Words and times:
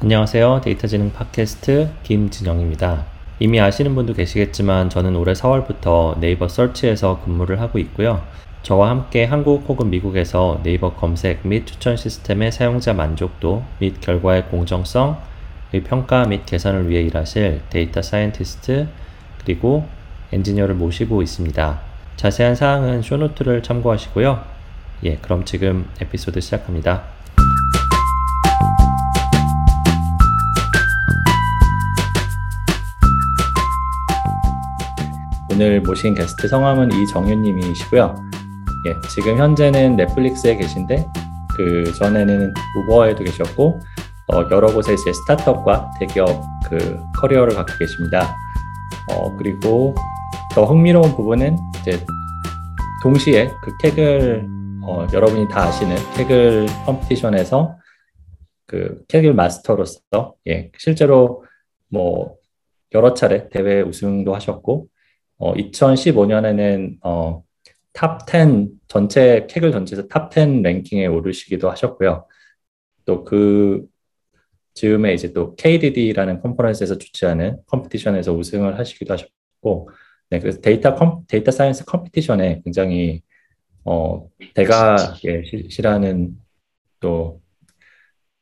안녕하세요. 0.00 0.60
데이터지능 0.62 1.12
팟캐스트 1.12 1.90
김진영입니다. 2.04 3.04
이미 3.40 3.60
아시는 3.60 3.96
분도 3.96 4.14
계시겠지만 4.14 4.90
저는 4.90 5.16
올해 5.16 5.32
4월부터 5.32 6.20
네이버 6.20 6.46
search에서 6.46 7.20
근무를 7.24 7.60
하고 7.60 7.80
있고요. 7.80 8.22
저와 8.62 8.90
함께 8.90 9.24
한국 9.24 9.68
혹은 9.68 9.90
미국에서 9.90 10.60
네이버 10.62 10.92
검색 10.94 11.44
및 11.44 11.66
추천 11.66 11.96
시스템의 11.96 12.52
사용자 12.52 12.92
만족도 12.92 13.64
및 13.80 14.00
결과의 14.00 14.44
공정성, 14.44 15.18
평가 15.82 16.24
및 16.26 16.46
개선을 16.46 16.88
위해 16.88 17.02
일하실 17.02 17.62
data 17.68 18.00
scientist 18.00 18.86
그리고 19.42 19.88
엔지니어를 20.32 20.76
모시고 20.76 21.22
있습니다. 21.22 21.80
자세한 22.14 22.54
사항은 22.54 23.02
show 23.02 23.23
note를 23.23 23.64
참고하시고요. 23.64 24.44
예, 25.06 25.16
그럼 25.16 25.44
지금 25.44 25.88
에피소드 26.00 26.40
시작합니다. 26.40 27.17
오늘 35.60 35.80
모신 35.80 36.14
게스트 36.14 36.46
성함은 36.46 36.92
이정윤님이시고요. 36.92 38.14
예, 38.86 39.08
지금 39.08 39.38
현재는 39.38 39.96
넷플릭스에 39.96 40.54
계신데 40.54 41.04
그 41.56 41.92
전에는 41.94 42.54
우버에도 42.76 43.24
계셨고 43.24 43.80
어, 44.28 44.48
여러 44.52 44.72
곳에 44.72 44.94
이제 44.94 45.12
스타트업과 45.12 45.90
대기업 45.98 46.28
그 46.68 47.00
커리어를 47.16 47.56
갖고 47.56 47.76
계십니다. 47.76 48.36
어, 49.10 49.36
그리고 49.36 49.96
더 50.54 50.64
흥미로운 50.64 51.16
부분은 51.16 51.56
이제 51.80 51.98
동시에 53.02 53.50
그 53.60 53.76
캐글 53.78 54.46
어, 54.84 55.08
여러분이 55.12 55.48
다 55.48 55.64
아시는 55.64 55.96
캐글 55.96 56.68
competition에서 56.86 57.76
그 58.64 59.02
캐글 59.08 59.32
마스터로서 59.32 60.34
예, 60.46 60.70
실제로 60.78 61.44
뭐 61.90 62.36
여러 62.94 63.12
차례 63.12 63.48
대회 63.48 63.80
우승도 63.80 64.32
하셨고 64.36 64.86
어, 65.38 65.54
2015년에는 65.54 66.98
어, 67.02 67.42
top 67.94 68.40
10 68.40 68.70
전체 68.88 69.46
캐글 69.48 69.72
전체에서 69.72 70.08
top 70.08 70.32
10 70.32 70.62
랭킹에 70.62 71.06
오르시기도 71.06 71.70
하셨고요. 71.70 72.26
또 73.04 73.24
그 73.24 73.86
즈음에 74.78 75.12
이제 75.12 75.32
또 75.32 75.56
KDD라는 75.56 76.40
컨퍼런스에서 76.40 76.98
주최하는 76.98 77.58
competition에서 77.66 78.32
우승을 78.32 78.78
하시기도 78.78 79.12
하셨고, 79.12 79.90
네, 80.30 80.38
그래서 80.38 80.60
data 80.60 80.94
comp, 80.94 81.24
data 81.26 81.50
science 81.50 81.84
competition에 81.84 82.62
굉장히 82.64 83.22
어, 83.84 84.28
대가이시라는 84.54 86.36
또 87.00 87.40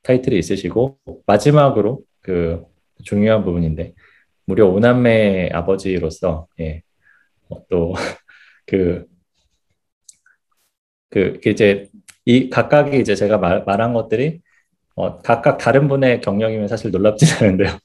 타이틀이 0.03 0.39
있으시고 0.39 0.99
마지막으로 1.27 2.03
그 2.21 2.63
중요한 3.05 3.45
부분인데 3.45 3.95
무려 4.45 4.67
오남매 4.67 5.51
아버지로서 5.53 6.49
예, 6.61 6.83
어, 6.83 6.86
또그 7.71 9.07
그 11.11 11.41
이제 11.47 11.89
이 12.25 12.51
각각이 12.51 12.99
이제 12.99 13.15
제가 13.15 13.39
말, 13.39 13.65
말한 13.65 13.93
것들이 13.95 14.41
어, 14.97 15.19
각각 15.21 15.59
다른 15.59 15.89
분의 15.89 16.21
경력이면 16.23 16.69
사실 16.69 16.91
놀랍지 16.91 17.27
않은데요. 17.45 17.79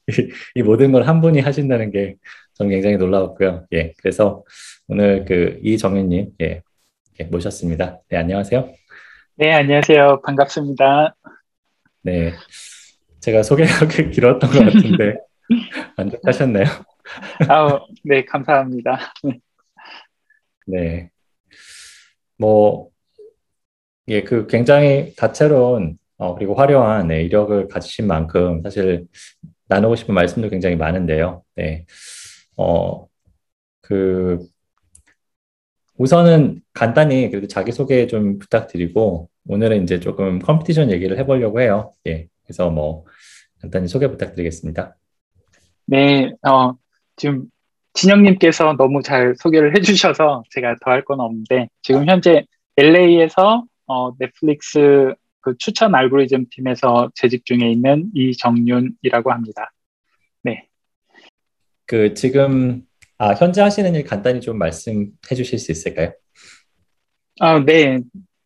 이, 0.56 0.62
모든 0.62 0.92
걸 0.92 1.04
한 1.04 1.20
분이 1.20 1.40
하신다는 1.40 1.90
게 1.92 2.16
저는 2.54 2.70
굉장히 2.70 2.96
놀라웠고요. 2.96 3.66
예, 3.74 3.92
그래서 3.98 4.44
오늘 4.88 5.24
그 5.26 5.60
이정현님 5.62 6.32
예, 6.42 6.62
예, 7.20 7.24
모셨습니다. 7.24 8.00
네, 8.10 8.16
안녕하세요. 8.18 8.72
네, 9.36 9.52
안녕하세요. 9.52 10.22
반갑습니다. 10.24 11.14
네, 12.02 12.32
제가 13.20 13.42
소개가 13.42 13.86
길었던 14.12 14.50
것 14.50 14.64
같은데 14.64 15.16
만족하셨나요? 15.96 16.66
아, 17.48 17.78
네, 18.04 18.24
감사합니다. 18.24 19.12
네. 20.66 21.10
뭐, 22.38 22.90
예, 24.08 24.22
그 24.22 24.46
굉장히 24.46 25.14
다채로운, 25.16 25.98
어, 26.18 26.34
그리고 26.34 26.54
화려한 26.54 27.08
네, 27.08 27.22
이력을 27.22 27.68
가지신 27.68 28.06
만큼 28.06 28.62
사실 28.62 29.06
나누고 29.68 29.96
싶은 29.96 30.14
말씀도 30.14 30.50
굉장히 30.50 30.76
많은데요. 30.76 31.42
네. 31.56 31.86
어, 32.56 33.06
그, 33.80 34.38
우선은 35.98 36.62
간단히 36.72 37.30
그래도 37.30 37.46
자기소개 37.46 38.06
좀 38.06 38.38
부탁드리고, 38.38 39.28
오늘은 39.48 39.84
이제 39.84 40.00
조금 40.00 40.38
컴피티션 40.38 40.90
얘기를 40.90 41.18
해보려고 41.18 41.60
해요. 41.60 41.92
예. 42.06 42.28
그래서 42.44 42.70
뭐, 42.70 43.04
간단히 43.60 43.88
소개 43.88 44.08
부탁드리겠습니다. 44.08 44.96
네, 45.86 46.32
어, 46.42 46.74
지금 47.16 47.46
진영님께서 47.94 48.74
너무 48.76 49.02
잘 49.02 49.34
소개를 49.38 49.76
해주셔서 49.76 50.44
제가 50.50 50.76
더할 50.84 51.04
건 51.04 51.20
없는데 51.20 51.68
지금 51.82 52.08
현재 52.08 52.44
LA에서 52.76 53.64
어, 53.86 54.16
넷플릭스 54.18 55.14
그 55.40 55.56
추천 55.58 55.94
알고리즘 55.94 56.46
팀에서 56.50 57.10
재직 57.14 57.44
중에 57.44 57.70
있는 57.70 58.10
이정윤이라고 58.14 59.32
합니다. 59.32 59.72
네. 60.42 60.68
그 61.84 62.14
지금 62.14 62.82
아 63.18 63.34
현재 63.34 63.60
하시는 63.60 63.94
일 63.94 64.04
간단히 64.04 64.40
좀 64.40 64.56
말씀해 64.58 65.34
주실 65.36 65.58
수 65.58 65.72
있을까요? 65.72 66.12
아, 67.40 67.58
네. 67.64 68.00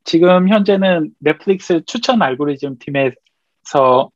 지금 0.04 0.48
현재는 0.48 1.10
넷플릭스 1.18 1.82
추천 1.86 2.22
알고리즘 2.22 2.78
팀에서 2.78 4.10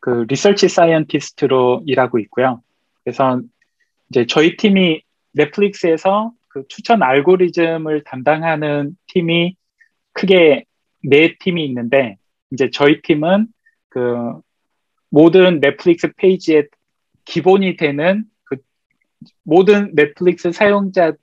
그 0.00 0.24
research 0.28 0.68
scientist로 0.68 1.82
일하고 1.86 2.18
있고요. 2.20 2.62
그래서 3.04 3.40
이제 4.12 4.26
저희 4.26 4.56
팀이 4.58 5.00
넷플릭스에서 5.32 6.32
그 6.48 6.64
추천 6.68 7.02
알고리즘을 7.02 8.04
담당하는 8.04 8.94
팀이 9.06 9.56
크게 10.12 10.66
네 11.02 11.36
팀이 11.38 11.64
있는데 11.64 12.18
이제 12.50 12.68
저희 12.70 13.00
팀은 13.00 13.46
그 13.88 14.38
모든 15.08 15.60
넷플릭스 15.60 16.12
페이지에 16.14 16.64
기본이 17.24 17.76
되는 17.76 18.24
그 18.44 18.56
모든 19.44 19.94
넷플릭스 19.94 20.52
사용자들과 20.52 21.16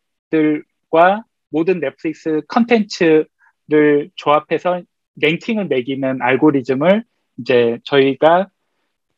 모든 1.50 1.80
넷플릭스 1.80 2.42
컨텐츠를 2.48 4.10
조합해서 4.16 4.82
랭킹을 5.22 5.68
매기는 5.68 6.24
알고리즘을 6.24 7.04
이제 7.38 7.78
저희가 7.84 8.50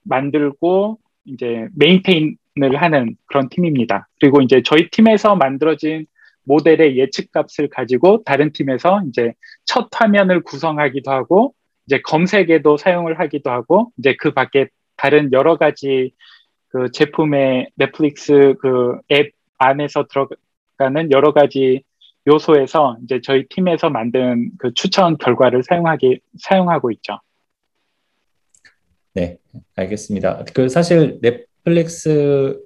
만들고 0.03 0.99
이제 1.23 1.69
maintain을 1.75 2.81
하는 2.81 3.16
그런 3.28 3.47
팀입니다. 3.50 4.07
그리고 4.19 4.41
이제 4.41 4.62
저희 4.63 4.89
팀에서 4.89 5.35
만들어진 5.35 6.06
모델의 6.44 6.97
예측값을 6.97 7.69
가지고 7.69 8.23
다른 8.23 8.51
팀에서 8.51 9.01
이제 9.07 9.34
첫 9.63 9.88
화면을 9.94 10.41
구성하기도 10.44 11.12
하고 11.12 11.53
이제 11.85 12.01
검색에도 12.01 12.78
사용을 12.78 13.19
하기도 13.19 13.51
하고 13.51 13.91
이제 13.97 14.16
그 14.19 14.34
밖에 14.34 14.67
다른 14.97 15.31
여러 15.31 15.57
가지 15.57 16.12
그 16.69 16.91
제품의 16.91 17.69
넷플릭스 17.75 18.56
그 18.59 19.00
앱 19.12 19.31
안에서 19.62 20.07
들어가는 20.07 21.12
여러 21.12 21.33
가지 21.33 21.83
요소에서 22.28 22.97
이제 23.03 23.22
저희 23.23 23.47
팀에서 23.47 23.89
만든 23.89 24.51
그 24.57 24.73
추천 24.73 25.18
결과를 25.18 25.63
사용하기 25.63 26.19
사용하고 26.39 26.91
있죠. 26.91 27.19
네, 29.13 29.38
알겠습니다. 29.75 30.45
그 30.53 30.69
사실 30.69 31.19
넷넷 31.22 31.50
플릭스를 31.63 32.59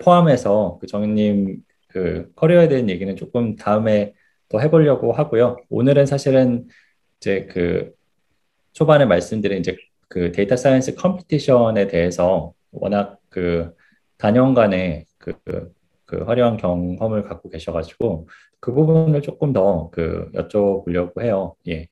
포함해서 0.00 0.78
그 0.80 0.86
정윤님 0.86 1.62
그 1.88 2.32
커리어에 2.34 2.68
대한 2.68 2.88
얘기는 2.90 3.14
조금 3.16 3.56
다음에 3.56 4.14
더 4.48 4.58
해보려고 4.60 5.12
하고요. 5.12 5.56
오늘은 5.68 6.06
사실은 6.06 6.66
이제 7.18 7.46
그 7.46 7.92
초반에 8.72 9.04
말씀드린 9.04 9.60
이제 9.60 9.76
그 10.08 10.32
data 10.32 10.56
science 10.56 10.94
competition에 10.96 11.86
대해서 11.88 12.52
워낙 12.70 13.18
그 13.28 13.74
다년간의 14.18 15.06
그, 15.18 15.34
그 16.04 16.24
화려한 16.24 16.56
경험을 16.56 17.22
갖고 17.24 17.48
계셔가지고 17.50 18.28
그 18.60 18.72
부분을 18.72 19.22
조금 19.22 19.52
더 19.52 19.90
그 19.92 20.30
여쭤보려고 20.34 21.22
해요. 21.22 21.56
예. 21.68 21.88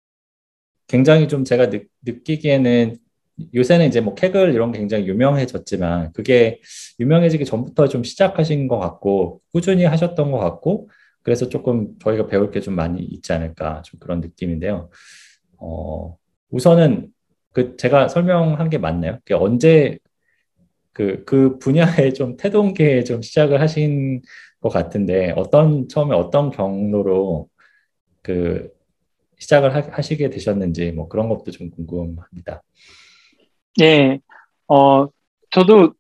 굉장히 0.87 1.29
좀 1.29 1.45
제가 1.45 1.71
느, 1.71 1.85
느끼기에는 2.03 2.97
요새는 3.55 3.87
이제 3.87 4.01
뭐 4.01 4.15
캐글 4.15 4.55
이런 4.55 4.73
게 4.73 4.79
굉장히 4.79 5.07
유명해졌지만 5.07 6.13
그게 6.13 6.61
유명해지기 7.01 7.45
전부터 7.45 7.89
좀 7.89 8.05
시작하신 8.05 8.69
것 8.69 8.79
같고 8.79 9.41
꾸준히 9.53 9.85
하셨던 9.85 10.31
것 10.31 10.39
같고 10.39 10.89
그래서 11.23 11.49
조금 11.49 11.99
저희가 12.01 12.27
배울 12.27 12.51
게 12.51 12.61
좀 12.61 12.75
많이 12.75 13.01
있지 13.03 13.33
않을까 13.33 13.83
좀 13.83 14.01
그런 14.01 14.21
느낌인데요. 14.21 14.91
어, 15.59 16.17
우선은 16.51 17.09
그 17.53 17.77
제가 17.77 18.09
설명한 18.09 18.71
게 18.71 18.79
맞나요? 18.79 19.19
그 19.25 19.37
언제 19.37 19.99
그, 20.93 21.25
그 21.25 21.59
분야에 21.59 22.13
좀 22.13 22.37
태동계에 22.37 23.05
좀 23.05 23.23
시작을 23.23 23.61
하신 23.61 24.23
것 24.61 24.69
같은데 24.69 25.33
어떤 25.37 25.89
처음에 25.89 26.15
어떤 26.15 26.51
경로로 26.51 27.49
그 28.23 28.71
시작을 29.39 29.75
하, 29.75 30.03
시게 30.03 30.31
되셨는지 30.31 30.93
뭐 30.93 31.09
그런 31.09 31.29
것도 31.29 31.51
좀 31.51 31.71
궁금합니다. 31.71 32.63
네, 33.79 34.21
어, 34.69 35.09
저도 35.51 35.95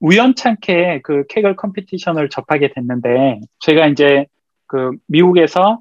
우연찮게 0.00 1.00
그 1.02 1.26
케글 1.28 1.56
컴피티션을 1.56 2.28
접하게 2.30 2.72
됐는데, 2.72 3.40
제가 3.60 3.86
이제 3.88 4.26
그 4.66 4.92
미국에서 5.06 5.80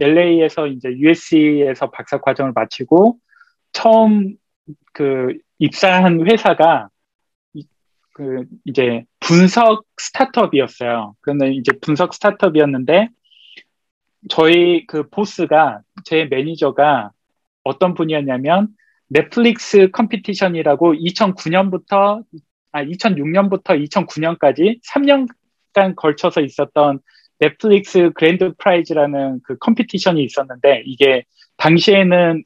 LA에서 0.00 0.66
이제 0.66 0.88
USC에서 0.90 1.90
박사 1.90 2.20
과정을 2.20 2.52
마치고 2.54 3.18
처음 3.72 4.36
그 4.92 5.36
입사한 5.58 6.28
회사가 6.28 6.88
그 8.14 8.44
이제 8.64 9.04
분석 9.20 9.84
스타트업이었어요. 9.96 11.14
그런데 11.20 11.52
이제 11.52 11.72
분석 11.80 12.14
스타트업이었는데 12.14 13.08
저희 14.28 14.86
그 14.86 15.08
보스가 15.08 15.80
제 16.04 16.26
매니저가 16.26 17.12
어떤 17.64 17.94
분이었냐면 17.94 18.68
넷플릭스 19.12 19.90
competition이라고 19.90 20.94
2009년부터 20.94 22.24
아 22.72 22.84
2006년부터 22.84 23.78
2009년까지 23.86 24.80
3년간 24.82 25.94
걸쳐서 25.96 26.40
있었던 26.40 27.00
넷플릭스 27.38 28.10
Grand 28.14 28.52
Prize라는 28.56 29.40
그 29.44 29.58
competition이 29.58 30.22
있었는데 30.24 30.84
이게 30.86 31.24
당시에는 31.58 32.44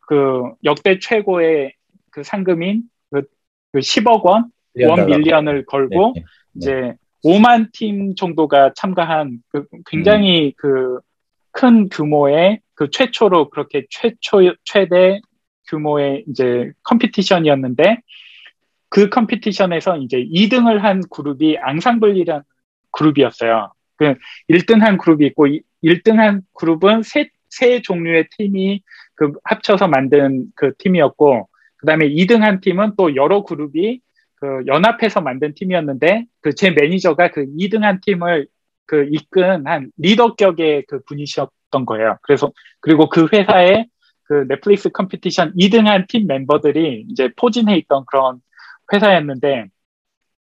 그 0.00 0.42
역대 0.64 0.98
최고의 0.98 1.74
그 2.10 2.24
상금인 2.24 2.82
그, 3.10 3.22
그 3.72 3.78
10억 3.78 4.24
원, 4.24 4.50
one 4.82 5.06
million을 5.06 5.66
걸고 5.66 6.14
네, 6.16 6.20
네, 6.20 6.24
네. 6.24 6.26
이제 6.56 6.94
5만 7.24 7.70
팀 7.72 8.14
정도가 8.16 8.72
참가한 8.74 9.38
그 9.48 9.66
굉장히 9.86 10.54
음. 10.64 10.98
그큰 11.52 11.88
규모의 11.90 12.60
그 12.74 12.90
최초로 12.90 13.50
그렇게 13.50 13.86
최초 13.90 14.40
최대 14.64 15.20
규모의 15.70 16.24
이제 16.28 16.72
컴피티션이었는데 16.84 17.98
그 18.88 19.08
컴피티션에서 19.08 19.98
이제 19.98 20.18
2등을 20.18 20.78
한 20.80 21.02
그룹이 21.10 21.58
앙상블이라는 21.58 22.42
그룹이었어요. 22.92 23.72
그 23.96 24.14
1등 24.48 24.80
한 24.80 24.98
그룹이 24.98 25.26
있고 25.28 25.46
1등 25.84 26.16
한 26.16 26.42
그룹은 26.54 27.02
세, 27.02 27.30
세 27.48 27.82
종류의 27.82 28.28
팀이 28.36 28.82
그 29.14 29.32
합쳐서 29.44 29.88
만든 29.88 30.46
그 30.56 30.72
팀이었고 30.78 31.48
그다음에 31.76 32.08
2등 32.08 32.40
한 32.40 32.60
팀은 32.60 32.94
또 32.96 33.14
여러 33.16 33.42
그룹이 33.44 34.00
그 34.36 34.62
연합해서 34.66 35.20
만든 35.20 35.54
팀이었는데 35.54 36.26
그 36.40 36.54
제 36.54 36.70
매니저가 36.70 37.30
그 37.30 37.46
2등 37.58 37.82
한 37.82 38.00
팀을 38.00 38.48
그 38.86 39.06
이끈 39.10 39.66
한 39.68 39.92
리더격의 39.98 40.84
그 40.88 41.00
분이셨던 41.04 41.86
거예요. 41.86 42.18
그래서 42.22 42.52
그리고 42.80 43.08
그 43.08 43.28
회사에 43.32 43.86
그 44.30 44.46
넷플릭스 44.48 44.90
competition 44.90 45.54
2등 45.56 45.86
한 45.86 46.06
팀 46.06 46.28
멤버들이 46.28 47.06
이제 47.10 47.30
포진해 47.36 47.76
있던 47.78 48.04
그런 48.06 48.40
회사였는데 48.92 49.66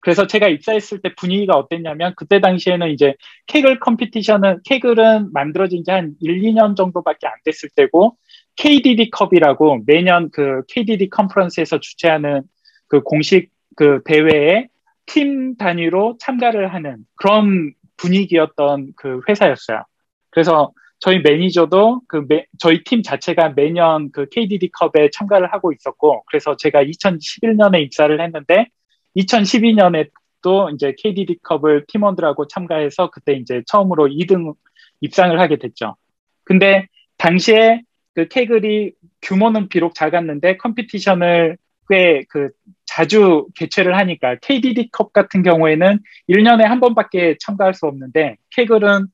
그래서 0.00 0.26
제가 0.26 0.48
입사했을 0.48 1.00
때 1.00 1.14
분위기가 1.14 1.56
어땠냐면 1.56 2.12
그때 2.16 2.40
당시에는 2.40 2.90
이제 2.90 3.14
Kaggle 3.46 3.80
competition은 3.80 4.60
Kaggle은 4.64 5.32
만들어진 5.32 5.84
지 5.84 5.90
한 5.92 6.14
1, 6.20 6.42
2년 6.42 6.76
정도밖에 6.76 7.26
안 7.28 7.32
됐을 7.44 7.70
때고 7.74 8.16
KDD 8.56 9.10
컵이라고 9.10 9.84
매년 9.86 10.28
그 10.32 10.62
KDD 10.68 11.08
컨퍼런스에서 11.10 11.80
주최하는 11.80 12.42
그 12.88 13.02
공식 13.02 13.50
그 13.76 14.02
대회에 14.04 14.68
팀 15.06 15.56
단위로 15.56 16.18
참가를 16.20 16.74
하는 16.74 16.98
그런 17.16 17.72
분위기였던 17.96 18.92
그 18.96 19.20
회사였어요. 19.28 19.84
그래서 20.30 20.72
저희 21.02 21.18
매니저도 21.18 22.02
그 22.06 22.24
매, 22.28 22.46
저희 22.60 22.84
팀 22.84 23.02
자체가 23.02 23.54
매년 23.56 24.12
그 24.12 24.28
KDD 24.30 24.70
컵에 24.70 25.10
참가를 25.12 25.52
하고 25.52 25.72
있었고 25.72 26.22
그래서 26.28 26.56
제가 26.56 26.84
2011년에 26.84 27.82
입사를 27.82 28.20
했는데 28.20 28.68
2012년에 29.16 30.10
또 30.42 30.70
이제 30.70 30.94
KDD 30.96 31.38
컵을 31.42 31.86
팀원들하고 31.88 32.46
참가해서 32.46 33.10
그때 33.10 33.32
이제 33.32 33.62
처음으로 33.66 34.06
2등 34.06 34.54
입상을 35.00 35.38
하게 35.40 35.56
됐죠. 35.56 35.96
근데 36.44 36.86
당시에 37.16 37.82
그 38.14 38.28
Kaggle이 38.28 38.92
규모는 39.22 39.68
비록 39.68 39.96
작았는데 39.96 40.56
competition을 40.58 41.56
꽤 41.88 42.22
그 42.28 42.50
자주 42.84 43.46
개최를 43.56 43.96
하니까 43.96 44.36
KDD 44.42 44.90
컵 44.92 45.12
같은 45.12 45.42
경우에는 45.42 45.98
1년에 46.28 46.62
한 46.62 46.78
번밖에 46.78 47.36
참가할 47.40 47.72
수 47.74 47.86
없는데 47.86 48.36
Kaggle은 48.50 49.06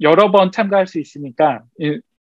여러 0.00 0.30
번 0.30 0.52
참가할 0.52 0.86
수 0.86 1.00
있으니까 1.00 1.62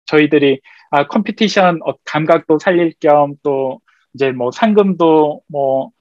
저희들이 0.05 0.61
아 0.91 1.07
competition 1.07 1.79
어, 1.85 1.93
감각도 2.05 2.59
살릴 2.59 2.93
겸 2.99 3.35
또 3.43 3.79
이제 4.13 4.31
뭐 4.31 4.51
상금도 4.51 5.41
뭐 5.47 5.91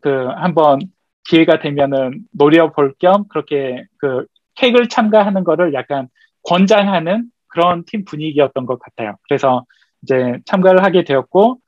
그 0.00 0.26
한번 0.36 0.78
기회가 1.24 1.58
되면은 1.58 2.24
노려볼 2.32 2.94
겸 2.98 3.26
그렇게 3.28 3.84
그 3.98 4.26
Kaggle을 4.54 4.88
참가하는 4.88 5.44
거를 5.44 5.74
약간 5.74 6.08
권장하는 6.44 7.30
그런 7.48 7.84
팀 7.84 8.04
분위기였던 8.04 8.66
것 8.66 8.78
같아요. 8.78 9.16
그래서 9.28 9.64
이제 10.02 10.38
참가를 10.46 10.82
하게 10.84 11.04
되었고 11.04 11.58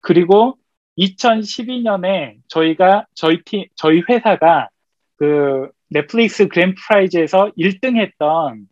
그리고 0.00 0.56
2012년에 0.98 2.36
저희가 2.48 3.06
저희 3.14 3.42
팀 3.44 3.64
저희 3.74 4.02
회사가 4.08 4.68
그 5.16 5.70
넷플릭스 5.94 6.48
Grand 6.48 6.74
Prize에서 6.74 7.52
1등 7.58 7.96
했던 7.98 8.66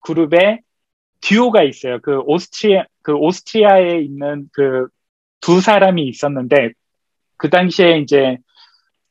그룹에 0.00 0.60
듀오가 1.20 1.62
있어요. 1.62 2.00
그 2.00 2.20
오스트리아 2.20 2.84
그 3.02 3.12
오스트리아에 3.14 4.00
있는 4.00 4.48
그 4.52 4.88
두 5.42 5.60
사람이 5.60 6.04
있었는데 6.08 6.70
그 7.36 7.50
당시에 7.50 7.98
이제 7.98 8.38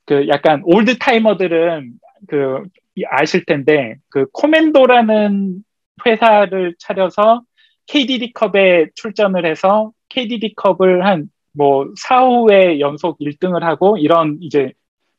그 0.06 0.28
약간 0.30 0.62
old 0.66 0.98
timer들은 0.98 1.94
그 2.28 2.64
아실 3.10 3.46
텐데 3.46 3.98
그 4.10 4.26
Commendo라는 4.32 5.64
회사를 6.06 6.76
차려서 6.80 7.44
KDD 7.88 8.34
컵에 8.34 8.88
출전을 8.96 9.46
해서 9.46 9.92
KDD 10.10 10.56
컵을 10.56 11.06
한 11.06 11.30
뭐 11.54 11.86
4, 11.98 12.22
5회 12.22 12.80
연속 12.80 13.20
1등을 13.20 13.62
하고 13.62 13.98
이런 13.98 14.38
이제 14.42 14.72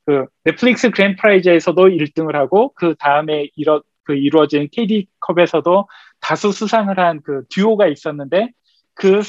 그 0.04 0.26
넷플릭스 0.44 0.90
Grand 0.90 1.17
Prize에서도 1.17 1.88
1등을 1.88 2.34
하고 2.34 2.72
그 2.75 2.94
다음에 2.99 3.49
이뤄 3.56 3.82
그 4.04 4.14
이루어진 4.14 4.69
KDD 4.73 5.06
컵에서도 5.20 5.88
다수 6.20 6.52
수상을 6.52 6.99
한 6.99 7.20
그 7.25 7.44
듀오가 7.50 7.87
있었는데 7.87 8.50
그, 8.94 9.20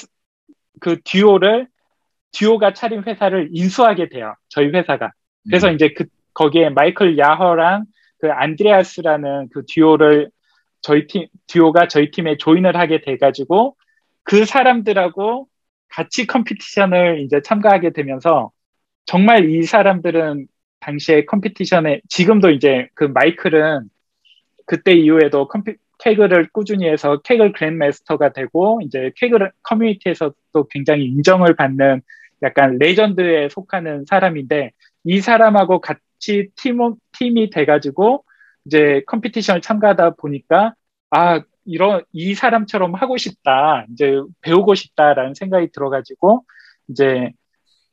그 0.80 1.00
듀오를 1.04 1.68
듀오가 2.32 2.74
차린 2.74 3.04
회사를 3.04 3.50
인수하게 3.52 4.10
돼요. 4.10 4.36
저희 4.50 4.68
회사가. 4.70 5.12
그래서 5.48 5.70
음. 5.70 5.76
이제 5.76 5.94
그 5.94 6.06
거기에 6.34 6.70
마이클 6.70 7.18
야허랑 7.18 7.86
그 8.20 8.32
안드레아스라는 8.32 9.50
그 9.54 9.64
듀오를 9.68 10.32
저희 10.82 11.08
팀 11.08 11.28
듀오가 11.48 11.88
저희 11.88 12.12
팀에 12.12 12.38
join을 12.38 12.76
하게 12.76 13.02
돼 13.02 13.18
가지고 13.18 13.76
그 14.24 14.46
사람들하고 14.46 15.48
같이 15.90 16.26
competition을 16.26 17.22
이제 17.22 17.42
참가하게 17.42 17.92
되면서 17.92 18.52
정말 19.06 19.50
이 19.50 19.64
사람들은 19.64 20.48
당시에 20.84 21.26
competition에 21.26 22.02
지금도 22.10 22.52
이제 22.52 22.88
그 22.94 23.06
마이클은 23.06 23.90
그때 24.66 24.94
이후에도 24.94 25.48
compe, 25.48 25.76
Kaggle을 26.00 26.50
꾸준히 26.52 26.88
해서 26.88 27.22
Kaggle 27.22 27.54
grandmaster가 27.54 28.34
되고 28.34 28.80
이제 28.84 29.12
Kaggle 29.16 29.52
커뮤니티에서도 29.64 30.68
굉장히 30.70 31.06
인정을 31.06 31.56
받는 31.56 32.02
약간 32.42 32.78
레전드에 32.78 33.50
속하는 33.50 34.06
사람인데 34.06 34.72
이 35.06 35.22
사람하고 35.22 35.80
같이 35.80 36.50
팀, 36.56 36.80
팀이 37.14 37.50
돼가지고 37.50 38.26
이제 38.66 39.02
competition을 39.08 39.62
참가하다 39.62 40.16
보니까 40.16 40.74
아 41.10 41.42
이런 41.66 42.04
이 42.12 42.34
사람처럼 42.34 42.96
하고 42.96 43.16
싶다 43.18 43.86
이제 43.92 44.20
배우고 44.42 44.76
싶다라는 44.76 45.34
생각이 45.36 45.70
들어가지고 45.72 46.44
이제 46.90 47.32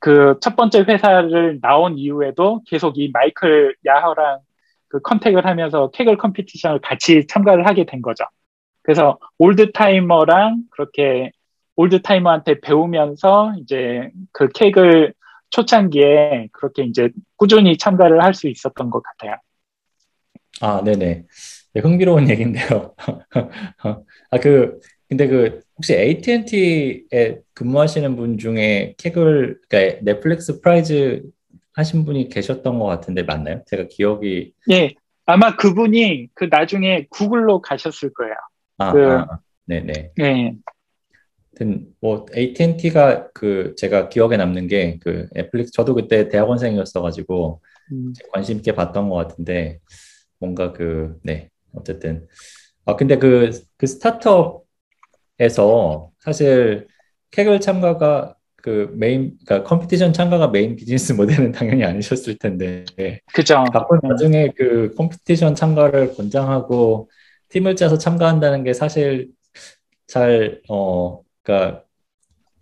그 0.00 0.38
첫 0.40 0.56
번째 0.56 0.80
회사를 0.88 1.60
나온 1.60 1.98
이후에도 1.98 2.62
계속 2.66 2.98
이 2.98 3.10
마이클 3.12 3.74
야허랑 3.86 4.40
그 4.88 5.00
contact을 5.00 5.46
하면서 5.46 5.90
Kaggle 5.90 6.16
competition을 6.18 6.80
같이 6.80 7.26
참가를 7.26 7.66
하게 7.66 7.84
된 7.86 8.02
거죠. 8.02 8.24
그래서 8.82 9.18
old 9.38 9.72
timer랑 9.72 10.64
그렇게 10.70 11.30
old 11.76 12.02
timer한테 12.02 12.60
배우면서 12.60 13.54
이제 13.60 14.10
그 14.32 14.48
Kaggle을 14.48 15.14
초창기에 15.50 16.48
그렇게 16.52 16.84
이제 16.84 17.10
꾸준히 17.36 17.76
참가를 17.76 18.22
할 18.22 18.34
수 18.34 18.48
있었던 18.48 18.90
것 18.90 19.02
같아요. 19.02 19.36
아, 20.60 20.82
네네. 20.84 21.24
네, 21.74 21.80
흥미로운 21.80 22.28
얘기인데요. 22.30 22.94
아, 24.30 24.38
그, 24.40 24.78
근데 25.08 25.26
그, 25.28 25.60
혹시 25.80 25.94
AT&T에 25.94 27.38
근무하시는 27.54 28.14
분 28.14 28.36
중에 28.36 28.94
Kaggle, 28.98 29.58
그러니까 29.66 29.98
넷플릭스 30.02 30.60
Prize 30.60 31.22
하신 31.72 32.04
분이 32.04 32.28
계셨던 32.28 32.78
것 32.78 32.84
같은데 32.84 33.22
맞나요? 33.22 33.62
제가 33.66 33.86
기억이. 33.88 34.52
네, 34.68 34.92
아마 35.24 35.56
그분이 35.56 36.28
그 36.34 36.48
나중에 36.50 37.06
구글로 37.08 37.62
가셨을 37.62 38.12
거예요. 38.12 38.34
아, 38.76 38.92
그, 38.92 39.10
아 39.10 39.38
네네. 39.64 40.10
네. 40.18 40.54
뭐 42.00 42.26
AT&T가 42.36 43.30
그 43.32 43.74
제가 43.78 44.10
기억에 44.10 44.36
남는 44.36 44.68
게 44.68 44.98
그 45.00 45.28
넷플릭스 45.32 45.72
저도 45.72 45.94
그때 45.94 46.28
대학원생이었어 46.28 47.00
가지고 47.00 47.62
음, 47.92 48.12
관심 48.32 48.58
있게 48.58 48.74
봤던 48.74 49.08
것 49.08 49.16
같은데 49.16 49.78
뭔가 50.38 50.72
그 50.72 51.18
네 51.22 51.48
어쨌든 51.74 52.26
아 52.84 52.96
근데 52.96 53.16
그 53.18 53.50
그 53.78 53.86
스타트업 53.86 54.59
에서 55.40 56.10
사실 56.18 56.86
Kaggle 57.30 57.60
참가가 57.60 58.36
그 58.56 58.92
메인 58.94 59.38
그러니까 59.46 59.68
competition 59.68 60.12
참가가 60.12 60.48
메인 60.48 60.76
비즈니스 60.76 61.12
모델은 61.14 61.52
당연히 61.52 61.82
아니셨을 61.84 62.36
텐데 62.38 62.84
그죠. 63.32 63.64
네. 63.72 64.08
나중에 64.08 64.50
그 64.56 64.94
competition 64.96 65.54
참가를 65.54 66.14
권장하고 66.14 67.10
팀을 67.48 67.76
짜서 67.76 67.96
참가한다는 67.98 68.64
게 68.64 68.72
사실 68.74 69.28
잘 70.06 70.60
어 70.68 71.22
그러니까 71.42 71.84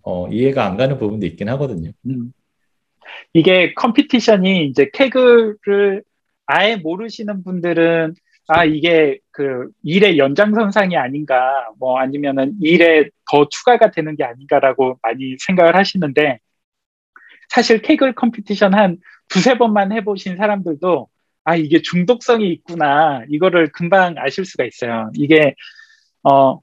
어 0.02 0.28
이해가 0.28 0.64
안 0.64 0.76
가는 0.76 0.98
부분도 0.98 1.26
있긴 1.26 1.48
하거든요. 1.50 1.90
음. 2.06 2.32
이게 3.32 3.74
competition이 3.74 4.66
이제 4.66 4.90
Kaggle을 4.92 6.04
아예 6.46 6.76
모르시는 6.76 7.42
분들은 7.44 8.14
아 8.48 8.64
이게 8.64 9.18
그 9.30 9.70
일의 9.84 10.18
연장선상이 10.18 10.96
아닌가 10.96 11.68
뭐 11.78 11.98
아니면은 11.98 12.54
일에 12.62 13.08
더 13.30 13.48
추가가 13.48 13.90
되는 13.90 14.16
게 14.16 14.24
아닌가라고 14.24 14.98
많이 15.02 15.36
생각을 15.40 15.76
하시는데 15.76 16.38
사실 17.50 17.82
Kaggle 17.82 18.14
competition 18.14 18.74
한 18.74 18.98
두세 19.28 19.58
번만 19.58 19.92
해보신 19.92 20.36
사람들도 20.36 21.08
아 21.44 21.56
이게 21.56 21.82
중독성이 21.82 22.50
있구나 22.52 23.24
이거를 23.30 23.72
금방 23.72 24.14
아실 24.18 24.44
수가 24.44 24.64
있어요. 24.64 25.10
이게 25.16 25.54
어 26.22 26.60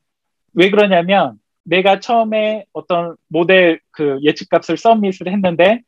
왜 0.56 0.70
그러냐면 0.72 1.38
내가 1.63 2.00
처음에 2.00 2.65
어떤 2.74 3.15
모델 3.27 3.80
그 3.92 4.20
예측값을 4.24 4.77
서밋을 4.77 5.27
했는데 5.32 5.82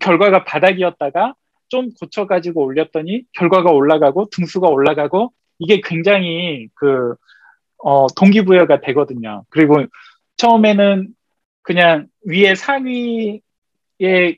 결과가 0.00 0.44
바닥이었다가 0.44 1.34
좀 1.68 1.90
고쳐가지고 1.98 2.64
올렸더니 2.64 3.24
결과가 3.32 3.70
올라가고 3.70 4.28
등수가 4.30 4.68
올라가고 4.68 5.32
이게 5.58 5.80
굉장히 5.82 6.68
그, 6.74 7.14
어, 7.78 8.06
동기부여가 8.08 8.80
되거든요. 8.80 9.44
그리고 9.50 9.84
처음에는 10.36 11.08
그냥 11.62 12.06
위에 12.24 12.54
상위에 12.54 13.40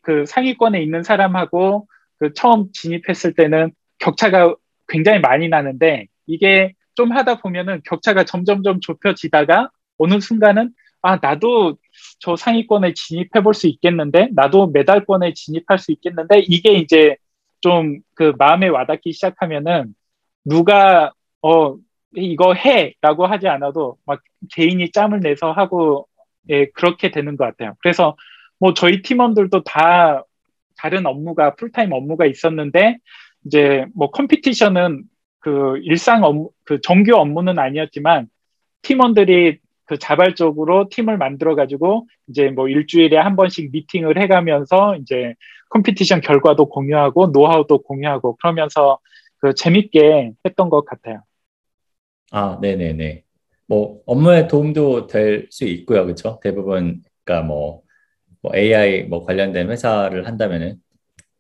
그 0.03 0.25
상위권에 0.27 0.83
있는 0.83 1.03
사람하고 1.03 1.87
그 2.19 2.33
처음 2.35 2.73
진입했을 2.73 3.35
때는 3.35 3.73
격차가 3.99 4.55
굉장히 4.89 5.21
많이 5.21 5.49
나는데 5.49 6.07
이게 6.27 6.75
좀 6.95 7.13
하다 7.13 7.41
보면은 7.41 7.81
격차가 7.85 8.25
점점점 8.25 8.81
좁혀지다가 8.81 9.71
어느 9.99 10.21
순간은 10.21 10.73
아, 11.03 11.19
나도 11.21 11.77
저 12.19 12.37
상위권에 12.37 12.93
진입해 12.95 13.43
볼 13.43 13.55
수 13.55 13.67
있겠는데, 13.69 14.29
나도 14.33 14.69
메달권에 14.69 15.33
진입할 15.35 15.79
수 15.79 15.93
있겠는데, 15.93 16.41
이게 16.49 16.73
이제 16.75 17.17
좀 17.61 18.01
그 18.15 18.33
마음에 18.39 18.69
와닿기 18.69 19.13
시작하면은 19.13 19.95
누가, 20.45 21.13
어, 21.43 21.77
이거 22.17 22.55
해! 22.55 22.95
라고 23.01 23.27
하지 23.27 23.49
않아도 23.49 23.97
막 24.07 24.23
개인이 24.53 24.91
짬을 24.93 25.21
내서 25.21 25.53
하고, 25.53 26.09
예, 26.51 26.67
그렇게 26.71 27.11
되는 27.11 27.37
것 27.37 27.45
같아요. 27.45 27.75
그래서 27.81 28.17
뭐 28.59 28.75
저희 28.75 29.03
팀원들도 29.03 29.63
다 29.65 30.25
다른 30.77 31.07
업무가, 31.07 31.55
풀타임 31.57 31.93
업무가 31.93 32.27
있었는데, 32.27 32.99
이제 33.47 33.87
뭐 33.95 34.11
competition은 34.11 35.05
그 35.41 35.79
일상 35.85 36.25
업무, 36.25 36.51
그 36.65 36.81
정규 36.81 37.15
업무는 37.17 37.59
아니었지만, 37.59 38.29
팀원들이 38.83 39.59
그 39.89 39.99
자발적으로 39.99 40.89
팀을 40.91 41.17
만들어 41.19 41.55
가지고 41.55 42.07
이제 42.29 42.51
뭐 42.51 42.69
일주일에 42.69 43.17
한 43.17 43.37
번씩 43.37 43.71
미팅을 43.73 44.21
해가면서 44.21 44.97
이제 44.97 45.35
competition 45.71 46.21
결과도 46.21 46.69
공유하고 46.69 47.29
노하우도 47.29 47.83
공유하고 47.83 48.37
그러면서 48.37 48.99
그 49.39 49.55
재밌게 49.55 50.33
했던 50.47 50.69
것 50.71 50.85
같아요. 50.85 51.23
아, 52.31 52.59
네네네. 52.61 53.25
뭐 53.67 54.01
업무에 54.07 54.47
도움도 54.49 55.07
될 55.07 55.49
수 55.51 55.65
있고요, 55.65 56.05
그렇죠? 56.05 56.41
대부분 56.43 57.03
그러니까 57.25 57.47
뭐, 57.47 57.83
뭐 58.43 58.55
AI 58.55 59.05
뭐 59.05 59.25
관련된 59.25 59.71
회사를 59.71 60.27
한다면은 60.27 60.77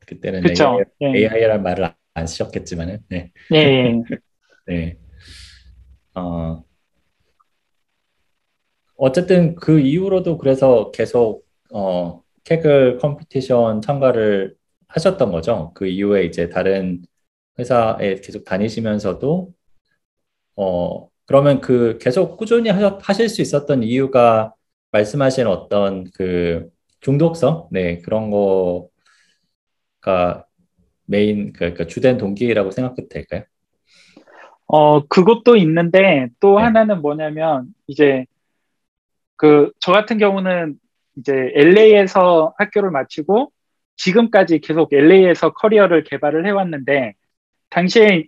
그때는 0.06 0.42
그쵸? 0.42 0.80
예. 1.02 1.08
AI란 1.18 1.62
말을 1.62 1.92
안 2.14 2.26
쓰셨겠지만은 2.26 3.00
네, 3.08 3.32
예, 3.52 3.56
예. 3.58 4.02
네. 4.66 4.98
어, 6.14 6.64
어쨌든 8.98 9.54
그 9.54 9.80
이후로도 9.80 10.38
그래서 10.38 10.90
계속 10.90 11.46
어, 11.72 12.22
캐글 12.44 12.98
컴피티션 12.98 13.80
참가를 13.80 14.56
하셨던 14.88 15.30
거죠. 15.32 15.72
그 15.74 15.86
이후에 15.86 16.24
이제 16.24 16.48
다른 16.48 17.02
회사에 17.58 18.16
계속 18.16 18.44
다니시면서도 18.44 19.52
어, 20.56 21.08
그러면 21.26 21.60
그 21.60 21.98
계속 22.00 22.36
꾸준히 22.36 22.70
하셨, 22.70 22.98
하실 23.08 23.28
수 23.28 23.40
있었던 23.40 23.84
이유가 23.84 24.52
말씀하신 24.90 25.46
어떤 25.46 26.04
그 26.14 26.68
중독성, 27.00 27.68
네, 27.70 27.98
그런 27.98 28.30
거가 28.30 30.44
메인, 31.04 31.52
그, 31.52 31.74
그 31.74 31.86
주된 31.86 32.18
동기라고 32.18 32.72
생각해도 32.72 33.08
될까요? 33.08 33.44
어, 34.66 35.06
그것도 35.06 35.56
있는데 35.56 36.28
또 36.40 36.58
네. 36.58 36.64
하나는 36.64 37.00
뭐냐면 37.00 37.72
이제 37.86 38.26
그 39.38 39.72
저 39.80 39.92
같은 39.92 40.18
경우는 40.18 40.78
이제 41.16 41.32
LA에서 41.54 42.54
학교를 42.58 42.90
마치고 42.90 43.50
지금까지 43.96 44.58
계속 44.60 44.92
LA에서 44.92 45.54
커리어를 45.54 46.04
개발을 46.04 46.46
해왔는데 46.46 47.14
당시에 47.70 48.26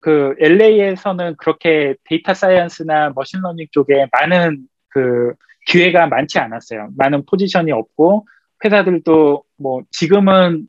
그 0.00 0.34
LA에서는 0.38 1.36
그렇게 1.38 1.94
data 2.04 2.34
science나 2.34 3.12
machine 3.14 3.39
learning 3.39 3.68
쪽에 3.70 4.06
많은 4.12 4.66
그 4.88 5.32
기회가 5.66 6.06
많지 6.08 6.38
않았어요. 6.38 6.90
많은 6.98 7.24
포지션이 7.24 7.72
없고 7.72 8.26
회사들도 8.64 9.44
뭐 9.56 9.82
지금은 9.90 10.68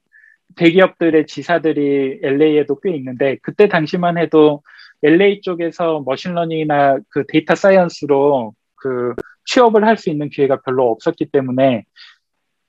대기업들의 0.55 1.27
지사들이 1.27 2.19
LA에도 2.23 2.79
꽤 2.79 2.95
있는데 2.95 3.37
그때 3.41 3.67
당시만 3.67 4.17
해도 4.17 4.63
LA 5.03 5.41
쪽에서 5.41 6.03
machine 6.05 6.42
learning이나 6.42 6.99
그 7.09 7.25
data 7.27 7.55
science로 7.55 8.53
그 8.75 9.15
취업을 9.45 9.85
할 9.85 9.97
수 9.97 10.09
있는 10.09 10.29
기회가 10.29 10.61
별로 10.61 10.89
없었기 10.91 11.27
때문에 11.27 11.85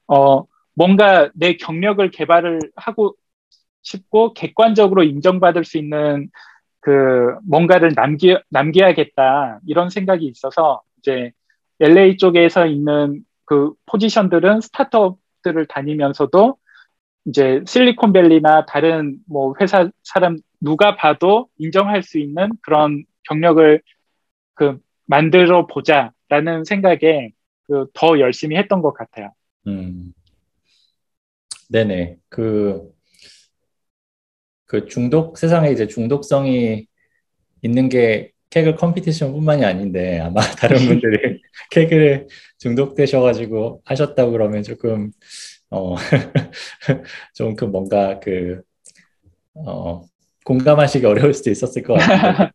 어 0.08 0.44
뭔가 0.74 1.30
내 1.34 1.56
경력을 1.56 2.08
개발을 2.10 2.60
하고 2.76 3.14
싶고 3.82 4.34
객관적으로 4.34 5.02
인정받을 5.04 5.64
수 5.64 5.78
있는 5.78 6.30
그 6.80 7.34
뭔가를 7.44 7.92
남기 7.94 8.36
남겨야겠다 8.50 9.60
이런 9.66 9.90
생각이 9.90 10.26
있어서 10.26 10.82
이제 10.98 11.32
LA 11.80 12.16
쪽에서 12.18 12.66
있는 12.66 13.24
그 13.46 13.72
포지션들은 13.86 14.60
스타트업들을 14.62 15.66
다니면서도 15.66 16.56
이제 17.26 17.62
실리콘밸리나 17.66 18.66
다른 18.66 19.18
뭐 19.26 19.54
회사 19.60 19.90
사람 20.02 20.36
누가 20.60 20.96
봐도 20.96 21.48
인정할 21.58 22.02
수 22.02 22.18
있는 22.18 22.50
그런 22.62 23.04
경력을 23.28 23.80
그 24.54 24.78
만들어 25.06 25.66
보자 25.66 26.12
라는 26.34 26.64
생각에 26.64 27.30
그 27.62 27.86
더 27.94 28.18
열심히 28.18 28.56
했던 28.56 28.82
것 28.82 28.92
같아요. 28.92 29.30
음, 29.68 30.12
네네. 31.70 32.16
그, 32.28 32.92
그 34.66 34.86
중독, 34.86 35.38
세상에 35.38 35.70
이제 35.70 35.86
중독성이 35.86 36.86
있는 37.62 37.88
게 37.88 38.32
케이크 38.50 38.74
컴피티션 38.74 39.32
뿐만이 39.32 39.64
아닌데 39.64 40.20
아마 40.20 40.40
다른 40.58 40.76
분들이 40.86 41.40
케이크를 41.70 42.26
중독되셔가지고 42.58 43.82
하셨다고 43.84 44.32
그러면 44.32 44.62
조금 44.62 45.10
어, 45.70 45.94
좀 47.34 47.56
그 47.56 47.64
뭔가 47.64 48.18
그 48.20 48.62
어, 49.54 50.02
공감하시기 50.44 51.06
어려울 51.06 51.32
수도 51.34 51.50
있었을 51.50 51.82
것 51.82 51.94
같은데 51.94 52.50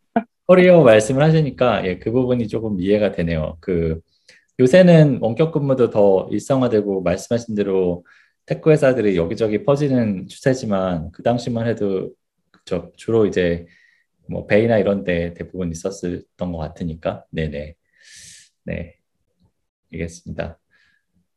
커리어 0.50 0.82
말씀을 0.84 1.22
하시니까 1.24 1.86
예, 1.86 2.00
그 2.00 2.12
부분이 2.12 2.48
조금 2.48 2.80
이해가 2.82 3.12
되네요. 3.12 3.58
그 3.62 4.02
요새는 4.60 5.20
원격 5.22 5.52
근무도 5.54 5.92
더 5.92 6.28
일상화되고 6.32 7.04
말씀하신 7.04 7.54
대로 7.56 8.04
tech 8.48 8.72
회사들이 8.72 9.16
여기저기 9.16 9.64
퍼지는 9.64 10.28
추세지만 10.28 11.12
그 11.12 11.22
당시만 11.22 11.68
해도 11.68 12.10
저 12.66 12.92
주로 12.98 13.28
이제 13.28 13.68
뭐 14.28 14.48
Bay나 14.48 14.80
이런 14.80 15.04
데 15.04 15.36
대부분 15.36 15.72
있었던 15.72 16.24
것 16.52 16.58
같으니까 16.58 17.26
네네 17.32 17.76
네 18.66 18.96
알겠습니다. 19.94 20.58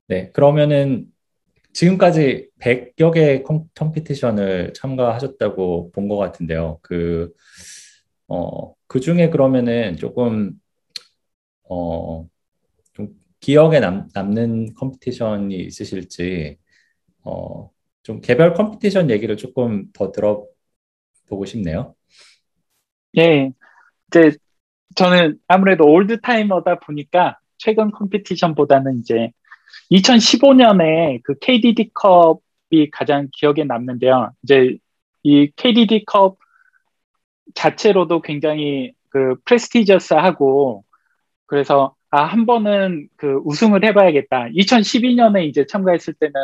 네 0.09 0.31
그러면은 0.33 1.07
지금까지 1.75 2.49
100여 2.61 3.13
개의 3.13 3.45
competition을 3.75 4.73
참가하셨다고 4.75 5.93
본 5.93 6.09
것 6.09 6.17
같은데요. 6.19 6.79
그, 6.83 7.33
어, 8.29 8.75
그 8.93 9.01
중에 9.01 9.31
그러면은 9.31 9.97
조금, 9.97 10.53
어, 11.63 12.29
좀 12.93 13.09
기억에 13.41 13.81
남, 13.81 14.07
남는 14.13 14.75
competition이 14.75 15.57
있으실지 15.57 16.59
어, 17.25 17.71
좀 18.03 18.21
개별 18.21 18.53
competition 18.53 19.09
얘기를 19.09 19.39
조금 19.39 19.87
더 19.95 20.13
들어보고 20.13 21.47
싶네요. 21.47 21.95
예, 23.17 23.51
이제 24.09 24.37
저는 24.95 25.39
아무래도 25.47 25.85
old 25.91 26.21
timer다 26.21 26.81
보니까 26.81 27.39
최근 27.57 27.93
competition보다는 27.93 28.99
이제 28.99 29.31
2015년에 29.91 31.23
그 31.25 31.39
KDD 31.39 31.93
컵이 31.95 32.91
가장 32.93 33.29
기억에 33.33 33.65
남는데요. 33.65 34.33
이제 34.43 34.77
이 35.23 35.51
KDD 35.57 36.05
컵 36.05 36.42
자체로도 37.55 38.23
굉장히 38.23 38.93
그 39.09 39.37
프레스티저스하고 39.45 40.85
그래서 41.47 41.95
아, 42.11 42.25
한 42.25 42.45
번은 42.45 43.09
그 43.17 43.41
우승을 43.45 43.85
해봐야겠다. 43.87 44.49
2012년에 44.55 45.47
이제 45.47 45.67
참가했을 45.67 46.15
때는 46.15 46.35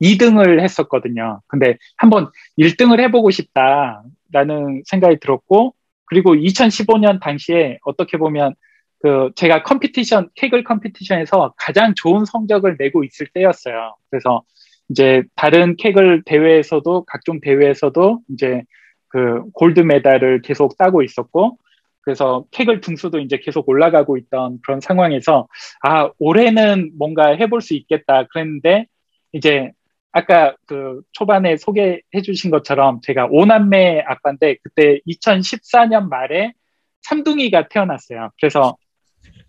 2등을 0.00 0.60
했었거든요. 0.60 1.40
근데 1.48 1.78
한번 1.96 2.30
1등을 2.58 3.00
해보고 3.00 3.30
싶다라는 3.30 4.82
생각이 4.86 5.18
들었고, 5.20 5.74
그리고 6.04 6.34
2015년 6.34 7.20
당시에 7.20 7.78
어떻게 7.84 8.18
보면 8.18 8.54
그 9.00 9.30
제가 9.34 9.64
competition, 9.64 10.30
Kaggle 10.36 10.62
competition에서 10.62 11.54
가장 11.56 11.94
좋은 11.94 12.24
성적을 12.24 12.76
내고 12.78 13.02
있을 13.02 13.26
때였어요. 13.34 13.96
그래서 14.10 14.42
이제 14.90 15.24
다른 15.34 15.76
Kaggle 15.76 16.22
대회에서도 16.24 17.04
각종 17.06 17.40
대회에서도 17.40 18.20
이제 18.32 18.62
그 19.10 19.42
gold 19.52 19.80
medal을 19.80 20.40
계속 20.42 20.78
따고 20.78 21.02
있었고, 21.02 21.58
그래서 22.02 22.44
Kaggle 22.50 22.80
등수도 22.80 23.20
이제 23.20 23.38
계속 23.38 23.68
올라가고 23.68 24.16
있던 24.16 24.58
그런 24.62 24.80
상황에서 24.80 25.46
아 25.82 26.10
올해는 26.18 26.92
뭔가 26.98 27.28
해볼 27.36 27.60
수 27.60 27.74
있겠다 27.74 28.24
그랬는데 28.24 28.86
이제 29.32 29.70
아까 30.12 30.54
그 30.66 31.02
초반에 31.12 31.56
소개해 31.56 32.22
주신 32.24 32.50
것처럼 32.50 33.00
제가 33.02 33.28
오남매 33.30 34.02
아빠인데 34.06 34.56
그때 34.62 35.00
2014년 35.06 36.08
말에 36.08 36.52
삼둥이가 37.02 37.68
태어났어요. 37.68 38.30
그래서 38.40 38.76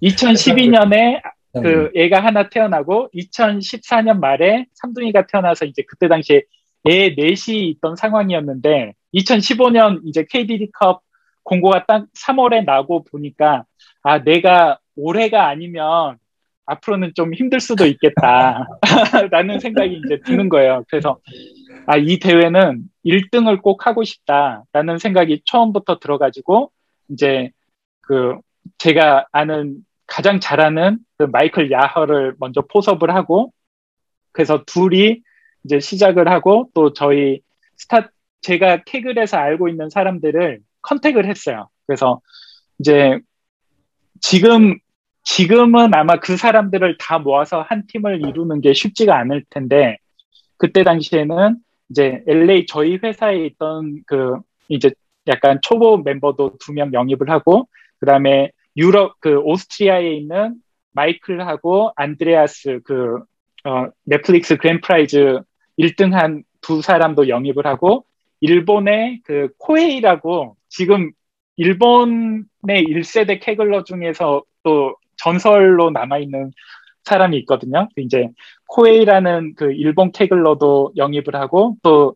2012년에 0.03 1.21
그 1.53 1.91
애가 1.95 2.23
하나 2.23 2.49
태어나고 2.49 3.09
2014년 3.13 4.19
말에 4.19 4.65
삼둥이가 4.75 5.27
태어나서 5.27 5.65
이제 5.65 5.83
그때 5.87 6.07
당시에 6.07 6.43
애 6.89 7.13
넷이 7.15 7.69
있던 7.69 7.95
상황이었는데 7.95 8.93
2015년 9.13 10.01
이제 10.05 10.25
KDD컵 10.29 11.01
공고가 11.43 11.85
딱 11.85 12.05
3월에 12.13 12.65
나고 12.65 13.03
보니까 13.03 13.65
아 14.03 14.23
내가 14.23 14.79
올해가 14.95 15.47
아니면 15.47 16.17
앞으로는 16.65 17.13
좀 17.15 17.33
힘들 17.33 17.59
수도 17.59 17.85
있겠다 17.85 18.67
라는 19.31 19.59
생각이 19.59 20.01
이제 20.05 20.19
드는 20.23 20.49
거예요. 20.49 20.83
그래서 20.89 21.19
아 21.87 21.97
이 21.97 22.19
대회는 22.19 22.83
1등을 23.05 23.61
꼭 23.61 23.87
하고 23.87 24.03
싶다라는 24.03 24.97
생각이 24.99 25.41
처음부터 25.45 25.99
들어가지고 25.99 26.71
이제 27.09 27.51
그 28.01 28.37
제가 28.77 29.27
아는 29.31 29.77
가장 30.07 30.39
잘하는 30.39 30.99
그 31.17 31.23
마이클 31.23 31.71
야허를 31.71 32.35
먼저 32.39 32.61
포섭을 32.61 33.13
하고 33.13 33.51
그래서 34.31 34.63
둘이 34.65 35.21
이제 35.63 35.79
시작을 35.79 36.27
하고 36.29 36.69
또 36.73 36.93
저희 36.93 37.41
스타 37.77 38.09
제가 38.41 38.83
케글에서 38.83 39.37
알고 39.37 39.69
있는 39.69 39.89
사람들을 39.89 40.61
컨택을 40.81 41.27
했어요. 41.27 41.69
그래서 41.85 42.21
이제 42.79 43.19
지금 44.19 44.77
지금은 45.23 45.93
아마 45.93 46.19
그 46.19 46.37
사람들을 46.37 46.97
다 46.97 47.19
모아서 47.19 47.61
한 47.61 47.85
팀을 47.87 48.21
이루는 48.27 48.61
게 48.61 48.73
쉽지가 48.73 49.15
않을 49.19 49.43
텐데 49.49 49.97
그때 50.57 50.83
당시에는 50.83 51.57
이제 51.89 52.23
LA 52.27 52.65
저희 52.67 52.97
회사에 52.97 53.45
있던 53.45 54.01
그 54.07 54.37
이제 54.69 54.91
약간 55.27 55.59
초보 55.61 55.97
멤버도 55.97 56.57
두 56.59 56.71
명 56.73 56.93
영입을 56.93 57.29
하고 57.29 57.67
그다음에 57.99 58.51
유럽 58.77 59.19
그 59.19 59.37
오스트리아에 59.39 60.13
있는 60.15 60.55
마이클하고 60.93 61.91
안드레아스 61.95 62.81
그 62.83 63.19
어, 63.63 63.87
넷플릭스 64.05 64.57
Grand 64.57 64.99
Prize 64.99 65.41
1등한 65.81 66.43
두 66.61 66.81
사람도 66.81 67.27
영입을 67.27 67.65
하고 67.65 68.05
일본의 68.39 69.21
그 69.23 69.49
코에이라고 69.57 70.55
지금 70.69 71.11
일본의 71.57 72.45
1세대 72.67 73.41
Kaggler 73.41 73.83
중에서 73.83 74.43
또 74.63 74.95
전설로 75.17 75.91
남아있는 75.91 76.51
사람이 77.03 77.37
있거든요. 77.39 77.87
그 77.95 78.01
이제 78.01 78.29
코에이라는 78.67 79.55
그 79.55 79.71
일본 79.73 80.11
Kaggler도 80.11 80.93
영입을 80.97 81.35
하고 81.35 81.77
또 81.83 82.15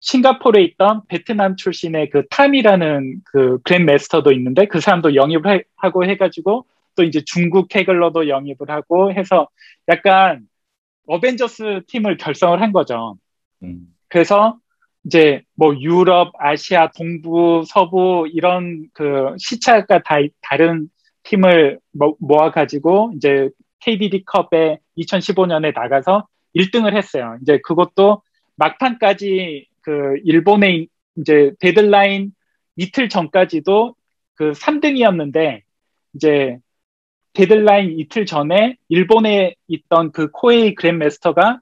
싱가포르에 0.00 0.62
있던 0.62 1.02
베트남 1.08 1.56
출신의 1.56 2.10
그 2.10 2.26
탐이라는 2.28 3.22
그 3.24 3.58
그랜마스터도 3.62 4.32
있는데 4.32 4.66
그 4.66 4.80
사람도 4.80 5.14
영입을 5.14 5.50
해, 5.50 5.62
하고 5.76 6.04
해가지고 6.04 6.66
또 6.94 7.02
이제 7.02 7.22
중국 7.24 7.68
캐글러도 7.68 8.28
영입을 8.28 8.68
하고 8.68 9.12
해서 9.12 9.48
약간 9.88 10.46
어벤져스 11.06 11.82
팀을 11.86 12.16
결성을 12.16 12.60
한 12.60 12.72
거죠. 12.72 13.16
음. 13.62 13.94
그래서 14.08 14.58
이제 15.04 15.42
뭐 15.54 15.74
유럽, 15.78 16.32
아시아, 16.38 16.90
동부, 16.96 17.64
서부 17.66 18.26
이런 18.32 18.88
그 18.94 19.34
시차가 19.38 20.02
다 20.02 20.16
다른 20.40 20.88
팀을 21.24 21.78
모아 21.92 22.50
가지고 22.50 23.12
이제 23.16 23.50
KDD 23.80 24.24
컵에 24.24 24.78
2015년에 24.98 25.74
나가서 25.74 26.26
1등을 26.56 26.96
했어요. 26.96 27.36
이제 27.42 27.58
그것도 27.64 28.22
막판까지 28.56 29.66
그 29.82 30.14
일본의 30.24 30.88
이제 31.18 31.52
데드라인 31.60 32.32
이틀 32.76 33.08
전까지도 33.08 33.94
그 34.34 34.52
3등이었는데 34.52 35.60
이제 36.14 36.58
데드라인 37.34 37.98
이틀 37.98 38.26
전에 38.26 38.76
일본에 38.88 39.54
있던 39.68 40.12
그 40.12 40.30
코에이 40.30 40.74
Grandmaster가 40.74 41.60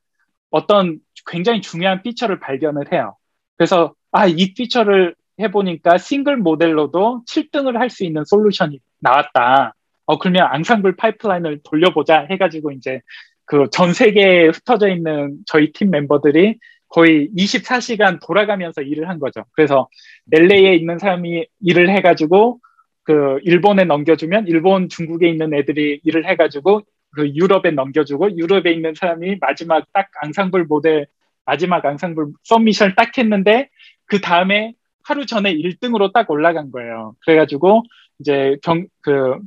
어떤 0.50 1.00
굉장히 1.26 1.60
중요한 1.62 2.02
feature를 2.02 2.40
발견을 2.40 2.92
해요. 2.92 3.16
그래서 3.56 3.94
아, 4.12 4.26
이 4.26 4.54
feature를 4.54 5.14
해보니까 5.40 5.98
single 5.98 6.36
model로도 6.36 7.24
7등을 7.26 7.76
할 7.78 7.90
수 7.90 8.04
있는 8.04 8.24
solution이 8.24 8.80
나왔다. 9.00 9.74
어, 10.06 10.18
그러면 10.18 10.46
앙상블 10.50 10.96
파이프라인을 10.96 11.60
돌려보자 11.64 12.26
해가지고 12.30 12.72
이제 12.72 13.00
그 13.46 13.66
전 13.70 13.92
세계에 13.92 14.48
흩어져 14.48 14.88
있는 14.88 15.38
저희 15.46 15.72
팀 15.72 15.90
멤버들이 15.90 16.58
거의 16.88 17.30
24시간 17.36 18.20
돌아가면서 18.24 18.82
일을 18.82 19.08
한 19.08 19.18
거죠. 19.18 19.44
그래서 19.52 19.88
LA에 20.32 20.74
있는 20.76 20.98
사람이 20.98 21.46
일을 21.60 21.90
해가지고 21.90 22.60
그 23.04 23.38
일본에 23.42 23.84
넘겨주면 23.84 24.46
일본 24.46 24.88
중국에 24.88 25.28
있는 25.28 25.54
애들이 25.54 26.00
일을 26.04 26.26
해가지고 26.28 26.82
그 27.14 27.28
유럽에 27.34 27.72
넘겨주고 27.72 28.36
유럽에 28.36 28.72
있는 28.72 28.94
사람이 28.94 29.38
마지막 29.40 29.86
딱 29.92 30.08
앙상블 30.22 30.64
모델 30.64 31.06
마지막 31.44 31.84
앙상블 31.84 32.26
서미션을 32.44 32.94
딱 32.94 33.16
했는데 33.18 33.68
그 34.06 34.20
다음에 34.20 34.74
하루 35.04 35.26
전에 35.26 35.52
1등으로 35.54 36.12
딱 36.12 36.30
올라간 36.30 36.70
거예요. 36.70 37.14
그래가지고 37.24 37.82
이제 38.20 38.56
경, 38.62 38.86
그 39.00 39.38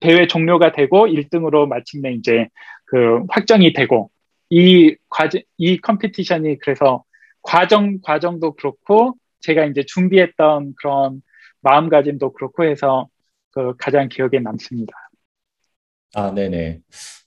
대회 0.00 0.26
종료가 0.26 0.72
되고 0.72 1.06
1등으로 1.06 1.66
마침내 1.68 2.12
이제 2.12 2.48
그 2.84 3.22
확정이 3.28 3.72
되고 3.72 4.10
이 4.50 4.96
과정, 5.08 5.40
이 5.56 5.78
컴피티션이 5.78 6.58
그래서 6.58 7.04
과정, 7.42 8.00
과정도 8.02 8.54
그렇고 8.54 9.14
제가 9.40 9.64
이제 9.66 9.84
준비했던 9.86 10.74
그런 10.76 11.22
마음가짐도 11.60 12.32
그렇고 12.32 12.64
해서 12.64 13.08
그 13.50 13.74
가장 13.76 14.08
기억에 14.08 14.38
남습니다. 14.42 14.92
아, 16.14 16.32
네네. 16.32 16.80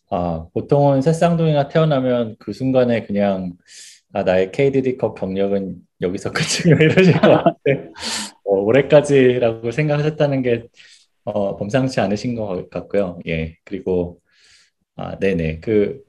아, 0.09 0.47
보통은 0.53 1.01
새쌍둥이가 1.01 1.67
태어나면 1.69 2.35
그 2.39 2.53
순간에 2.53 3.05
그냥 3.05 3.53
아, 4.13 4.23
나의 4.23 4.51
KDD컵 4.51 5.19
경력은 5.19 5.77
여기서 6.01 6.31
끝이야 6.33 6.75
이러실 6.79 7.13
것 7.13 7.43
같은데 7.43 7.91
어, 8.43 8.55
올해까지라고 8.55 9.71
생각하셨다는 9.71 10.41
게 10.41 10.67
어, 11.23 11.55
범상치 11.57 11.99
않으신 12.01 12.35
것 12.35 12.69
같고요. 12.69 13.19
예, 13.27 13.57
그리고 13.63 14.19
아, 14.95 15.17
네네 15.19 15.61
그 15.61 16.03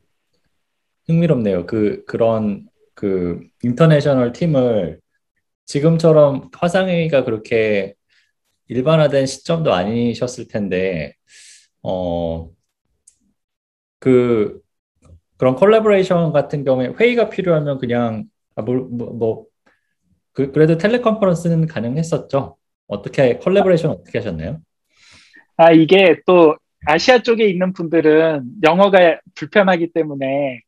흥미롭네요. 1.06 1.66
그 1.66 2.04
그런 2.06 2.68
그 2.94 3.40
international 3.62 4.32
팀을 4.32 5.00
지금처럼 5.66 6.50
화상회의가 6.54 7.24
그렇게 7.24 7.94
일반화된 8.72 9.26
시점도 9.26 9.72
아니셨을 9.72 10.48
텐데 10.48 11.14
어 11.82 12.50
그 14.02 14.60
그런 15.36 15.54
콜라보레이션 15.54 16.32
같은 16.32 16.64
경우에 16.64 16.88
회의가 16.88 17.30
필요하면 17.30 17.78
그냥 17.78 18.24
아, 18.56 18.62
뭐, 18.62 18.74
뭐, 18.90 19.12
뭐 19.12 19.44
그, 20.32 20.50
그래도 20.50 20.76
텔레컨퍼런스는 20.76 21.68
가능했었죠. 21.68 22.56
어떻게 22.88 23.36
콜라보레이션 23.36 23.92
어떻게 23.92 24.18
하셨나요? 24.18 24.58
아 25.56 25.70
이게 25.70 26.16
또 26.26 26.56
아시아 26.84 27.20
쪽에 27.22 27.46
있는 27.46 27.72
분들은 27.72 28.44
영어가 28.64 29.20
불편하기 29.36 29.92
때문에 29.92 30.62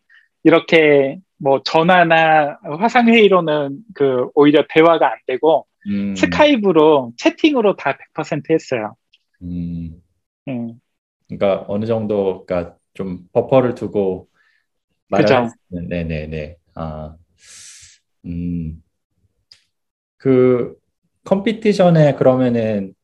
이렇게 0.45 1.19
뭐 1.37 1.61
전화나 1.65 2.57
화상 2.79 3.09
회의로는 3.09 3.79
그 3.97 4.29
오히려 4.37 4.65
대화가 4.69 5.11
안 5.11 5.19
되고 5.27 5.67
음, 5.87 6.15
스카이브로 6.17 7.13
채팅으로 7.17 7.77
다 7.77 7.97
100% 7.97 8.53
했어요. 8.53 8.97
음, 9.43 10.03
음, 10.49 10.81
그러니까 11.29 11.65
어느 11.69 11.87
정도, 11.87 12.45
그러니까 12.47 12.77
좀 12.95 13.27
버퍼를 13.33 13.75
두고 13.75 14.29
말을 15.09 15.27
네네네. 15.69 16.57
아, 16.75 17.17
음, 18.25 18.83
그 20.17 20.75
컴피티션에 21.25 22.15
그러면은 22.15 22.95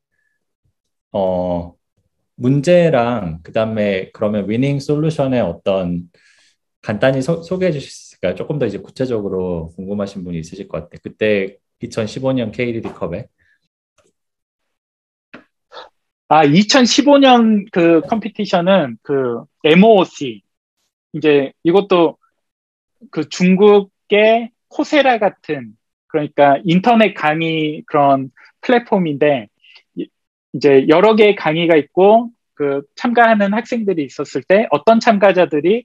어 1.13 1.75
문제랑 2.37 3.43
그다음에 3.43 4.11
그러면 4.13 4.49
위닝 4.51 4.81
솔루션의 4.81 5.41
어떤 5.43 6.11
간단히 6.83 7.23
소, 7.23 7.43
개해 7.59 7.73
주실 7.73 7.91
수 7.91 8.09
있을까요? 8.17 8.35
조금 8.37 8.59
더 8.59 8.67
이제 8.67 8.79
구체적으로 8.79 9.73
궁금하신 9.77 10.25
분이 10.25 10.39
있으실 10.41 10.69
것 10.69 10.83
같아요. 10.83 11.01
그때 11.03 11.57
2015년 11.83 12.53
KDD 12.53 12.89
컵에. 12.95 13.27
아, 16.29 16.45
2015년 16.45 17.67
그 17.73 18.01
컴피티션은 18.03 18.99
그 19.03 19.43
MOOC 19.65 20.43
이제 21.15 21.53
이것도 21.65 22.19
그 23.11 23.29
중국의 23.29 24.51
Coursera 24.69 25.19
같은 25.19 25.77
그러니까 26.07 26.59
인터넷 26.65 27.15
강의 27.15 27.83
그런 27.87 28.31
플랫폼인데 28.61 29.49
이- 29.97 30.09
이제 30.53 30.87
여러 30.89 31.17
개의 31.17 31.35
강의가 31.35 31.77
있고 31.77 32.31
그 32.55 32.83
참가하는 32.95 33.53
학생들이 33.55 34.05
있었을 34.05 34.43
때 34.43 34.67
어떤 34.71 35.01
참가자들이 35.01 35.85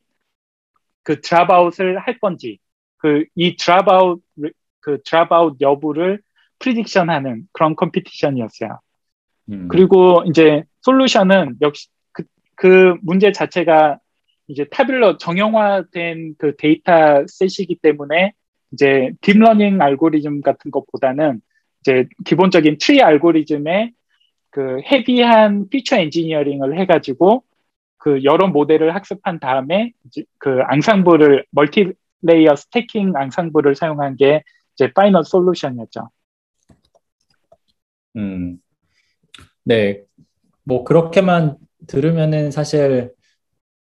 그 1.03 1.21
dropout을 1.21 1.99
할 1.99 2.19
건지 2.19 2.59
그 2.97 3.25
이 3.35 3.55
dropout 3.55 4.21
그 4.85 4.99
dropout 5.03 5.57
여부를 5.61 6.21
prediction하는 6.59 7.45
그런 7.53 7.75
competition이었어요. 7.75 8.79
음, 9.49 9.67
그리고 9.67 10.23
이제 10.27 10.63
solution은 10.81 11.55
역시 11.61 11.87
그, 12.11 12.23
그 12.53 12.95
문제 13.01 13.31
자체가 13.31 13.97
이제 14.47 14.65
tabular 14.65 15.17
정형화된 15.17 16.35
그 16.37 16.55
data 16.55 17.25
set이기 17.27 17.79
때문에 17.81 18.33
이제 18.73 19.11
딥러닝 19.21 19.81
알고리즘 19.81 20.41
같은 20.41 20.69
것보다는 20.69 21.41
이제 21.81 22.05
기본적인 22.23 22.77
트리 22.79 23.01
알고리즘에 23.01 23.91
그 24.51 24.81
heavy한 24.85 25.67
feature 25.69 25.97
engineering을 25.97 26.77
해가지고 26.77 27.43
그 27.97 28.23
여러 28.23 28.47
모델을 28.49 28.93
학습한 28.93 29.39
다음에 29.39 29.93
이제 30.05 30.25
그 30.37 30.61
앙상블을 30.61 31.45
multi 31.49 31.93
layer 32.21 32.55
stacking 32.55 33.13
앙상블을 33.15 33.73
사용한 33.73 34.17
게 34.17 34.43
이제 34.75 34.91
final 34.93 35.23
solution이었죠. 35.25 36.09
음, 38.15 38.59
네, 39.63 40.03
뭐 40.63 40.83
그렇게만 40.83 41.57
들으면은 41.87 42.51
사실 42.51 43.13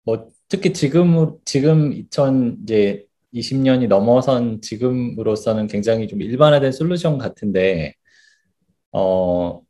뭐 0.05 0.29
특히 0.49 0.73
지금 0.75 1.39
지금 1.45 1.93
2000 1.93 2.59
이제 2.65 3.07
20년이 3.33 3.89
넘어선 3.89 4.61
지금으로서는 4.63 5.69
굉장히 5.69 6.09
좀 6.09 6.23
일반화된 6.23 6.73
솔루션 6.73 7.19
같은데 7.19 7.95
어 8.93 9.61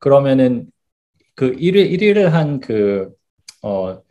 그러면은 0.00 0.70
그 1.36 1.54
1위 1.58 1.82
1위를 1.92 2.32
한 2.34 2.60
그 2.60 3.10
어 3.62 4.02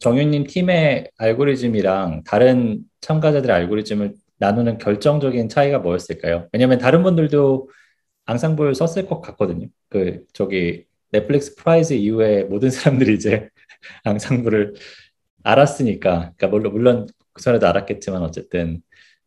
정윤님 0.00 0.46
팀의 0.46 1.10
알고리즘이랑 1.18 2.22
다른 2.24 2.80
참가자들의 3.00 3.54
알고리즘을 3.54 4.14
나누는 4.38 4.78
결정적인 4.78 5.48
차이가 5.48 5.78
뭐였을까요? 5.78 6.48
왜냐면 6.52 6.78
다른 6.78 7.02
분들도 7.02 7.68
앙상블 8.26 8.74
썼을 8.74 9.06
것 9.06 9.20
같거든요. 9.20 9.68
그 9.88 10.24
저기 10.32 10.84
넷플릭스 11.12 11.54
Prize 11.54 11.94
이후에 11.94 12.44
모든 12.44 12.70
사람들이 12.70 13.14
이제 13.14 13.48
앙상블을 14.04 14.74
알았으니까, 15.44 16.32
그러니까 16.36 16.48
물론 16.48 16.72
물론 16.72 17.06
그 17.32 17.42
전에도 17.42 17.68
알았겠지만 17.68 18.22
어쨌든 18.22 18.82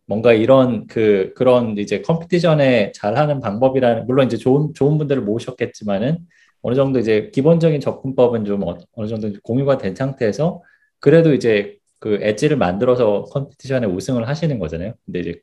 뭔가 0.05 0.33
이런 0.33 0.87
그 0.87 1.33
그런 1.35 1.77
이제 1.77 2.01
competition에 2.01 2.91
잘하는 2.93 3.39
방법이라는 3.39 4.07
물론 4.07 4.25
이제 4.25 4.37
좋은 4.37 4.73
좋은 4.73 4.97
분들을 4.97 5.21
모으셨겠지만은 5.21 6.17
어느 6.61 6.75
정도 6.75 6.99
이제 6.99 7.29
기본적인 7.33 7.79
접근법은 7.79 8.43
좀 8.45 8.63
어, 8.67 8.77
어느 8.93 9.07
정도 9.07 9.31
공유가 9.43 9.77
된 9.77 9.95
상태에서 9.95 10.61
그래도 10.99 11.33
이제 11.33 11.78
그 11.99 12.19
엣지를 12.21 12.57
만들어서 12.57 13.23
competition에 13.25 13.85
우승을 13.85 14.27
하시는 14.27 14.59
거잖아요. 14.59 14.93
근데 15.05 15.19
이제 15.21 15.41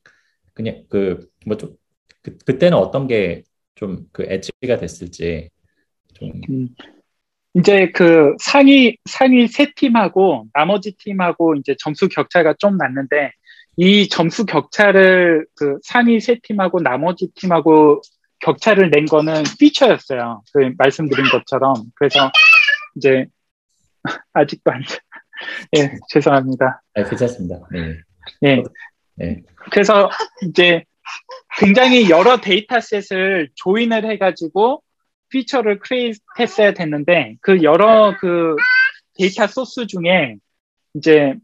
그냥 0.55 0.85
그 0.89 1.29
뭐 1.47 1.57
좀 1.59 1.77
그, 2.23 2.37
그때는 2.39 2.79
어떤 2.79 3.07
게 3.09 3.45
좀 3.77 4.09
그 4.13 4.25
엣지가 4.25 4.79
됐을지 4.79 5.51
좀 6.15 6.31
음, 6.51 6.69
이제 7.55 7.91
그 7.93 8.35
상위 8.41 8.97
상위 9.07 9.49
세 9.49 9.73
팀하고 9.75 10.49
나머지 10.55 10.95
팀하고 10.97 11.55
이제 11.57 11.75
점수 11.79 12.09
격차가 12.09 12.55
좀 12.59 12.77
났는데 12.79 13.33
이 13.77 14.09
점수 14.09 14.47
격차를 14.47 15.47
그 15.57 15.79
상위 15.85 16.21
세 16.21 16.39
팀하고 16.43 16.81
나머지 16.83 17.29
팀하고 17.35 18.01
격차를 18.41 18.91
낸 18.91 19.07
거는 19.07 19.45
피처였어요. 19.59 20.43
그 20.55 20.73
말씀드린 20.79 21.27
것처럼 21.31 21.75
그래서 21.97 22.31
이제 22.97 23.27
아직도 24.35 24.71
안 24.73 24.83
예, 25.77 25.93
죄송합니다. 26.09 26.83
아, 26.95 27.03
괜찮습니다. 27.05 27.61
네. 27.71 27.97
예. 28.45 28.63
네. 29.15 29.43
그래서 29.71 30.11
이제 30.49 30.85
굉장히 31.59 32.11
여러 32.11 32.39
data 32.39 32.84
set을 32.84 33.51
join을 33.55 34.05
해가지고 34.11 34.83
feature를 35.29 35.79
create 35.79 36.21
했어야 36.39 36.73
됐는데 36.73 37.37
그 37.41 37.63
여러 37.63 38.15
그 38.21 38.57
data 39.15 39.47
source 39.47 39.87
중에 39.87 40.37
이제 40.95 41.35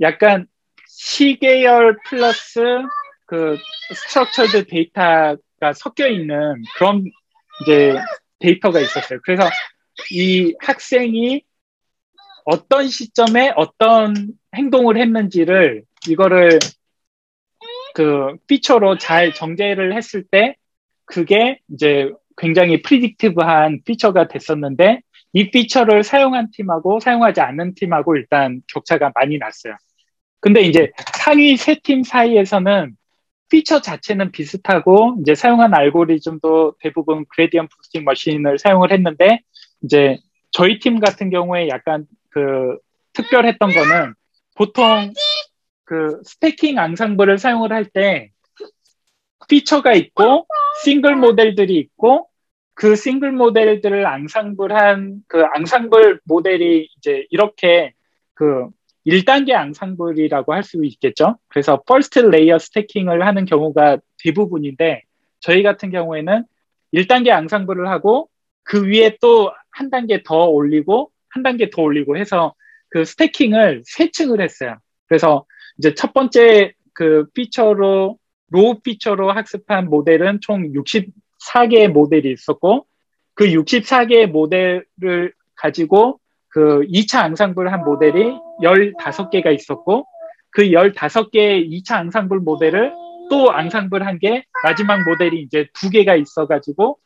약간 0.00 0.46
시계열 0.86 1.98
플러스 2.08 2.60
그 3.26 3.56
structured 3.94 4.66
data가 4.66 5.72
섞여 5.74 6.08
있는 6.08 6.62
그런 6.76 7.04
이제 7.62 7.94
데이터가 8.40 8.80
있었어요. 8.80 9.20
그래서 9.22 9.48
이 10.10 10.54
학생이 10.60 11.42
어떤 12.44 12.88
시점에 12.88 13.52
어떤 13.56 14.14
행동을 14.54 14.96
했는지를 14.98 15.84
이거를 16.08 16.58
그 17.94 18.36
feature로 18.46 18.98
잘 18.98 19.34
정제를 19.34 19.94
했을 19.96 20.24
때 20.24 20.56
그게 21.04 21.60
이제 21.72 22.10
굉장히 22.36 22.82
predictive한 22.82 23.84
feature가 23.84 24.28
됐었는데 24.28 25.02
이 25.34 25.50
feature를 25.50 26.02
사용한 26.02 26.50
팀하고 26.52 27.00
사용하지 27.00 27.40
않는 27.40 27.74
팀하고 27.74 28.16
일단 28.16 28.62
격차가 28.68 29.12
많이 29.14 29.38
났어요. 29.38 29.76
근데 30.40 30.62
이제 30.62 30.90
상위 31.14 31.56
세 31.56 31.76
팀 31.82 32.02
사이에서는 32.02 32.96
피처 33.50 33.80
자체는 33.82 34.32
비슷하고 34.32 35.18
이제 35.20 35.34
사용한 35.34 35.74
알고리즘도 35.74 36.76
대부분 36.80 37.24
gradient 37.28 37.68
boosting 37.68 38.04
machine을 38.04 38.58
사용을 38.58 38.92
했는데 38.92 39.40
이제 39.82 40.18
저희 40.50 40.78
팀 40.78 40.98
같은 41.00 41.30
경우에 41.30 41.68
약간 41.68 42.06
그 42.32 42.78
특별했던 43.12 43.70
거는 43.72 44.14
보통 44.56 45.12
그 45.84 46.20
stacking 46.24 46.78
앙상블을 46.78 47.38
사용을 47.38 47.72
할 47.72 47.84
때 47.92 48.30
피처가 49.48 49.94
있고 49.94 50.46
single 50.84 51.16
model들이 51.16 51.76
있고 51.78 52.28
그 52.74 52.96
single 52.96 53.32
model들을 53.32 54.06
앙상블한 54.06 55.24
그 55.28 55.44
앙상블 55.44 56.20
모델이 56.24 56.88
이제 56.96 57.26
이렇게 57.30 57.92
그 58.34 58.68
1단계 59.06 59.52
앙상블이라고 59.52 60.54
할 60.54 60.62
수 60.62 60.84
있겠죠. 60.84 61.38
그래서 61.48 61.82
first 61.86 62.20
layer 62.20 62.58
stacking을 62.58 63.26
하는 63.26 63.44
경우가 63.44 63.98
대부분인데 64.22 65.02
저희 65.40 65.62
같은 65.62 65.90
경우에는 65.90 66.44
1단계 66.94 67.30
앙상블을 67.30 67.88
하고 67.88 68.28
그 68.64 68.86
위에 68.86 69.18
또 69.20 69.52
한 69.72 69.90
단계 69.90 70.22
더 70.22 70.46
올리고 70.46 71.11
한 71.32 71.42
단계 71.42 71.70
더 71.70 71.82
올리고 71.82 72.16
해서 72.16 72.54
그 72.90 73.04
stacking을 73.04 73.82
세 73.84 74.10
층을 74.10 74.40
했어요. 74.40 74.76
그래서 75.08 75.46
이제 75.78 75.94
첫 75.94 76.12
번째 76.12 76.72
그 76.94 77.26
feature로 77.34 78.18
raw 78.50 78.80
feature로 78.80 79.32
학습한 79.32 79.88
모델은 79.88 80.40
총 80.42 80.72
64개의 80.72 81.88
모델이 81.88 82.30
있었고 82.32 82.86
그 83.34 83.46
64개의 83.46 84.26
모델을 84.26 85.32
가지고 85.56 86.20
그 86.48 86.82
2차 86.82 87.22
앙상블 87.22 87.72
한 87.72 87.82
모델이 87.82 88.36
15개가 88.62 89.54
있었고 89.54 90.06
그 90.50 90.64
15개의 90.64 91.70
2차 91.70 91.92
앙상블 91.96 92.40
모델을 92.40 92.92
또 93.30 93.50
앙상블 93.50 94.04
한 94.06 94.18
게 94.18 94.44
마지막 94.62 95.02
모델이 95.08 95.40
이제 95.40 95.66
두 95.72 95.88
개가 95.88 96.14
있어가지고 96.16 96.98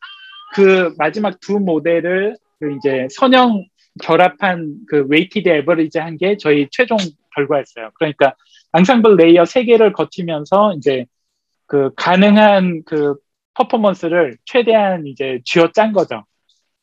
그 0.55 0.93
마지막 0.99 1.39
두 1.39 1.61
모델을 1.61 2.37
그 2.59 2.75
이제 2.77 3.07
선형 3.11 3.65
결합한 4.03 4.81
그 4.89 5.07
weighted 5.09 5.49
average 5.49 5.99
한 5.99 6.17
게 6.17 6.37
저희 6.37 6.69
최종 6.71 6.97
결과였어요. 7.35 7.91
그러니까 7.95 8.35
앙상블 8.73 9.17
layer 9.16 9.45
세 9.45 9.65
개를 9.65 9.93
거치면서 9.93 10.75
이제 10.77 11.07
그 11.67 11.91
가능한 11.97 12.83
그 12.85 13.17
퍼포먼스를 13.55 14.37
최대한 14.45 15.07
이제 15.07 15.41
쥐어 15.45 15.73
짠 15.73 15.93
거죠. 15.93 16.25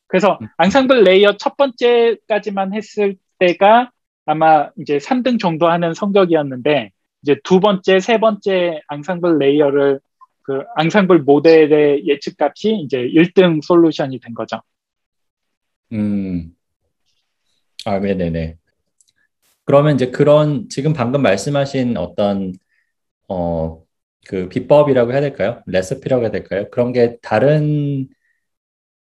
그래서 0.06 0.38
앙상블 0.58 1.02
layer 1.04 1.36
첫 1.38 1.56
번째까지만 1.56 2.74
했을 2.74 3.16
때가 3.38 3.90
아마 4.26 4.70
이제 4.78 4.98
3등 4.98 5.38
정도 5.38 5.68
하는 5.68 5.94
성적이었는데 5.94 6.90
이제 7.22 7.36
두 7.44 7.60
번째, 7.60 8.00
세 8.00 8.18
번째 8.18 8.80
앙상블 8.88 9.38
layer를 9.38 10.00
그 10.42 10.62
앙상블 10.76 11.20
모델의 11.20 12.06
예측 12.06 12.36
값이 12.40 12.74
이제 12.84 12.98
1등 12.98 13.60
solution이 13.62 14.20
된 14.20 14.34
거죠. 14.34 14.60
음. 15.92 16.54
아, 17.84 17.98
네네네. 17.98 18.58
그러면 19.64 19.94
이제 19.94 20.10
그런 20.10 20.68
지금 20.68 20.92
방금 20.92 21.22
말씀하신 21.22 21.96
어떤 21.96 22.52
어, 23.28 23.84
그 24.28 24.48
비법이라고 24.50 25.12
해야 25.12 25.20
될까요? 25.22 25.62
레시피라고 25.66 26.24
해야 26.24 26.30
될까요? 26.32 26.68
그런 26.70 26.92
게 26.92 27.18
다른 27.22 28.08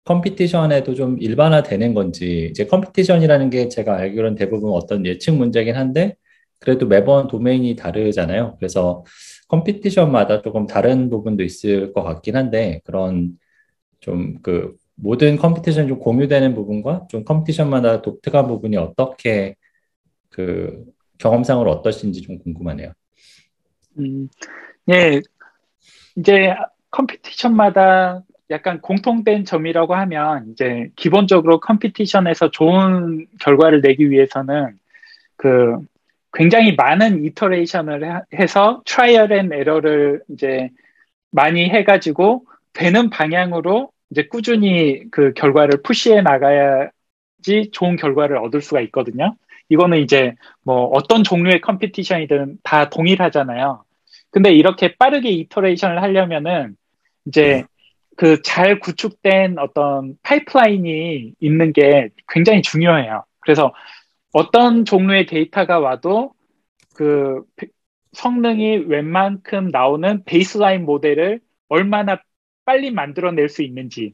competition에도 0.06 0.96
좀 0.95 1.19
일반화되는 1.19 1.93
건지 1.93 2.47
이제 2.51 2.65
competition이라는 2.65 3.50
게 3.49 3.67
제가 3.67 3.97
알기로는 3.97 4.36
대부분 4.36 4.71
어떤 4.73 5.06
예측 5.06 5.36
문제긴 5.36 5.75
한데 5.75 6.15
그래도 6.60 6.88
매번 6.88 7.27
도메인이 7.27 7.75
다르잖아요. 7.75 8.56
그래서 8.58 9.03
competition마다 9.50 10.41
조금 10.41 10.65
다른 10.65 11.10
부분도 11.10 11.43
있을 11.43 11.91
것 11.93 12.03
같긴 12.03 12.36
한데 12.38 12.82
그런 12.86 13.38
좀 14.01 14.39
그 14.43 14.75
모든 14.98 15.38
competition 15.38 15.88
좀 15.88 16.00
공유되는 16.00 16.56
부분과 16.56 17.08
좀 17.10 17.24
competition마다 17.24 18.02
독특한 18.02 18.48
부분이 18.48 18.78
어떻게 18.78 19.56
그 20.30 20.86
경험상으로 21.20 21.72
어떠신지 21.72 22.22
좀 22.22 22.40
궁금하네요. 22.40 22.94
음, 24.00 24.28
예, 24.90 25.22
이제 26.16 26.54
competition마다 26.91 28.24
약간 28.50 28.82
공통된 28.82 29.46
점이라고 29.46 29.94
하면 29.96 30.52
이제 30.52 30.90
기본적으로 30.96 31.60
competition에서 31.60 32.52
좋은 32.52 33.28
결과를 33.42 33.82
내기 33.82 34.10
위해서는 34.10 34.78
그 35.36 35.78
굉장히 36.34 36.76
많은 36.76 37.24
iteration을 37.26 38.24
해서 38.34 38.82
trial 38.86 39.32
and 39.32 39.54
error를 39.54 40.24
이제 40.30 40.70
많이 41.32 41.70
해가지고 41.70 42.46
되는 42.74 43.10
방향으로 43.10 43.92
이제 44.10 44.28
꾸준히 44.28 45.10
그 45.12 45.34
결과를 45.34 45.82
push해 45.84 46.22
나가야지 46.22 47.72
좋은 47.72 47.96
결과를 47.96 48.38
얻을 48.38 48.62
수가 48.62 48.82
있거든요. 48.82 49.36
이거는 49.70 50.00
이제 50.00 50.36
뭐 50.63 50.86
어떤 50.93 51.24
종류의 51.24 51.62
competition이든 51.62 52.60
다 52.63 52.89
동일하잖아요. 52.89 53.84
근데 54.32 54.54
이렇게 54.54 54.96
빠르게 54.96 55.30
iteration을 55.30 56.02
하려면은 56.02 56.76
이제 57.26 57.65
그 58.17 58.41
잘 58.41 58.80
구축된 58.80 59.60
어떤 59.60 60.17
파이프라인이 60.24 61.34
있는 61.39 61.72
게 61.72 62.10
굉장히 62.28 62.62
중요해요. 62.62 63.24
그래서 63.39 63.74
어떤 64.34 64.86
종류의 64.86 65.28
데이터가 65.28 65.80
와도 65.80 66.34
그 66.96 67.43
성능이 68.13 68.86
웬만큼 68.88 69.70
나오는 69.70 70.24
베이스라인 70.26 70.86
모델을 70.86 71.39
얼마나 71.70 72.20
빨리 72.67 72.91
만들어낼 72.91 73.47
수 73.47 73.63
있는지. 73.63 74.13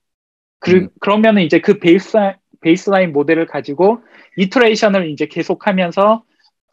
그, 0.60 0.72
음. 0.72 0.90
그러면 1.02 1.40
이제 1.40 1.60
그 1.60 1.80
베이스, 1.80 2.18
베이스라인 2.62 3.12
모델을 3.12 3.48
가지고 3.48 4.04
이터레이션을 4.38 5.10
이제 5.10 5.26
계속하면서 5.26 6.24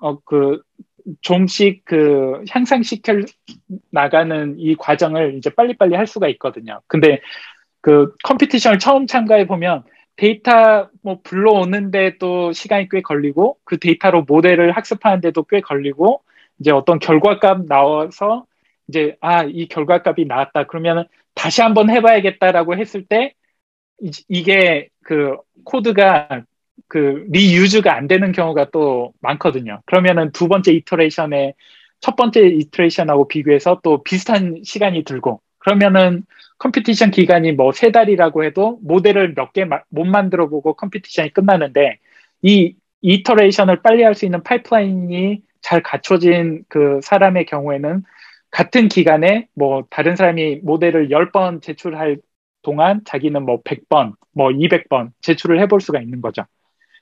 어, 0.03 0.21
그 0.21 0.61
좀씩 1.23 1.87
그 1.87 2.45
향상시켜 2.51 3.15
나가는 3.91 4.55
이 4.59 4.77
과정을 4.77 5.37
이제 5.39 5.49
빨리빨리 5.49 5.97
할 5.97 6.07
수가 6.07 6.29
있거든요. 6.29 6.83
근데 6.87 7.21
그 7.81 8.15
컴피티션을 8.25 8.79
처음 8.79 9.07
참가해 9.07 9.47
보면 9.47 9.85
데이터 10.17 10.91
뭐 11.03 11.21
불러오는데 11.23 12.19
또 12.19 12.53
시간이 12.53 12.91
꽤 12.91 13.01
걸리고 13.01 13.57
그 13.65 13.79
데이터로 13.79 14.25
모델을 14.25 14.73
학습하는데도 14.73 15.45
꽤 15.45 15.63
걸리고 15.63 16.23
이제 16.59 16.71
어떤 16.71 16.99
결과값 16.99 17.65
나와서 17.67 18.45
이제 18.91 19.17
아 19.21 19.45
이 19.45 19.69
결과값이 19.69 20.27
나왔다 20.27 20.65
그러면 20.67 21.07
다시 21.35 21.63
한번 21.63 21.91
해봐야겠다라고 21.91 22.77
했을 22.77 23.05
때 23.07 23.35
이게 24.29 24.89
그 25.05 25.37
코드가 25.65 26.43
그 26.89 27.27
reuse가 27.31 27.95
안 27.97 28.09
되는 28.09 28.33
경우가 28.33 28.71
또 28.73 29.13
많거든요. 29.21 29.81
그러면은 29.87 30.33
두 30.33 30.49
번째 30.49 30.73
iteration에 30.73 31.55
첫 32.01 32.17
번째 32.17 32.41
iteration하고 32.49 33.29
비교해서 33.29 33.81
또 33.85 34.03
비슷한 34.03 34.63
시간이 34.65 35.05
들고 35.05 35.41
그러면은 35.59 36.25
competition 36.59 37.11
기간이 37.13 37.53
뭐 37.53 37.73
세 37.73 37.93
달이라고 37.93 38.45
해도 38.45 38.79
모델을 38.83 39.35
몇 39.35 39.53
개 39.53 39.65
못 39.91 40.05
만들어 40.07 40.49
보고 40.49 40.75
competition이 40.75 41.31
끝나는데 41.33 41.99
이 42.43 42.75
iteration을 43.03 43.83
빨리 43.83 44.03
할 44.03 44.15
수 44.15 44.25
있는 44.27 44.43
파이프라인이 44.43 45.43
잘 45.63 45.83
갖춰진 45.83 46.65
그 46.69 47.01
사람의 47.03 47.47
경우에는 47.47 48.03
같은 48.51 48.89
기간에 48.89 49.49
뭐 49.55 49.85
다른 49.91 50.17
사람이 50.17 50.61
모델을 50.63 51.09
10번 51.11 51.63
제출할 51.63 52.19
동안 52.63 53.03
자기는 53.05 53.45
뭐 53.45 53.63
100번, 53.63 54.15
뭐 54.33 54.49
200번 54.49 55.13
제출을 55.23 55.61
해볼 55.61 55.81
수가 55.81 56.01
있는 56.01 56.21
거죠. 56.21 56.45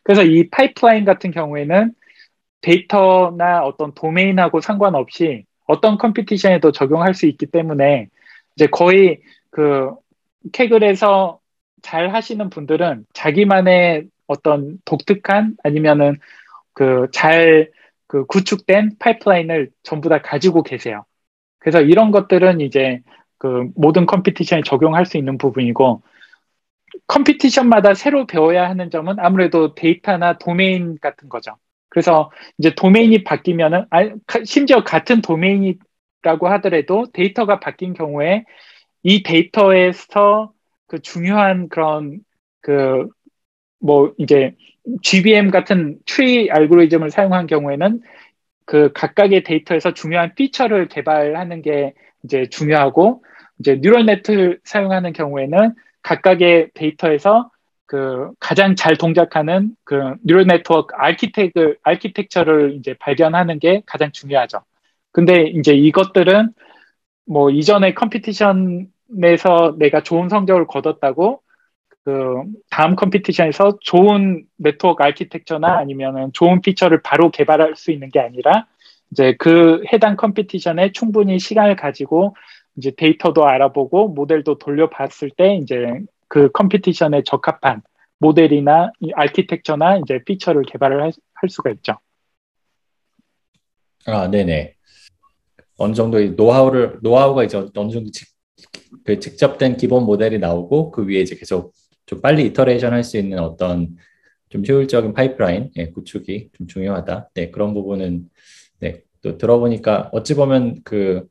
그래서 0.02 0.22
이 0.22 0.48
파이프라인 0.50 1.04
같은 1.04 1.30
경우에는 1.30 1.92
데이터나 2.60 3.62
어떤 3.64 3.92
도메인하고 3.94 4.60
상관없이 4.60 5.44
어떤 5.66 5.98
competition에도 5.98 6.72
적용할 6.72 7.14
수 7.14 7.26
있기 7.26 7.46
때문에 7.46 8.08
이제 8.56 8.66
거의 8.66 9.20
그 9.50 9.90
캐글에서 10.52 11.40
잘 11.82 12.14
하시는 12.14 12.50
분들은 12.50 13.06
자기만의 13.12 14.08
어떤 14.26 14.78
독특한 14.84 15.56
아니면은 15.62 16.16
그 16.72 17.08
잘그 17.12 18.26
구축된 18.28 18.92
파이프라인을 18.98 19.70
전부 19.82 20.08
다 20.08 20.20
가지고 20.22 20.62
계세요. 20.62 21.04
그래서 21.58 21.80
이런 21.80 22.10
것들은 22.10 22.60
이제 22.60 23.00
그 23.38 23.68
모든 23.74 24.06
컴피티션에 24.06 24.62
적용할 24.64 25.06
수 25.06 25.16
있는 25.16 25.38
부분이고 25.38 26.02
컴피티션마다 27.06 27.94
새로 27.94 28.26
배워야 28.26 28.68
하는 28.68 28.90
점은 28.90 29.16
아무래도 29.18 29.74
데이터나 29.74 30.38
도메인 30.38 30.98
같은 31.00 31.28
거죠. 31.28 31.56
그래서 31.88 32.30
이제 32.58 32.74
도메인이 32.74 33.24
바뀌면은 33.24 33.86
심지어 34.44 34.84
같은 34.84 35.20
도메인이라고 35.22 36.48
하더라도 36.48 37.06
데이터가 37.12 37.60
바뀐 37.60 37.94
경우에 37.94 38.44
이 39.02 39.22
데이터에서 39.22 40.52
그 40.86 41.00
중요한 41.00 41.68
그런 41.68 42.20
그 42.60 43.08
뭐 43.80 44.12
이제 44.18 44.54
GBM 45.02 45.50
같은 45.50 45.98
트리 46.06 46.50
알고리즘을 46.50 47.10
사용한 47.10 47.46
경우에는 47.46 48.00
그 48.68 48.92
각각의 48.92 49.44
데이터에서 49.44 49.94
중요한 49.94 50.34
feature를 50.34 50.88
개발하는 50.88 51.62
게 51.62 51.94
이제 52.22 52.50
중요하고 52.50 53.24
이제 53.58 53.78
neural 53.80 54.04
net를 54.04 54.60
사용하는 54.62 55.14
경우에는 55.14 55.74
각각의 56.02 56.72
데이터에서 56.74 57.50
그 57.86 58.30
가장 58.38 58.76
잘 58.76 58.98
동작하는 58.98 59.74
그 59.84 60.16
neural 60.22 60.46
network 60.46 60.94
architec을 60.98 61.78
architecture를 61.82 62.74
이제 62.74 62.94
발견하는 63.00 63.58
게 63.58 63.82
가장 63.86 64.12
중요하죠. 64.12 64.60
근데 65.12 65.44
이제 65.44 65.72
이것들은 65.72 66.52
뭐 67.24 67.50
이전에 67.50 67.94
competition에서 67.94 69.76
내가 69.78 70.02
좋은 70.02 70.28
성적을 70.28 70.66
거뒀다고 70.66 71.40
그 72.08 72.42
다음 72.70 72.96
competition에서 72.96 73.80
좋은 73.82 74.46
네트워크 74.56 75.04
아키텍처나 75.04 75.76
아니면은 75.76 76.32
좋은 76.32 76.62
feature를 76.62 77.02
바로 77.02 77.30
개발할 77.30 77.76
수 77.76 77.90
있는 77.90 78.08
게 78.08 78.18
아니라 78.18 78.66
이제 79.10 79.36
그 79.38 79.82
해당 79.92 80.16
competition에 80.16 80.92
충분히 80.92 81.38
시간을 81.38 81.76
가지고 81.76 82.34
이제 82.78 82.92
데이터도 82.96 83.46
알아보고 83.46 84.08
모델도 84.08 84.56
돌려봤을 84.56 85.28
때 85.36 85.56
이제 85.56 86.00
그 86.28 86.50
competition에 86.50 87.24
적합한 87.26 87.82
모델이나 88.20 88.90
architecture나 89.14 89.98
이제 89.98 90.24
feature를 90.24 90.62
개발을 90.62 91.02
할, 91.02 91.12
할 91.34 91.50
수가 91.50 91.68
있죠. 91.72 91.98
아, 94.06 94.30
네네. 94.30 94.76
어느 95.76 95.92
정도 95.92 96.18
노하우를 96.18 97.00
노하우가 97.02 97.44
이제 97.44 97.58
어느 97.58 97.90
정도 97.90 98.10
직, 98.10 98.28
그 99.04 99.20
집적된 99.20 99.76
기본 99.76 100.04
모델이 100.04 100.38
나오고 100.38 100.90
그 100.90 101.06
위에 101.06 101.20
이제 101.20 101.36
계속 101.36 101.74
좀 102.08 102.22
빨리 102.22 102.46
iteration 102.48 102.92
할 102.94 103.04
수 103.04 103.18
있는 103.18 103.40
어떤 103.40 103.96
좀 104.50 104.64
효율적인 104.68 105.14
파이프라인 105.14 105.70
예, 105.78 105.90
구축이 105.90 106.50
좀 106.54 106.66
중요하다. 106.68 107.30
네, 107.34 107.50
그런 107.52 107.74
부분은 107.74 108.30
네, 108.80 109.02
또 109.22 109.38
들어보니까 109.38 110.10
어찌 110.12 110.34
보면 110.34 110.82
그 110.84 111.26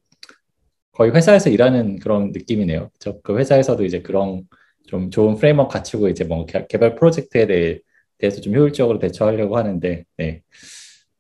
거의 0.94 1.12
회사에서 1.14 1.50
일하는 1.50 2.00
그런 2.00 2.32
느낌이네요. 2.32 2.90
저 3.00 3.20
그 3.24 3.38
회사에서도 3.38 3.84
이제 3.86 4.02
그런 4.02 4.44
좀 4.88 5.10
좋은 5.12 5.36
framework 5.36 5.74
갖추고 5.74 6.10
이제 6.10 6.24
뭐 6.24 6.46
개발 6.46 6.96
프로젝트에 6.96 7.46
대해, 7.48 7.80
대해서 8.18 8.42
좀 8.42 8.56
효율적으로 8.56 9.00
대처하려고 9.00 9.58
하는데, 9.58 10.06
네. 10.18 10.42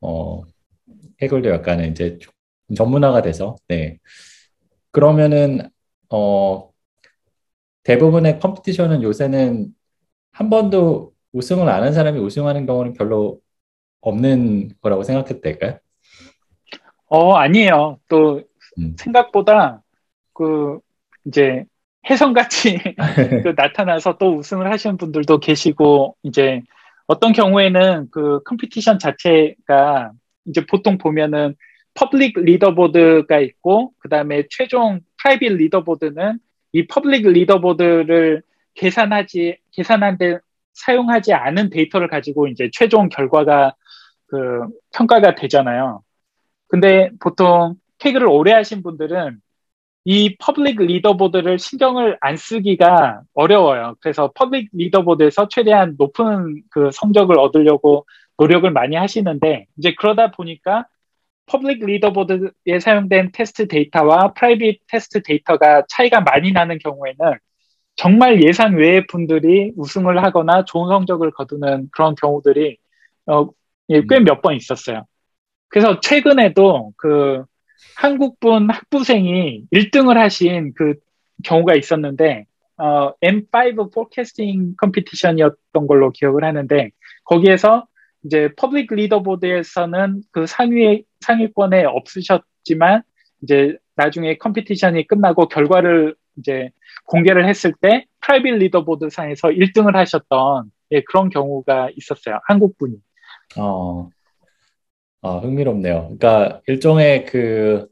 어, 0.02 0.43
해글도 1.22 1.50
약간은 1.50 1.91
이제 1.91 2.17
전문화가 2.76 3.22
돼서, 3.22 3.56
네. 3.67 4.00
그러면은, 4.91 5.70
어, 6.10 6.66
대부분의 7.88 8.39
컴피티션은 8.39 9.02
요새는 9.02 9.67
한 10.34 10.50
번도 10.50 11.13
우승을 11.32 11.69
안 11.69 11.84
한 11.84 11.93
사람이 11.93 12.19
우승하는 12.19 12.65
경우는 12.65 12.93
별로 12.93 13.39
없는 14.02 14.71
거라고 14.82 15.04
생각해도 15.04 15.39
될까요? 15.39 15.80
어, 17.08 17.36
아니에요. 17.36 17.97
또 18.10 18.41
음. 18.78 18.93
생각보다 18.97 19.82
그 20.34 20.80
이제 21.26 21.63
혜성같이 22.10 22.78
그 23.43 23.54
나타나서 23.56 24.17
또 24.17 24.36
우승을 24.36 24.69
하시는 24.69 24.97
분들도 24.97 25.39
계시고 25.39 26.17
이제 26.23 26.62
어떤 27.08 27.32
경우에는 27.32 28.10
그 28.12 28.43
competition 28.43 28.99
자체가 29.00 30.12
이제 30.45 30.65
보통 30.69 30.97
보면은 30.97 31.56
public 31.93 32.38
leaderboard가 32.38 33.39
있고 33.39 33.93
그다음에 34.00 34.43
최종 34.50 35.00
private 35.23 35.53
leaderboard는 35.53 36.39
이 36.73 36.88
public 36.88 37.27
leaderboard를 37.27 38.43
계산하지 38.75 39.58
계산한데 39.71 40.39
사용하지 40.73 41.34
않은 41.34 41.69
데이터를 41.69 42.08
가지고 42.08 42.47
이제 42.47 42.69
최종 42.71 43.10
결과가 43.10 43.73
그 44.27 44.67
평가가 44.93 45.36
되잖아요. 45.36 46.03
근데 46.67 47.10
보통 47.19 47.75
Kaggle을 47.97 48.27
오래 48.27 48.51
하신 48.53 48.84
분들은 48.84 49.39
이 50.06 50.38
public 50.38 50.80
leaderboard를 50.80 51.60
신경을 51.60 52.17
안 52.21 52.38
쓰기가 52.38 53.21
어려워요. 53.34 53.95
그래서 53.99 54.32
public 54.36 54.69
leaderboard에서 54.73 55.49
최대한 55.49 55.95
높은 55.97 56.62
그 56.69 56.91
성적을 56.93 57.38
얻으려고 57.39 58.06
노력을 58.38 58.69
많이 58.71 58.95
하시는데 58.95 59.65
이제 59.77 59.95
그러다 59.97 60.32
보니까 60.32 60.86
public 61.47 61.86
leaderboard에 61.86 62.80
사용된 62.79 63.31
테스트 63.33 63.67
데이터와 63.67 64.33
private 64.34 64.82
테스트 64.88 65.23
데이터가 65.23 65.83
차이가 65.89 66.21
많이 66.21 66.51
나는 66.51 66.77
경우에는 66.77 67.38
정말 67.95 68.43
예상 68.43 68.75
외의 68.75 69.07
분들이 69.07 69.71
우승을 69.75 70.23
하거나 70.23 70.65
좋은 70.65 70.88
성적을 70.89 71.31
거두는 71.31 71.89
그런 71.91 72.15
경우들이 72.15 72.77
어, 73.25 73.49
예, 73.89 74.01
꽤 74.08 74.24
몇 74.24 74.41
번 74.41 74.55
있었어요. 74.55 75.05
그래서 75.69 75.99
최근에도 75.99 76.93
그 76.97 77.43
한국분 77.95 78.69
학부생이 78.69 79.65
1등을 79.73 80.15
하신 80.15 80.73
그 80.75 80.95
경우가 81.43 81.75
있었는데 81.75 82.45
어, 82.77 83.13
M5 83.21 83.93
포캐스팅 83.93 84.75
컴피티션이었던 84.77 85.88
걸로 85.88 86.12
기억을 86.12 86.43
하는데 86.43 86.89
거기에서 87.23 87.88
이제 88.27 88.49
public 88.58 88.93
leaderboard에서는 88.93 90.21
그 90.31 90.45
상위 90.45 91.05
상위권에 91.21 91.85
없으셨지만 91.85 93.03
이제 93.41 93.77
나중에 93.95 94.37
competition이 94.38 95.08
끝나고 95.07 95.47
결과를 95.47 96.15
이제 96.37 96.69
공개를 97.05 97.47
했을 97.47 97.73
때 97.81 98.05
private 98.21 98.56
leaderboard 98.56 99.10
상에서 99.09 99.47
1등을 99.47 99.93
하셨던 99.93 100.71
예, 100.91 101.01
그런 101.01 101.29
경우가 101.29 101.89
있었어요. 101.95 102.39
한국 102.47 102.77
분이. 102.77 102.95
어, 103.57 104.09
아, 105.21 105.37
흥미롭네요. 105.37 106.15
그러니까 106.19 106.61
일종의 106.67 107.25
그 107.25 107.87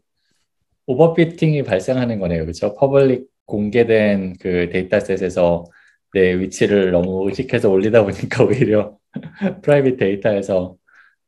overfitting이 0.85 1.63
발생하는 1.63 2.19
거네요. 2.19 2.41
그렇죠? 2.41 2.75
public 2.75 3.27
공개된 3.45 4.35
그 4.39 4.69
데이터셋에서 4.69 5.65
내 6.13 6.39
위치를 6.39 6.91
너무 6.91 7.27
의식해서 7.27 7.69
올리다 7.69 8.03
보니까 8.03 8.43
오히려 8.45 8.97
private 9.61 9.97
데이터에서 9.97 10.77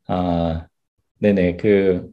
아, 0.08 0.68
네네 1.20 1.58
그 1.58 2.10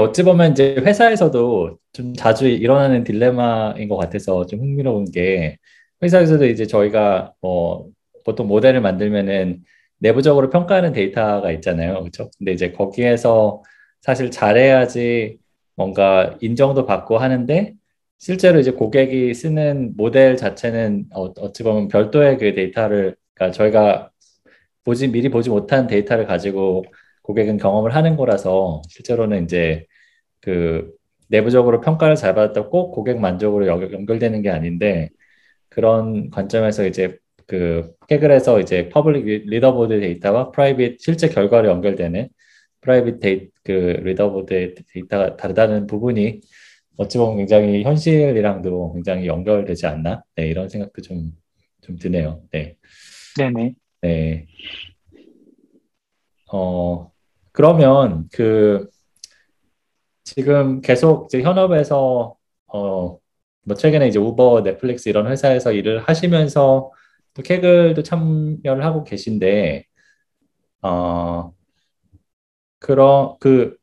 어찌 0.00 0.22
보면 0.22 0.52
이제 0.52 0.74
회사에서도 0.76 1.78
좀 1.92 2.14
자주 2.14 2.46
일어나는 2.46 3.04
딜레마인 3.04 3.88
것 3.88 3.96
같아서 3.96 4.46
좀 4.46 4.60
흥미로운 4.60 5.10
게 5.10 5.58
회사에서도 6.02 6.46
이제 6.46 6.66
저희가 6.66 7.34
뭐 7.40 7.88
보통 8.24 8.46
모델을 8.48 8.80
만들면은 8.80 9.62
내부적으로 9.98 10.50
평가하는 10.50 10.92
데이터가 10.92 11.50
있잖아요. 11.52 12.00
그렇죠? 12.00 12.30
근데 12.38 12.52
이제 12.52 12.72
거기에서 12.72 13.62
사실 14.00 14.30
잘해야지 14.30 15.38
뭔가 15.76 16.36
인정도 16.40 16.86
받고 16.86 17.18
하는데 17.18 17.74
실제로 18.18 18.58
이제 18.60 18.70
고객이 18.72 19.34
쓰는 19.34 19.94
모델 19.96 20.36
자체는 20.36 21.06
어, 21.14 21.24
어찌 21.40 21.62
보면 21.64 21.88
별도의 21.88 22.38
그 22.38 22.54
데이터를 22.54 23.16
그러니까 23.34 23.52
저희가 23.56 24.10
보지 24.84 25.08
미리 25.08 25.28
보지 25.28 25.50
못한 25.50 25.86
데이터를 25.86 26.26
가지고 26.26 26.84
고객은 27.22 27.56
경험을 27.58 27.94
하는 27.94 28.16
거라서 28.16 28.82
실제로는 28.88 29.44
이제 29.44 29.86
그 30.40 30.92
내부적으로 31.28 31.80
평가를 31.80 32.16
잘 32.16 32.34
받았다 32.34 32.68
꼭 32.68 32.92
고객 32.92 33.18
만족으로 33.20 33.66
연결되는 33.68 34.42
게 34.42 34.50
아닌데 34.50 35.10
그런 35.70 36.30
관점에서 36.30 36.86
이제 36.86 37.18
그 37.46 37.92
Kaggle에서 38.08 38.60
이제 38.60 38.88
public 38.90 39.26
leaderboard 39.48 40.00
데이터와 40.00 40.50
private 40.52 41.00
실제 41.00 41.28
결과로 41.28 41.68
연결되는 41.68 42.28
private 42.82 43.20
데이 43.20 43.48
그 43.64 43.72
leaderboard 43.72 44.74
데이터가 44.92 45.36
다르다는 45.36 45.86
부분이 45.86 46.40
어찌 46.96 47.18
보면 47.18 47.38
굉장히 47.38 47.82
현실이랑도 47.84 48.94
굉장히 48.94 49.26
연결되지 49.26 49.86
않나? 49.86 50.22
네, 50.36 50.48
이런 50.48 50.68
생각도 50.68 51.02
좀, 51.02 51.32
좀 51.82 51.96
드네요. 51.98 52.42
네. 52.52 52.76
네네. 53.36 53.74
네. 54.02 54.46
어, 56.52 57.10
그러면 57.52 58.28
그, 58.32 58.88
지금 60.24 60.80
계속 60.80 61.26
이제 61.26 61.42
현업에서, 61.42 62.36
어, 62.68 63.18
뭐 63.64 63.76
최근에 63.76 64.08
이제 64.08 64.18
우버, 64.18 64.62
넷플릭스 64.62 65.08
이런 65.08 65.26
회사에서 65.28 65.72
일을 65.72 66.00
하시면서 66.00 66.90
또 67.34 67.42
캐글도 67.42 68.02
참여를 68.02 68.84
하고 68.84 69.04
계신데, 69.04 69.84
어, 70.82 71.52
그런, 72.78 73.36
그 73.40 73.76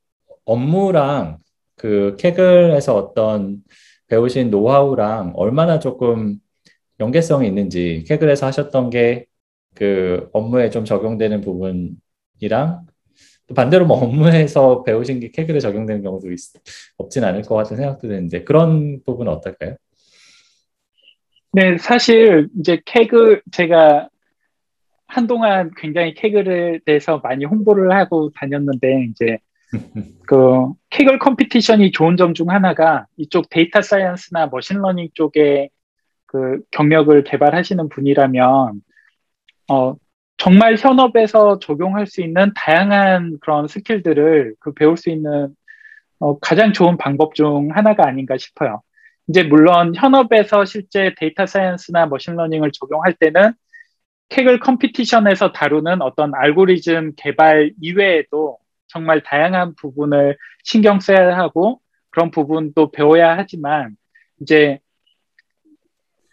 업무랑 0.45 1.39
그 1.75 2.15
캐글에서 2.19 2.95
어떤 2.95 3.63
배우신 4.07 4.49
노하우랑 4.51 5.33
얼마나 5.35 5.79
조금 5.79 6.39
연계성이 6.99 7.47
있는지, 7.47 8.05
캐글에서 8.07 8.47
하셨던 8.47 8.89
게 8.91 9.27
그 9.75 10.29
업무에 10.33 10.69
좀 10.69 10.85
적용되는 10.85 11.41
부분이랑 11.41 12.85
또 13.47 13.55
반대로 13.55 13.85
뭐 13.85 13.97
업무에서 13.97 14.83
배우신 14.83 15.19
게 15.19 15.31
Kaggle에 15.31 15.59
적용되는 15.59 16.03
경우도 16.03 16.31
있, 16.31 16.39
없진 16.97 17.23
않을 17.23 17.41
것 17.41 17.55
같은 17.55 17.77
생각도 17.77 18.07
드는데 18.07 18.43
그런 18.43 19.01
부분은 19.03 19.31
어떨까요? 19.31 19.75
네, 21.51 21.77
사실 21.79 22.47
이제 22.59 22.79
캐그 22.85 23.41
제가 23.51 24.09
한동안 25.07 25.71
굉장히 25.75 26.13
Kaggle에 26.13 26.79
대해서 26.85 27.19
많이 27.23 27.43
홍보를 27.45 27.91
하고 27.91 28.29
다녔는데 28.35 29.07
이제 29.09 29.39
그 30.27 30.71
Kaggle 30.91 31.17
competition이 31.17 31.91
좋은 31.91 32.17
점 32.17 32.33
중 32.35 32.49
하나가 32.51 33.07
이쪽 33.17 33.49
data 33.49 33.81
science나 33.81 34.47
machine 34.51 34.78
learning 34.78 35.09
쪽에 35.15 35.69
그 36.27 36.61
경력을 36.69 37.23
개발하시는 37.23 37.89
분이라면 37.89 38.81
어 39.69 39.95
정말 40.37 40.77
현업에서 40.77 41.59
적용할 41.59 42.07
수 42.07 42.21
있는 42.21 42.53
다양한 42.55 43.39
그런 43.41 43.67
skill들을 43.67 44.55
그 44.59 44.73
배울 44.73 44.97
수 44.97 45.09
있는 45.09 45.55
어, 46.19 46.39
가장 46.39 46.73
좋은 46.73 46.97
방법 46.97 47.35
중 47.35 47.69
하나가 47.73 48.07
아닌가 48.07 48.37
싶어요. 48.37 48.81
이제 49.27 49.43
물론 49.43 49.93
현업에서 49.95 50.65
실제 50.65 51.13
data 51.17 51.45
science나 51.45 52.07
machine 52.07 52.32
learning을 52.32 52.71
적용할 52.71 53.13
때는 53.19 53.53
Kaggle 54.29 54.59
competition에서 54.59 55.51
다루는 55.51 56.01
어떤 56.01 56.33
알고리즘 56.35 57.13
개발 57.17 57.71
이외에도 57.81 58.57
정말 58.87 59.21
다양한 59.23 59.75
부분을 59.75 60.37
신경 60.63 60.99
써야 60.99 61.37
하고 61.37 61.81
그런 62.11 62.31
부분도 62.31 62.91
배워야 62.91 63.37
하지만 63.37 63.95
이제 64.41 64.79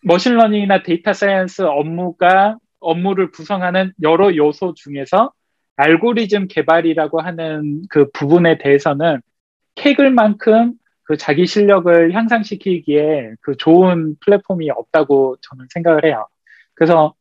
machine 0.02 0.34
learning이나 0.34 0.82
data 0.82 1.12
science 1.12 1.62
업무가 1.62 2.58
업무를 2.87 3.30
구성하는 3.30 3.93
여러 4.03 4.34
요소 4.34 4.74
중에서 4.74 5.32
알고리즘 5.76 6.49
개발이라고 6.49 7.20
하는 7.20 7.82
그 7.91 8.11
부분에 8.12 8.59
대해서는 8.59 9.20
Kaggle만큼 9.74 10.74
그 11.03 11.16
자기 11.16 11.47
실력을 11.47 12.12
향상시키기에 12.12 13.34
그 13.41 13.57
좋은 13.57 14.16
플랫폼이 14.20 14.70
없다고 14.70 15.37
저는 15.43 15.66
생각을 15.70 16.05
해요. 16.05 16.26
그래서 16.74 17.14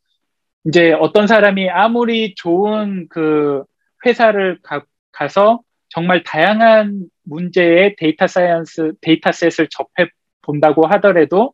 이제 0.66 0.94
어떤 0.94 1.28
사람이 1.28 1.70
아무리 1.70 2.34
좋은 2.36 3.08
그 3.10 3.64
회사를 4.06 4.60
가, 4.64 4.84
가서 5.12 5.62
정말 5.90 6.24
다양한 6.24 7.06
문제의 7.24 7.96
data 7.98 8.28
science 8.28 8.94
dataset을 9.02 9.68
접해 9.70 10.10
본다고 10.42 10.88
하더라도 10.88 11.54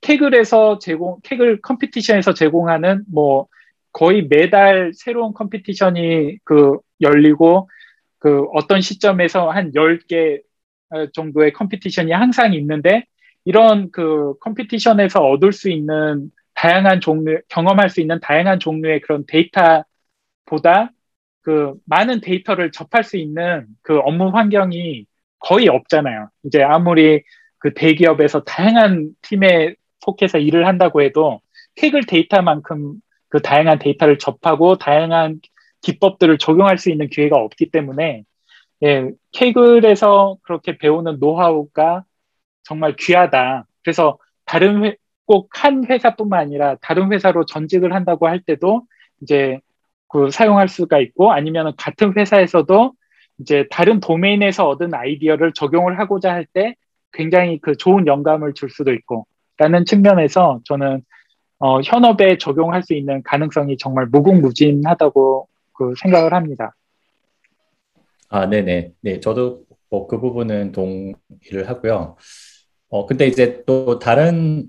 Kaggle에서 0.00 0.78
제공, 0.78 1.18
Kaggle 1.22 1.60
competition에서 1.60 2.34
제공하는 2.34 3.04
뭐 3.12 3.48
거의 3.92 4.26
매달 4.28 4.92
새로운 4.94 5.32
competition이 5.34 6.38
그 6.44 6.78
열리고 7.00 7.68
그 8.18 8.44
어떤 8.52 8.80
시점에서 8.80 9.50
한 9.50 9.72
10개 9.72 10.40
정도의 11.12 11.52
competition이 11.52 12.12
항상 12.12 12.54
있는데 12.54 13.04
이런 13.44 13.90
그 13.90 14.34
competition에서 14.40 15.20
얻을 15.20 15.52
수 15.52 15.70
있는 15.70 16.30
다양한 16.54 17.00
종류, 17.00 17.40
경험할 17.48 17.88
수 17.88 18.00
있는 18.00 18.18
다양한 18.20 18.58
종류의 18.60 19.00
그런 19.00 19.24
데이터보다 19.26 20.92
그 21.42 21.74
많은 21.86 22.20
데이터를 22.20 22.72
접할 22.72 23.04
수 23.04 23.16
있는 23.16 23.66
그 23.82 23.98
업무 24.00 24.28
환경이 24.28 25.06
거의 25.38 25.68
없잖아요. 25.68 26.30
이제 26.44 26.62
아무리 26.62 27.22
그 27.58 27.74
대기업에서 27.74 28.44
다양한 28.44 29.10
팀 29.22 29.40
에 29.98 30.04
속해서 30.04 30.38
일을 30.38 30.66
한다고 30.66 31.02
해도 31.02 31.40
케글 31.76 32.06
데이터만큼 32.06 33.00
그 33.28 33.42
다양한 33.42 33.78
데이터를 33.78 34.18
접하고 34.18 34.78
다양한 34.78 35.40
기법들을 35.82 36.38
적용할 36.38 36.78
수 36.78 36.90
있는 36.90 37.08
기회가 37.08 37.36
없기 37.38 37.70
때문에 37.70 38.24
예, 38.84 39.10
케글에서 39.32 40.38
그렇게 40.42 40.78
배우는 40.78 41.18
노하우가 41.20 42.04
정말 42.64 42.96
귀하다. 42.96 43.66
그래서 43.82 44.18
다른 44.44 44.94
꼭 45.26 45.48
한 45.54 45.84
회사뿐만 45.86 46.40
아니라 46.40 46.76
다른 46.82 47.12
회사로 47.12 47.44
전직을 47.46 47.94
한다고 47.94 48.28
할 48.28 48.40
때도 48.42 48.86
이제 49.22 49.60
그 50.08 50.30
사용할 50.30 50.68
수가 50.68 51.00
있고 51.00 51.32
아니면 51.32 51.74
같은 51.76 52.14
회사에서도 52.16 52.94
이제 53.40 53.66
다른 53.70 54.00
도메인에서 54.00 54.68
얻은 54.68 54.94
아이디어를 54.94 55.52
적용을 55.54 55.98
하고자 55.98 56.32
할 56.32 56.46
때 56.52 56.76
굉장히 57.12 57.58
그 57.60 57.76
좋은 57.76 58.06
영감을 58.06 58.54
줄 58.54 58.70
수도 58.70 58.92
있고 58.94 59.26
라는 59.58 59.84
측면에서 59.84 60.60
저는 60.64 61.02
어, 61.58 61.80
현업에 61.80 62.38
적용할 62.38 62.82
수 62.84 62.94
있는 62.94 63.22
가능성이 63.24 63.76
정말 63.78 64.06
무궁무진하다고 64.06 65.48
그 65.72 65.94
생각을 66.00 66.32
합니다. 66.32 66.74
아, 68.28 68.46
네네. 68.46 68.92
네, 69.00 69.20
저도 69.20 69.64
뭐 69.90 70.06
그 70.06 70.20
부분은 70.20 70.72
동의를 70.72 71.68
하고요. 71.68 72.16
어, 72.90 73.06
근데 73.06 73.26
이제 73.26 73.62
또 73.66 73.98
다른, 73.98 74.66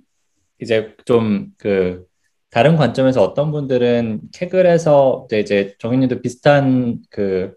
이제 0.61 0.95
좀 1.05 1.47
그, 1.57 2.05
다른 2.49 2.77
관점에서 2.77 3.21
어떤 3.21 3.51
분들은 3.51 4.21
Kaggle에서 4.33 5.27
이제, 5.33 5.75
정윤님도 5.79 6.21
비슷한 6.21 6.99
그, 7.11 7.53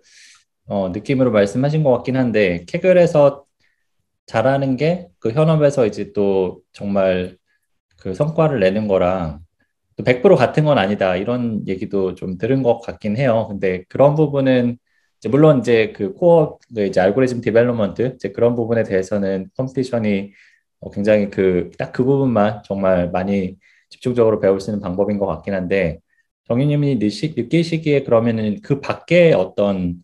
어, 0.66 0.91
느낌으로 0.91 1.30
말씀하신 1.33 1.83
것 1.85 1.93
같긴 1.93 2.16
한데, 2.16 2.64
Kaggle에서 2.66 3.44
잘하는 4.33 4.76
게 4.76 5.09
그 5.20 5.30
현업에서 5.33 5.87
이제 5.87 6.12
또 6.12 6.62
정말 6.72 7.37
그 7.99 8.14
성과를 8.14 8.61
내는 8.61 8.89
거랑 8.89 9.41
또 9.97 10.05
100% 10.05 10.37
같은 10.37 10.64
건 10.64 10.78
아니다. 10.78 11.16
이런 11.16 11.66
얘기도 11.68 12.14
좀 12.14 12.39
들은 12.39 12.62
것 12.62 12.80
같긴 12.80 13.16
해요. 13.16 13.47
근데 13.51 13.85
그런 13.89 14.14
부분은 14.16 14.78
이제 15.18 15.28
물론 15.28 15.61
이제 15.61 15.93
그 15.93 16.14
core 16.14 16.59
그 16.74 16.87
이제 16.87 17.01
알고리즘 17.01 17.41
development 17.42 18.14
이제 18.16 18.33
그런 18.33 18.55
부분에 18.57 18.83
대해서는 18.85 19.49
competition이 19.57 20.32
어 20.80 20.91
굉장히 20.91 21.30
그 21.30 21.70
딱 21.78 21.93
그 21.93 22.05
부분만 22.05 22.62
정말 22.64 23.11
많이 23.11 23.57
집중적으로 23.91 24.41
배울 24.41 24.61
수 24.61 24.70
있는 24.70 24.80
방법인 24.80 25.18
것 25.18 25.26
같긴 25.26 25.55
한데 25.55 26.01
정윤님이 26.48 26.96
느끼시기에 26.97 28.03
그러면은 28.05 28.61
그 28.62 28.80
밖에 28.80 29.33
어떤 29.33 30.03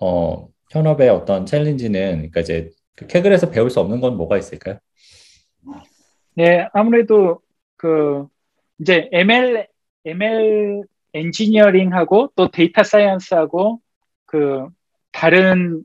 어 0.00 0.48
현업의 0.72 1.08
어떤 1.10 1.46
challenge는 1.46 2.10
그러니까 2.30 2.40
이제 2.40 2.70
그 2.70 2.77
Kaggle에서 3.06 3.50
배울 3.50 3.70
수 3.70 3.80
없는 3.80 4.00
건 4.00 4.16
뭐가 4.16 4.36
있을까요? 4.36 4.78
네, 6.34 6.68
아무래도 6.72 7.40
그 7.76 8.26
이제 8.80 9.08
ML 9.12 9.66
ML 10.04 10.82
engineering하고 11.14 12.32
또 12.36 12.50
data 12.50 12.82
science하고 12.82 13.80
그 14.24 14.66
다른 15.12 15.84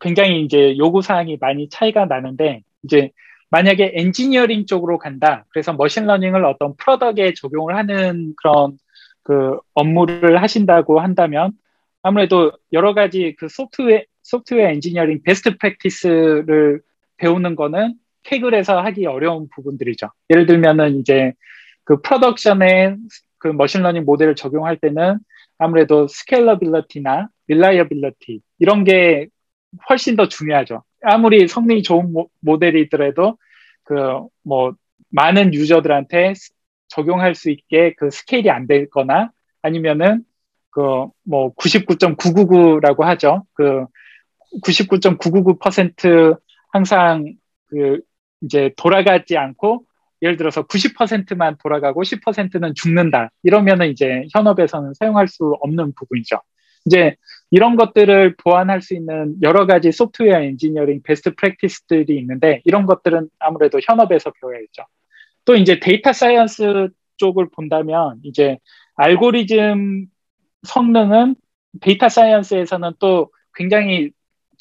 굉장히 0.00 0.42
이제 0.42 0.76
요구 0.78 1.02
사항이 1.02 1.36
많이 1.40 1.68
차이가 1.68 2.06
나는데 2.06 2.62
이제 2.84 3.10
만약에 3.50 3.92
엔지니어링 3.94 4.64
쪽으로 4.66 4.98
간다. 4.98 5.44
그래서 5.50 5.74
machine 5.74 6.01
learning을 6.01 6.44
어떤 6.44 6.74
product에 6.76 7.34
적용을 7.34 7.76
하는 7.76 8.32
그런 8.36 8.78
그 9.22 9.58
업무를 9.74 10.40
하신다고 10.40 11.00
한다면 11.00 11.52
아무래도 12.02 12.52
여러 12.72 12.94
가지 12.94 13.34
그 13.38 13.48
software 13.48 14.02
software 14.22 14.68
engineering 14.70 15.22
best 15.24 15.56
practice를 15.58 16.82
배우는 17.16 17.56
거는 17.56 17.94
Kaggle에서 18.24 18.80
하기 18.80 19.06
어려운 19.06 19.48
부분들이죠. 19.54 20.08
예를 20.30 20.46
들면은 20.46 20.98
이제 21.00 21.32
그 21.84 22.00
production에 22.00 22.96
그 23.38 23.48
machine 23.48 23.74
learning 23.74 24.04
모델을 24.04 24.36
적용할 24.36 24.76
때는 24.78 25.18
아무래도 25.58 26.06
scalability나 26.08 27.28
reliability 27.48 28.40
이런 28.60 28.84
게 28.84 29.28
훨씬 29.88 30.16
더 30.16 30.28
중요하죠. 30.28 30.84
아무리 31.02 31.48
성능이 31.48 31.82
좋은 31.82 32.12
모, 32.12 32.28
모델이더라도 32.40 33.38
그 33.84 33.94
뭐 34.44 34.74
많은 35.10 35.52
user들한테 35.54 36.32
적용할 36.88 37.34
수 37.34 37.50
있게 37.50 37.94
그 37.96 38.10
scale이 38.10 38.50
안 38.50 38.66
되거나 38.66 39.30
아니면은 39.62 40.24
그 40.70 40.80
뭐 41.24 41.54
99.999라고 41.54 43.02
하죠. 43.02 43.44
그 43.54 43.84
99.999% 44.60 46.38
항상 46.72 47.34
그 47.66 48.00
이제 48.42 48.72
돌아가지 48.76 49.36
않고 49.36 49.84
예를 50.20 50.36
들어서 50.36 50.66
90%만 50.66 51.56
돌아가고 51.62 52.02
10%는 52.02 52.74
죽는다. 52.74 53.30
이러면은 53.42 53.90
이제 53.90 54.26
현업에서는 54.32 54.94
사용할 54.94 55.28
수 55.28 55.56
없는 55.60 55.92
부분이죠. 55.96 56.40
이제 56.86 57.16
이런 57.50 57.76
것들을 57.76 58.36
보완할 58.36 58.82
수 58.82 58.94
있는 58.94 59.36
여러 59.42 59.66
가지 59.66 59.92
software 59.92 60.40
engineering 60.42 61.02
best 61.02 61.34
practice들이 61.34 62.16
있는데 62.18 62.62
이런 62.64 62.86
것들은 62.86 63.28
아무래도 63.38 63.78
현업에서 63.84 64.32
배워야겠죠. 64.40 64.84
또 65.44 65.56
이제 65.56 65.80
data 65.80 66.12
science 66.12 66.88
쪽을 67.16 67.48
본다면 67.50 68.20
이제 68.22 68.58
알고리즘 68.94 70.06
성능은 70.62 71.36
data 71.80 72.08
science에서는 72.08 72.92
또 72.98 73.32
굉장히 73.54 74.12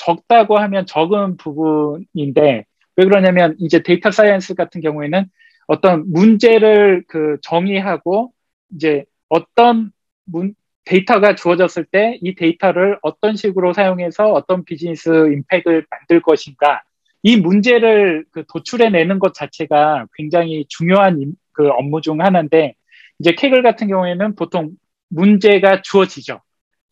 적다고 0.05 0.57
하면 0.57 0.85
적은 0.85 1.37
부분인데 1.37 2.65
왜 2.97 3.05
그러냐면 3.05 3.55
이제 3.59 3.83
data 3.83 4.11
science 4.11 4.55
같은 4.55 4.81
경우에는 4.81 5.25
어떤 5.67 6.11
문제를 6.11 7.03
그 7.07 7.37
정의하고 7.41 8.33
이제 8.75 9.05
어떤 9.29 9.91
문, 10.25 10.55
데이터가 10.85 11.35
주어졌을 11.35 11.85
때 11.85 12.17
이 12.21 12.35
데이터를 12.35 12.97
어떤 13.03 13.35
식으로 13.35 13.73
사용해서 13.73 14.31
어떤 14.33 14.65
비즈니스 14.65 15.09
impact을 15.09 15.85
만들 15.89 16.21
것인가 16.21 16.81
이 17.23 17.37
문제를 17.37 18.25
그 18.31 18.43
도출해내는 18.51 19.19
것 19.19 19.33
자체가 19.33 20.07
굉장히 20.15 20.65
중요한 20.67 21.33
그 21.53 21.69
업무 21.69 22.01
중 22.01 22.21
하나인데 22.21 22.73
이제 23.19 23.33
Kaggle 23.35 23.61
같은 23.61 23.87
경우에는 23.87 24.35
보통 24.35 24.71
문제가 25.09 25.81
주어지죠. 25.83 26.41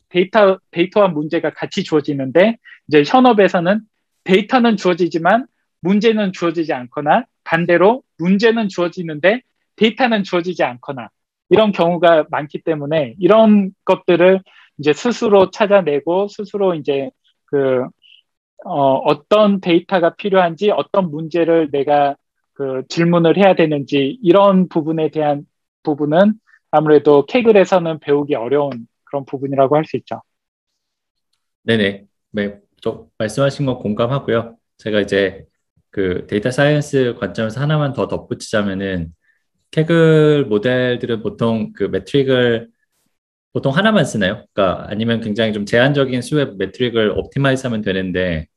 데이터 0.09 0.59
데이터와 0.71 1.07
문제가 1.09 1.51
같이 1.51 1.83
주어지는데 1.83 2.57
이제 2.87 3.03
현업에서는 3.05 3.81
데이터는 4.23 4.77
주어지지만 4.77 5.47
문제는 5.81 6.33
주어지지 6.33 6.73
않거나 6.73 7.25
반대로 7.43 8.03
문제는 8.17 8.67
주어지는데 8.69 9.41
데이터는 9.75 10.23
주어지지 10.23 10.63
않거나 10.63 11.09
이런 11.49 11.71
경우가 11.71 12.25
많기 12.29 12.61
때문에 12.61 13.15
이런 13.19 13.71
것들을 13.85 14.41
이제 14.77 14.93
스스로 14.93 15.51
찾아내고 15.51 16.27
스스로 16.27 16.75
이제 16.75 17.09
그 17.45 17.85
어, 18.65 18.95
어떤 18.95 19.61
데이터가 19.61 20.15
필요한지 20.15 20.69
어떤 20.71 21.09
문제를 21.11 21.69
내가 21.71 22.15
그 22.53 22.83
질문을 22.89 23.37
해야 23.37 23.55
되는지 23.55 24.19
이런 24.21 24.67
부분에 24.67 25.11
대한 25.11 25.45
부분은 25.83 26.33
아무래도 26.71 27.25
케글에서는 27.25 27.99
배우기 27.99 28.35
어려운 28.35 28.85
그런 29.09 29.25
부분이라고 29.25 29.75
할 29.75 29.85
수 29.85 29.97
있죠. 29.97 30.21
네네. 31.63 32.05
네, 32.31 32.59
저 32.81 33.07
말씀하신 33.17 33.65
건 33.65 33.77
공감하고요. 33.79 34.57
제가 34.77 35.01
이제 35.01 35.45
그 35.91 36.25
data 36.27 36.51
science 36.51 37.15
관점에서 37.19 37.61
하나만 37.61 37.93
더 37.93 38.07
덧붙이자면은 38.07 39.13
Kaggle 39.71 40.45
모델들은 40.47 41.21
보통 41.23 41.73
그 41.73 41.83
metric을 41.85 42.69
보통 43.53 43.75
하나만 43.75 44.05
쓰나요? 44.05 44.45
그러니까 44.53 44.87
아니면 44.89 45.21
굉장히 45.21 45.53
좀 45.53 45.65
제한적인 45.65 46.21
수의 46.21 46.55
metric을 46.57 47.11
optimize 47.11 47.67
하면 47.67 47.81
되는데 47.81 48.47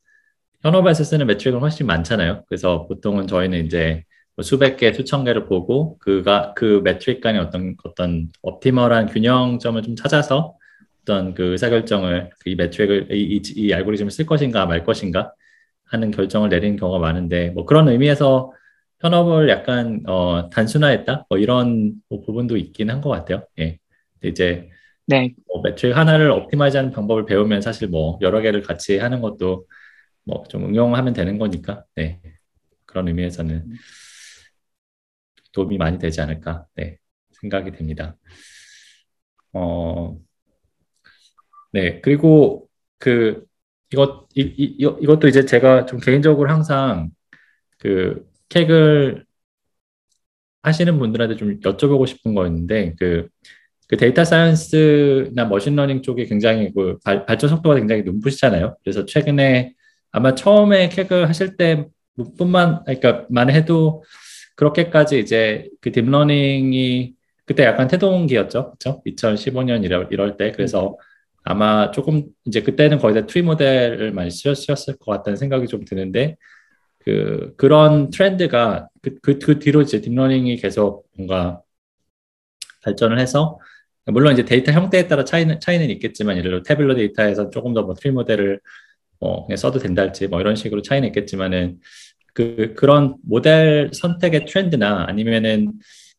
현업에서 0.63 1.03
쓰는 1.03 1.27
metric은 1.27 1.59
훨씬 1.61 1.87
많잖아요. 1.87 2.45
그래서 2.47 2.87
보통은 2.87 3.27
저희는 3.27 3.65
이제 3.65 4.03
뭐 4.35 4.43
수백 4.43 4.77
개, 4.77 4.91
수천 4.93 5.25
개를 5.25 5.45
보고 5.45 5.97
그가 5.99 6.53
그 6.55 6.81
metric 6.83 7.21
간의 7.21 7.41
어떤 7.41 7.75
어떤 7.83 8.29
optimal한 8.41 9.07
균형점을 9.07 9.81
좀 9.83 9.95
찾아서 9.95 10.55
어떤 11.03 11.33
그 11.33 11.51
의사결정을 11.51 12.31
그 12.39 12.55
이 12.55 12.61
metric을 12.61 13.11
이, 13.13 13.37
이, 13.37 13.41
이 13.55 13.73
알고리즘을 13.73 14.11
쓸 14.11 14.25
것인가 14.25 14.65
말 14.65 14.83
것인가 14.83 15.33
하는 15.85 16.11
결정을 16.11 16.49
내리는 16.49 16.77
경우가 16.77 16.99
많은데 16.99 17.49
뭐 17.51 17.65
그런 17.65 17.87
의미에서 17.89 18.51
현업을 19.01 19.49
약간 19.49 20.01
어, 20.07 20.49
단순화했다 20.49 21.25
뭐 21.29 21.37
이런 21.37 21.93
뭐 22.09 22.21
부분도 22.21 22.57
있긴 22.57 22.89
한 22.89 23.01
것 23.01 23.09
같아요. 23.09 23.45
예. 23.59 23.77
이제 24.23 24.69
네. 25.07 25.33
뭐 25.47 25.61
매트릭 25.61 25.95
하나를 25.97 26.31
옵티마이즈하는 26.31 26.91
방법을 26.91 27.25
배우면 27.25 27.61
사실 27.61 27.89
뭐 27.89 28.17
여러 28.21 28.41
개를 28.41 28.61
같이 28.61 28.97
하는 28.97 29.21
것도 29.21 29.65
뭐 30.25 30.43
좀 30.49 30.65
응용하면 30.65 31.13
되는 31.13 31.37
거니까 31.37 31.83
네. 31.95 32.21
그런 32.85 33.07
의미에서는 33.09 33.65
도움이 35.53 35.77
많이 35.77 35.97
되지 35.97 36.21
않을까 36.21 36.65
네. 36.75 36.97
생각이 37.41 37.71
됩니다. 37.71 38.17
어, 39.53 40.17
네 41.71 42.01
그리고 42.01 42.67
그 42.99 43.45
이것 43.91 44.27
이, 44.35 44.41
이, 44.41 44.75
이것도 44.79 45.27
이제 45.27 45.45
제가 45.45 45.85
좀 45.85 45.99
개인적으로 45.99 46.49
항상 46.51 47.11
그 47.77 48.25
tech을 48.49 49.25
하시는 50.63 50.97
분들한테 50.97 51.35
좀 51.35 51.59
여쭤보고 51.59 52.07
싶은 52.07 52.33
거였는데 52.33 52.95
그, 52.97 53.27
그 53.87 53.97
data 53.97 54.23
science나 54.23 55.45
machine 55.45 55.71
learning 55.71 56.01
쪽이 56.01 56.25
굉장히 56.27 56.71
그 56.73 56.97
발, 57.03 57.25
발전 57.25 57.49
속도가 57.49 57.75
굉장히 57.75 58.03
눈부시잖아요. 58.03 58.77
그래서 58.83 59.05
최근에 59.05 59.73
아마 60.11 60.35
처음에 60.35 60.89
tech을 60.89 61.27
하실 61.27 61.57
때뿐만 61.57 62.83
그러니까 62.85 63.25
만 63.29 63.49
해도 63.49 64.03
그렇게까지 64.55 65.19
이제 65.19 65.69
그 65.81 65.91
deep 65.91 66.29
learning이 66.29 67.15
그때 67.45 67.63
약간 67.63 67.87
태동기였죠. 67.87 68.75
그렇죠? 68.79 69.01
2015년 69.05 69.83
이럴, 69.83 70.07
이럴 70.11 70.37
때. 70.37 70.51
그래서 70.51 70.97
아마 71.43 71.91
조금 71.91 72.23
이제 72.45 72.61
그때는 72.61 72.99
거의 72.99 73.15
다 73.15 73.25
tree 73.25 73.41
model을 73.43 74.11
많이 74.13 74.31
쓰셨을 74.31 74.97
것 74.97 75.11
같다는 75.11 75.37
생각이 75.37 75.67
좀 75.67 75.83
드는데 75.85 76.37
그 76.99 77.53
그런 77.57 78.09
트렌드가 78.11 78.89
그, 79.01 79.15
그, 79.21 79.39
그 79.39 79.59
뒤로 79.59 79.81
이제 79.81 79.99
deep 80.01 80.18
learning이 80.18 80.57
계속 80.57 81.05
뭔가 81.17 81.61
발전을 82.83 83.19
해서 83.19 83.59
물론 84.05 84.33
이제 84.33 84.43
데이터 84.45 84.71
형태에 84.71 85.07
따라 85.07 85.23
차이는 85.23 85.59
차이는 85.61 85.89
있겠지만 85.91 86.37
예를 86.37 86.51
들어 86.51 86.63
tabular 86.63 86.95
data에서 86.95 87.49
조금 87.49 87.73
더 87.73 87.83
뭐 87.83 87.93
tree 87.95 88.11
model을 88.11 88.59
뭐 89.19 89.47
써도 89.57 89.79
된다 89.79 90.01
할지 90.03 90.27
뭐 90.27 90.41
이런 90.41 90.55
식으로 90.55 90.81
차이는 90.81 91.07
있겠지만은 91.09 91.79
그 92.33 92.73
그런 92.75 93.15
모델 93.23 93.91
선택의 93.93 94.45
트렌드나 94.45 95.05
아니면은 95.07 95.73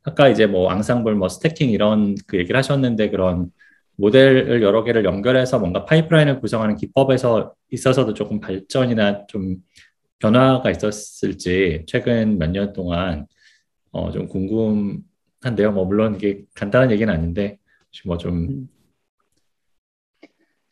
아까 0.04 0.28
이제 0.28 0.46
뭐 0.46 0.70
앙상블 0.70 1.14
뭐 1.14 1.28
스태킹 1.28 1.70
이런 1.70 2.14
그 2.26 2.38
얘기를 2.38 2.56
하셨는데 2.58 3.10
그런 3.10 3.50
모델을 3.96 4.62
여러 4.62 4.84
개를 4.84 5.04
연결해서 5.04 5.58
뭔가 5.58 5.84
파이프라인을 5.84 6.40
구성하는 6.40 6.76
기법에서 6.76 7.54
있어서도 7.70 8.14
조금 8.14 8.40
발전이나 8.40 9.26
좀 9.26 9.56
변화가 10.18 10.70
있었을지 10.70 11.84
최근 11.86 12.38
몇 12.38 12.50
년 12.50 12.72
동안 12.72 13.26
어, 13.92 14.10
좀 14.10 14.26
궁금한데요. 14.28 15.72
뭐 15.72 15.84
물론 15.84 16.16
이게 16.16 16.42
간단한 16.54 16.90
얘기는 16.90 17.12
아닌데 17.12 17.58
뭐좀 18.06 18.34
음. 18.34 18.68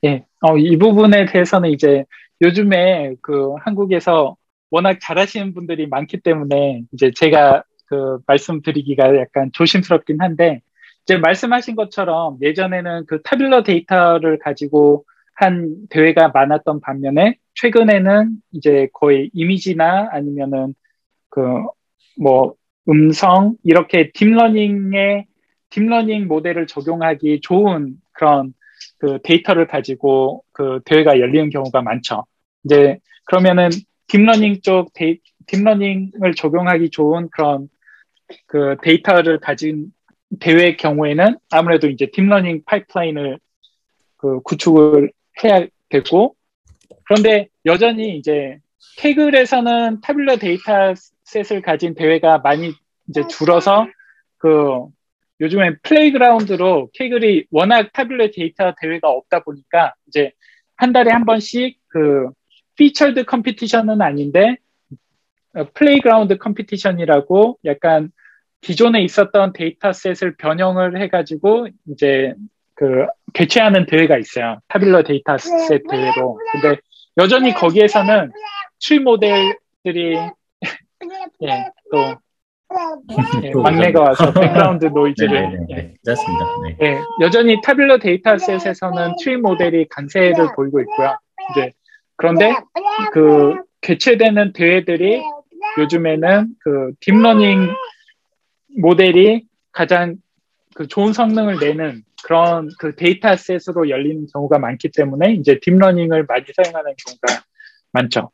예, 0.05 0.25
어, 0.41 0.57
이 0.59 0.77
부분에 0.77 1.27
대해서는 1.27 1.71
이제 1.71 2.05
요즘에 2.41 3.15
그 3.23 3.55
한국에서 3.61 4.37
워낙 4.73 4.99
잘하시는 5.01 5.55
분들이 5.55 5.87
많기 5.87 6.21
때문에 6.21 6.83
이제 6.93 7.13
제가 7.15 7.63
그 7.87 8.19
말씀드리기가 8.27 9.17
약간 9.19 9.51
조심스럽긴 9.53 10.21
한데 10.21 10.63
이제 11.05 11.17
말씀하신 11.19 11.77
것처럼 11.77 12.39
예전에는 12.43 13.07
그 13.07 13.23
tabular 13.23 13.63
data를 13.63 14.41
가지고 14.41 15.05
한 15.37 15.87
대회가 15.91 16.29
많았던 16.29 16.81
반면에 16.81 17.37
최근에는 17.55 18.31
이제 18.53 18.89
거의 18.93 19.31
이미지나 19.33 20.09
아니면은 20.11 20.75
그 21.29 21.41
뭐 22.19 22.55
음성 22.89 23.57
이렇게 23.63 24.11
deep 24.13 24.48
learning에 24.48 25.27
deep 25.71 25.89
learning 25.89 26.27
모델을 26.27 26.67
적용하기 26.67 27.41
좋은 27.41 27.95
그런 28.13 28.53
그 28.99 29.19
데이터를 29.23 29.67
가지고 29.67 30.45
그 30.53 30.81
대회가 30.85 31.19
열리는 31.19 31.49
경우가 31.51 31.83
많죠. 31.83 32.27
이제 32.65 32.99
그러면은 33.25 33.71
deep 34.13 34.29
learning 34.29 34.61
쪽 34.61 34.93
데이, 34.93 35.21
deep 35.47 35.70
learning을 35.70 36.35
적용하기 36.37 36.91
좋은 36.91 37.31
그런 37.31 37.71
그 38.47 38.77
데이터를 38.83 39.41
가진 39.41 39.91
대회의 40.39 40.77
경우에는 40.77 41.39
아무래도 41.51 41.89
이제 41.89 42.11
deep 42.13 42.29
learning 42.29 42.63
pipeline을 42.67 43.39
그 44.19 44.41
구축을 44.43 45.11
해야 45.43 45.67
되고 45.89 46.37
그런데 47.05 47.49
여전히 47.65 48.19
이제 48.19 48.59
Kaggle에서는 48.99 50.03
tabular 50.03 50.37
dataset을 50.37 51.63
가진 51.63 51.95
대회가 51.95 52.37
많이 52.37 52.75
이제 53.09 53.27
줄어서 53.27 53.87
그 54.37 54.85
요즘엔 55.41 55.79
playground로 55.85 56.91
Kaggle이 56.93 57.47
워낙 57.51 57.91
tabular 57.95 58.31
data 58.31 58.75
대회가 58.79 59.09
없다 59.09 59.43
보니까 59.43 59.95
이제 60.07 60.33
한 60.77 60.93
달에 60.93 61.11
한 61.11 61.25
번씩 61.25 61.79
그 61.89 62.29
featured 62.77 63.25
competition은 63.25 64.01
아닌데 64.01 64.57
어, 65.55 65.65
playground 65.75 66.39
competition이라고 66.39 67.59
약간 67.65 68.11
기존에 68.61 69.03
있었던 69.03 69.53
dataset을 69.53 70.37
변형을 70.39 71.01
해가지고 71.03 71.69
이제 71.91 72.35
그 72.75 73.07
개최하는 73.35 73.87
대회가 73.87 74.17
있어요. 74.19 74.61
tabular 74.69 75.03
dataset 75.03 75.83
대회로. 75.89 76.39
근데 76.53 76.81
여전히 77.19 77.53
거기에서는 77.53 78.33
출 78.79 79.01
모델들이 79.01 80.17
예, 81.43 81.71
또 81.91 82.17
예, 83.43 83.53
막내가 83.53 84.01
와서 84.01 84.33
background 84.33 84.87
noise를 84.87 85.67
네, 85.69 85.75
네, 85.75 85.75
네. 85.75 85.95
네. 86.05 86.77
예, 86.83 86.99
여전히 87.21 87.61
tabular 87.61 87.99
dataset에서는 87.99 89.17
tree 89.19 89.39
모델이 89.39 89.89
강세를 89.89 90.55
보이고 90.57 90.81
있고요. 90.81 91.19
이제 91.51 91.73
그런데 92.23 92.55
그 93.13 93.57
개최되는 93.81 94.53
대회들이 94.53 95.21
요즘에는 95.77 96.55
그 96.61 96.93
deep 97.01 97.25
learning 97.25 97.75
모델이 98.81 99.45
가장 99.73 100.15
그 100.77 100.87
좋은 100.87 101.13
성능을 101.13 101.59
내는 101.59 102.05
그런 102.23 102.69
그 102.79 102.95
dataset으로 102.95 103.89
열리는 103.89 104.25
경우가 104.33 104.61
많기 104.61 104.91
때문에 104.93 105.33
이제 105.33 105.59
deep 105.61 105.78
learning을 105.78 106.27
많이 106.29 106.45
사용하는 106.55 106.95
경우가 107.05 107.43
많죠. 107.91 108.31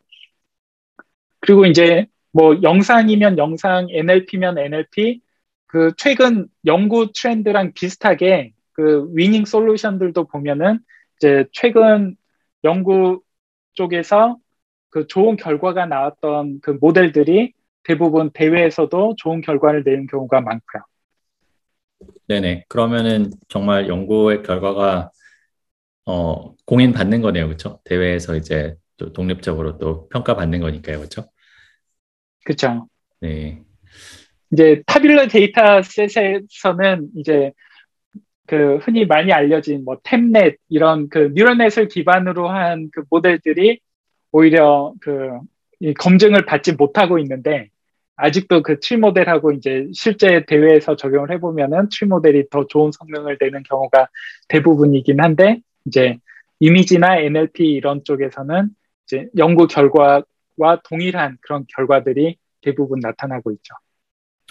그리고 1.41 1.65
이제 1.65 2.07
뭐 2.31 2.61
영상이면 2.63 3.39
영상, 3.39 3.89
NLP면 3.91 4.59
NLP, 4.59 5.23
그 5.67 5.93
최근 5.97 6.47
연구 6.67 7.11
트렌드랑 7.15 7.73
비슷하게 7.73 8.53
그 8.73 9.09
winning 9.15 9.47
solution들도 9.47 10.29
보면은 10.29 10.81
이제 11.17 11.47
최근 11.53 12.17
연구 12.65 13.23
쪽에서 13.79 14.37
그 14.91 15.07
좋은 15.07 15.37
결과가 15.37 15.87
나왔던 15.87 16.59
그 16.63 16.77
모델들이 16.81 17.53
대부분 17.85 18.31
대회에서도 18.33 19.15
좋은 19.17 19.41
결과를 19.41 19.85
내는 19.85 20.09
경우가 20.09 20.41
많고요. 20.41 20.83
네네. 22.27 22.65
그러면은 22.69 23.31
정말 23.49 23.87
연구의 23.87 24.43
결과가 24.43 25.13
어, 26.07 26.55
공인 26.67 26.93
받는 26.93 27.21
거네요. 27.23 27.47
그렇죠? 27.47 27.81
대회에서 27.85 28.35
이제 28.37 28.75
또 28.97 29.13
독립적으로 29.13 29.79
또 29.79 30.09
평가 30.09 30.35
받는 30.35 30.61
거니까요. 30.61 30.99
그렇죠? 30.99 31.29
그렇죠. 32.45 32.89
네. 33.21 33.63
이제 34.53 34.83
타빌러 34.87 35.29
데이터셋에서는 35.29 37.11
이제 37.17 37.53
그 38.49 38.79
흔히 38.79 39.05
많이 39.07 39.33
알려진 39.33 39.85
뭐 39.85 39.99
템넷 40.03 40.57
이런 40.71 41.09
그 41.11 41.31
뉴럴넷을 41.35 41.89
기반으로 41.89 42.49
한 42.49 42.91
그 42.93 43.03
모델들이 43.11 43.81
오히려 44.33 44.95
그 45.01 45.39
검증을 45.99 46.45
받지 46.47 46.73
못하고 46.73 47.19
있는데 47.19 47.69
아직도 48.17 48.63
그 48.63 48.81
7모델하고 48.81 49.57
이제 49.57 49.87
실제 49.93 50.45
대회에서 50.47 50.97
적용을 50.97 51.31
해보면은 51.33 51.89
7모델이 51.89 52.51
더 52.51 52.67
좋은 52.67 52.91
성능을 52.91 53.37
내는 53.41 53.63
경우가 53.63 54.09
대부분이긴 54.49 55.21
한데 55.21 55.61
이제 55.87 56.19
이미지나 56.59 57.19
NLP 57.19 57.65
이런 57.65 58.03
쪽에서는 58.03 58.71
이제 59.07 59.29
연구 59.37 59.69
결과와 59.69 60.25
동일한 60.85 61.37
그런 61.43 61.65
결과들이 61.77 62.39
대부분 62.61 62.99
나타나고 63.01 63.53
있죠. 63.53 63.75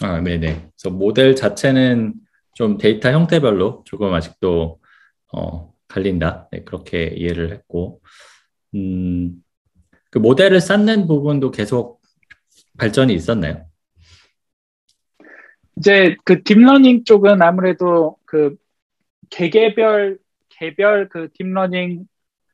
아, 0.00 0.20
네네. 0.20 0.46
그래서 0.46 0.90
모델 0.90 1.34
자체는 1.34 2.14
좀 2.58 2.76
데이터 2.76 3.12
형태별로 3.12 3.84
조금 3.86 4.12
아직도 4.12 4.80
어, 5.32 5.72
갈린다. 5.86 6.48
네, 6.50 6.64
그렇게 6.64 7.04
이해를 7.06 7.52
했고, 7.52 8.00
음, 8.74 9.44
그 10.10 10.18
모델을 10.18 10.60
쌓는 10.60 11.06
부분도 11.06 11.52
계속 11.52 12.00
발전이 12.76 13.14
있었나요? 13.14 13.64
이제 15.76 16.16
그 16.24 16.42
deep 16.42 16.63
learning 16.63 17.04
쪽은 17.04 17.40
아무래도 17.42 18.16
그 18.24 18.56
개개별 19.30 20.18
개별 20.48 21.08
그 21.08 21.28
deep 21.34 21.59
learning 21.59 22.08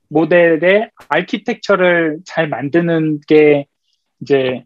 모델의 0.08 0.90
architecture를 1.08 2.20
잘 2.26 2.50
만드는 2.50 3.20
게 3.26 3.68
이제 4.20 4.62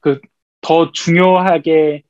그 0.00 0.20
더 0.66 0.90
중요하게 0.90 2.02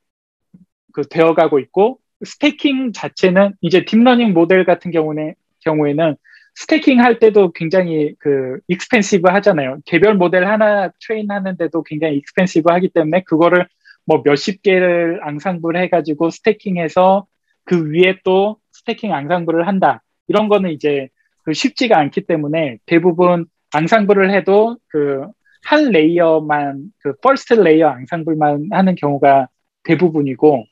그 0.95 1.07
되어가고 1.07 1.59
있고 1.59 2.01
stacking 2.25 2.93
자체는 2.93 3.55
이제 3.61 3.85
deep 3.85 4.01
learning 4.01 4.33
모델 4.33 4.65
같은 4.65 4.91
경우는 4.91 5.35
경우에는 5.61 6.17
stacking 6.55 7.01
할 7.01 7.19
때도 7.19 7.53
굉장히 7.53 8.15
그 8.19 8.61
expensive 8.69 9.29
하잖아요. 9.29 9.79
개별 9.85 10.15
모델 10.15 10.47
하나 10.47 10.91
train 11.01 11.31
하는데도 11.31 11.83
굉장히 11.83 12.17
expensive 12.17 12.71
하기 12.73 12.89
때문에 12.89 13.23
그거를 13.25 13.67
뭐 14.07 14.23
몇십 14.25 14.63
개를 14.63 15.21
앙상블 15.23 15.77
해가지고 15.77 16.31
stacking해서 16.31 17.27
그 17.65 17.91
위에 17.91 18.21
또 18.25 18.59
stacking 18.73 19.13
앙상블을 19.13 19.67
한다. 19.67 20.03
이런 20.29 20.49
거는 20.49 20.71
이제 20.71 21.09
그 21.43 21.53
쉽지가 21.53 21.99
않기 21.99 22.23
때문에 22.23 22.79
대부분 22.87 23.47
앙상블을 23.73 24.33
해도 24.33 24.79
그 24.89 25.27
한 25.67 25.91
layer만 25.91 26.93
그 26.99 27.17
first 27.17 27.55
layer 27.55 27.89
앙상블만 27.89 28.69
하는 28.71 28.95
경우가 28.95 29.49
대부분이고 29.83 30.65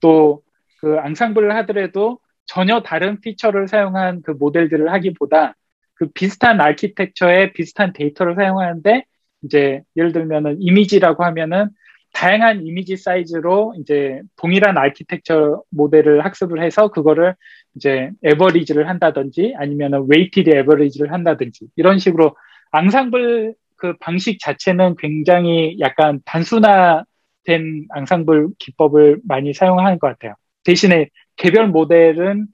또 0.00 0.42
그 0.80 0.98
앙상블을 0.98 1.54
하더라도 1.56 2.18
전혀 2.46 2.80
다른 2.82 3.20
feature를 3.20 3.68
사용한 3.68 4.22
그 4.22 4.32
모델들을 4.32 4.90
하기보다 4.92 5.54
그 5.94 6.08
비슷한 6.12 6.60
아키텍처에 6.60 7.52
비슷한 7.52 7.92
데이터를 7.92 8.34
사용하는데 8.34 9.04
이제 9.42 9.82
예를 9.96 10.12
들면은 10.12 10.56
이미지라고 10.60 11.24
하면은 11.24 11.68
다양한 12.12 12.66
이미지 12.66 12.96
사이즈로 12.96 13.74
이제 13.78 14.20
동일한 14.36 14.76
아키텍처 14.76 15.62
모델을 15.70 16.24
학습을 16.24 16.62
해서 16.62 16.88
그거를 16.88 17.36
이제 17.76 18.10
average를 18.24 18.88
한다든지 18.88 19.54
아니면은 19.56 20.06
weighted 20.08 20.50
average를 20.50 21.12
한다든지 21.12 21.68
이런 21.76 21.98
식으로 21.98 22.36
앙상블 22.72 23.54
그 23.76 23.96
방식 24.00 24.40
자체는 24.40 24.96
굉장히 24.98 25.76
약간 25.80 26.20
단순화된 26.24 27.86
앙상블 27.90 28.48
기법을 28.58 29.20
많이 29.26 29.54
사용하는 29.54 29.98
것 29.98 30.08
같아요. 30.08 30.34
대신에 30.64 31.08
개별 31.36 31.68
모델은 31.68 32.46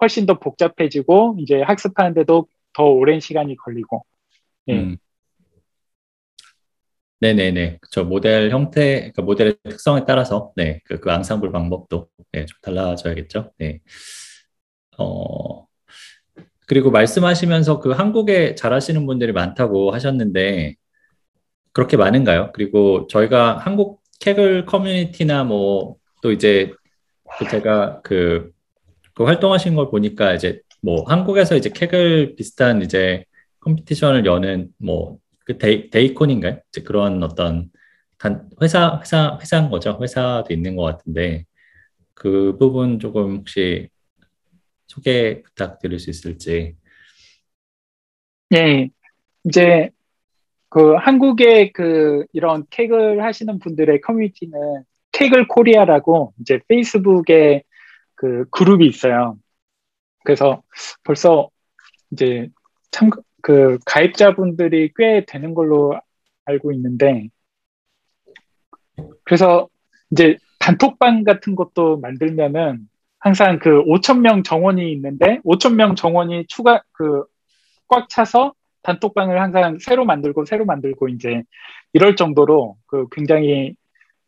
훨씬 0.00 0.26
더 0.26 0.38
복잡해지고 0.38 1.36
이제 1.38 1.60
학습하는데도 1.62 2.46
더 2.74 2.84
오랜 2.84 3.20
시간이 3.20 3.56
걸리고. 3.56 4.04
예. 4.68 4.78
음. 4.78 4.96
네네네. 7.20 7.78
저 7.90 8.02
모델 8.02 8.50
형태, 8.50 8.96
그러니까 8.98 9.22
모델의 9.22 9.56
특성에 9.62 10.04
따라서 10.06 10.52
네, 10.56 10.80
그, 10.84 10.98
그 10.98 11.10
앙상블 11.12 11.52
방법도 11.52 12.08
네, 12.32 12.46
좀 12.46 12.58
달라져야겠죠. 12.62 13.52
네. 13.58 13.78
어, 14.98 15.66
그리고 16.66 16.90
말씀하시면서 16.90 17.78
그 17.78 17.90
한국에 17.90 18.56
잘하시는 18.56 19.06
분들이 19.06 19.32
많다고 19.32 19.92
하셨는데 19.92 20.74
그렇게 21.72 21.96
많은가요? 21.96 22.50
그리고 22.54 23.06
저희가 23.06 23.58
한국 23.58 24.02
Kaggle 24.18 24.66
커뮤니티나 24.66 25.44
뭐 25.44 26.02
또 26.22 26.32
이제 26.32 26.70
그 26.70 26.76
제가 27.50 28.00
그, 28.02 28.50
그 29.14 29.24
활동하신 29.24 29.74
걸 29.74 29.90
보니까 29.90 30.34
이제 30.34 30.60
뭐 30.80 31.04
한국에서 31.04 31.56
이제 31.56 31.70
Kaggle 31.70 32.34
비슷한 32.36 32.82
이제 32.82 33.24
competition을 33.60 34.26
여는 34.26 34.68
뭐 34.78 35.22
그 35.44 35.58
데이, 35.58 35.90
데이콘인가요? 35.90 36.60
이제 36.68 36.82
그런 36.82 37.22
어떤 37.22 37.70
단 38.18 38.48
회사 38.60 38.98
회사 39.00 39.38
회사인 39.40 39.70
거죠. 39.70 39.98
회사도 40.00 40.52
있는 40.52 40.76
것 40.76 40.84
같은데 40.84 41.44
그 42.14 42.56
부분 42.58 42.98
조금 42.98 43.38
혹시 43.38 43.88
소개 44.86 45.42
부탁드릴 45.42 45.98
수 45.98 46.10
있을지. 46.10 46.76
네, 48.50 48.90
이제 49.44 49.90
그 50.68 50.94
한국의 50.94 51.72
그 51.72 52.24
이런 52.32 52.64
Kaggle 52.70 53.22
하시는 53.24 53.58
분들의 53.58 54.00
커뮤니티는 54.02 54.84
Kaggle 55.12 55.48
Korea라고 55.48 56.34
이제 56.40 56.60
페이스북에 56.68 57.62
그 58.14 58.46
그룹이 58.50 58.86
있어요. 58.86 59.36
그래서 60.24 60.62
벌써 61.04 61.50
이제 62.12 62.48
참 62.90 63.10
그 63.44 63.78
가입자분들이 63.86 64.92
꽤 64.96 65.24
되는 65.26 65.52
걸로 65.54 65.98
알고 66.44 66.72
있는데 66.74 67.28
그래서 69.24 69.68
이제 70.12 70.36
단톡방 70.60 71.24
같은 71.24 71.56
것도 71.56 71.98
만들면은 71.98 72.88
항상 73.18 73.58
그 73.58 73.82
5천 73.84 74.20
명 74.20 74.42
정원이 74.44 74.92
있는데 74.92 75.40
5천 75.44 75.74
명 75.74 75.94
정원이 75.96 76.46
추가 76.48 76.82
그 76.92 77.24
꽉 77.88 78.08
차서 78.08 78.54
단톡방을 78.82 79.38
항상 79.40 79.78
새로 79.78 80.06
만들고 80.06 80.46
새로 80.46 80.64
만들고 80.64 81.08
이제 81.08 81.42
이럴 81.92 82.16
정도로 82.16 82.76
그 82.86 83.06
굉장히 83.12 83.74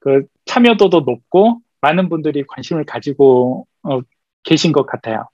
그 0.05 0.27
참여도도 0.45 1.01
높고 1.01 1.61
많은 1.81 2.09
분들이 2.09 2.45
관심을 2.47 2.85
가지고 2.85 3.67
어, 3.83 4.01
계신 4.45 4.73
것 4.73 4.87
같아요. 4.87 5.29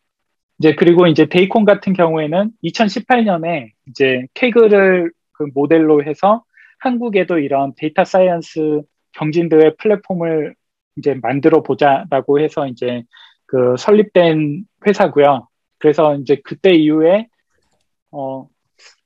이제 0.58 0.74
그리고 0.74 1.06
이제 1.06 1.26
데이콘 1.26 1.64
같은 1.64 1.92
경우에는 1.92 2.52
2018년에 2.62 3.70
이제 3.88 4.26
케그를 4.34 5.12
그 5.32 5.46
모델로 5.54 6.04
해서 6.04 6.44
한국에도 6.78 7.38
이런 7.38 7.72
data 7.76 8.04
science 8.04 8.82
경진대회 9.12 9.74
플랫폼을 9.78 10.54
이제 10.96 11.18
만들어 11.20 11.62
보자라고 11.62 12.40
해서 12.40 12.66
이제 12.68 13.02
그 13.46 13.74
설립된 13.78 14.64
회사고요. 14.86 15.48
그래서 15.78 16.14
이제 16.16 16.40
그때 16.44 16.70
이후에 16.72 17.26
어 18.12 18.48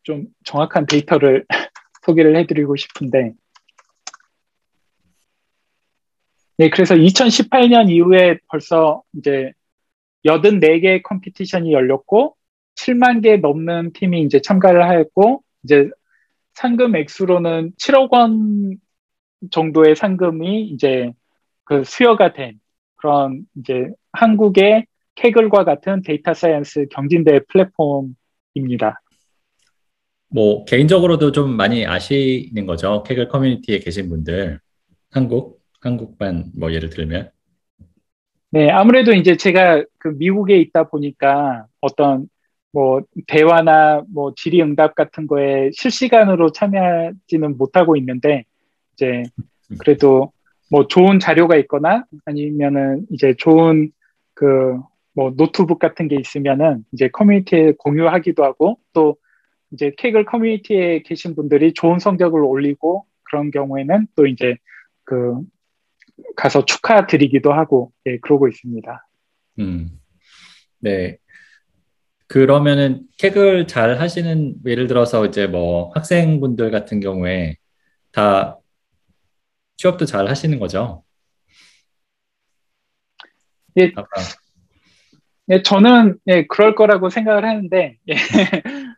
좀 0.05 0.27
정확한 0.45 0.87
데이터를 0.87 1.45
소개를 2.03 2.37
해드리고 2.37 2.77
싶은데 2.77 3.33
네, 6.57 6.71
그래서 6.71 6.95
2018년 6.95 7.91
이후에 7.91 8.39
벌써 8.49 9.03
이제 9.17 9.53
84개 10.25 11.03
competition이 11.03 11.73
열렸고 11.73 12.37
7만 12.77 13.23
개 13.23 13.37
넘는 13.37 13.93
팀이 13.93 14.23
이제 14.23 14.41
참가를 14.41 14.85
하였고 14.85 15.43
이제 15.65 15.91
상금 16.55 16.95
액수로는 16.95 17.73
7억 17.73 18.13
원 18.13 18.77
정도의 19.51 19.97
상금이 19.97 20.69
이제 20.69 21.13
그 21.65 21.83
수여가 21.85 22.33
된 22.33 22.61
그런 22.97 23.45
이제 23.57 23.89
한국의 24.13 24.87
Kaggle과 25.17 25.65
같은 25.65 26.03
data 26.03 26.35
science 26.35 26.87
경진대회 26.91 27.41
플랫폼입니다. 27.49 29.01
뭐 30.29 30.65
개인적으로도 30.65 31.33
좀 31.33 31.57
많이 31.57 31.87
아시는 31.87 32.67
거죠. 32.67 33.03
Kaggle 33.05 33.29
커뮤니티에 33.29 33.79
계신 33.81 34.09
분들 34.09 34.61
한국 35.11 35.64
한국분 35.85 36.47
뭐 36.59 36.73
예를 36.73 36.91
들면? 36.91 37.31
네 38.51 38.71
아무래도 38.71 39.13
이제 39.13 39.37
제가 39.37 39.85
그 39.99 40.09
미국에 40.09 40.59
있다 40.59 40.89
보니까 40.89 41.67
어떤 41.81 42.29
뭐 42.73 43.03
대화나 43.27 44.03
뭐 44.13 44.33
질의응답 44.37 44.95
같은 44.95 45.27
거에 45.27 45.71
실시간으로 45.73 46.51
참여하지는 46.51 47.57
못하고 47.57 47.97
있는데 47.97 48.45
이제 48.95 49.23
그래도 49.79 50.33
뭐 50.71 50.89
좋은 50.89 51.21
자료가 51.21 51.57
있거나 51.57 52.05
아니면은 52.25 53.07
이제 53.11 53.35
좋은 53.39 53.91
그 54.35 54.81
뭐 55.15 55.33
노트북 55.37 55.79
같은 55.79 56.09
게 56.09 56.17
있으면은 56.17 56.85
이제 56.93 57.09
커뮤니티에 57.09 57.75
공유하기도 57.79 58.45
하고 58.45 58.79
또 58.93 59.17
이제 59.71 59.93
케이글 59.97 60.25
커뮤니티에 60.25 61.03
계신 61.03 61.35
분들이 61.35 61.73
좋은 61.73 61.99
성적을 61.99 62.43
올리고 62.43 63.07
그런 63.23 63.51
경우에는 63.51 64.09
또 64.17 64.27
이제 64.27 64.57
그 65.05 65.41
가서 66.37 66.65
축하드리기도 66.65 67.53
하고 67.53 67.93
예, 68.07 68.19
그러고 68.19 68.49
있습니다. 68.49 69.07
음, 69.61 69.89
네. 70.81 71.19
그러면은 72.27 73.03
캑을 73.19 73.69
잘 73.69 74.01
하시는 74.01 74.55
예를 74.65 74.87
들어서 74.87 75.27
이제 75.27 75.47
뭐 75.47 75.91
학생분들 75.95 76.71
같은 76.71 77.01
경우에 77.01 77.57
다 78.13 78.59
취업도 79.77 80.07
잘 80.07 80.29
하시는 80.29 80.59
거죠? 80.59 81.05
예, 83.79 83.93
예 85.51 85.63
저는 85.63 86.19
예, 86.29 86.47
그럴 86.47 86.75
거라고 86.75 87.11
생각을 87.11 87.45
하는데 87.45 87.99
예. 88.09 88.15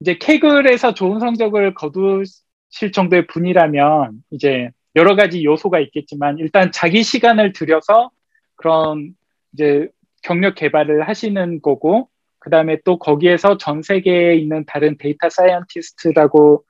이제 0.00 0.18
Kaggle에서 0.18 0.94
좋은 0.94 1.20
성적을 1.20 1.74
거두실 1.74 2.92
정도의 2.92 3.26
분이라면 3.26 4.22
이제 4.30 4.70
여러 4.96 5.14
가지 5.14 5.44
요소가 5.44 5.78
있겠지만 5.80 6.38
일단 6.38 6.72
자기 6.72 7.02
시간을 7.02 7.52
들여서 7.52 8.10
그런 8.56 9.14
이제 9.52 9.88
경력 10.22 10.54
개발을 10.54 11.06
하시는 11.06 11.60
거고 11.60 12.08
그 12.38 12.50
다음에 12.50 12.78
또 12.84 12.98
거기에서 12.98 13.58
전 13.58 13.82
세계에 13.82 14.36
있는 14.36 14.64
다른 14.66 14.96
data 14.98 15.28
scientist하고 15.28 16.64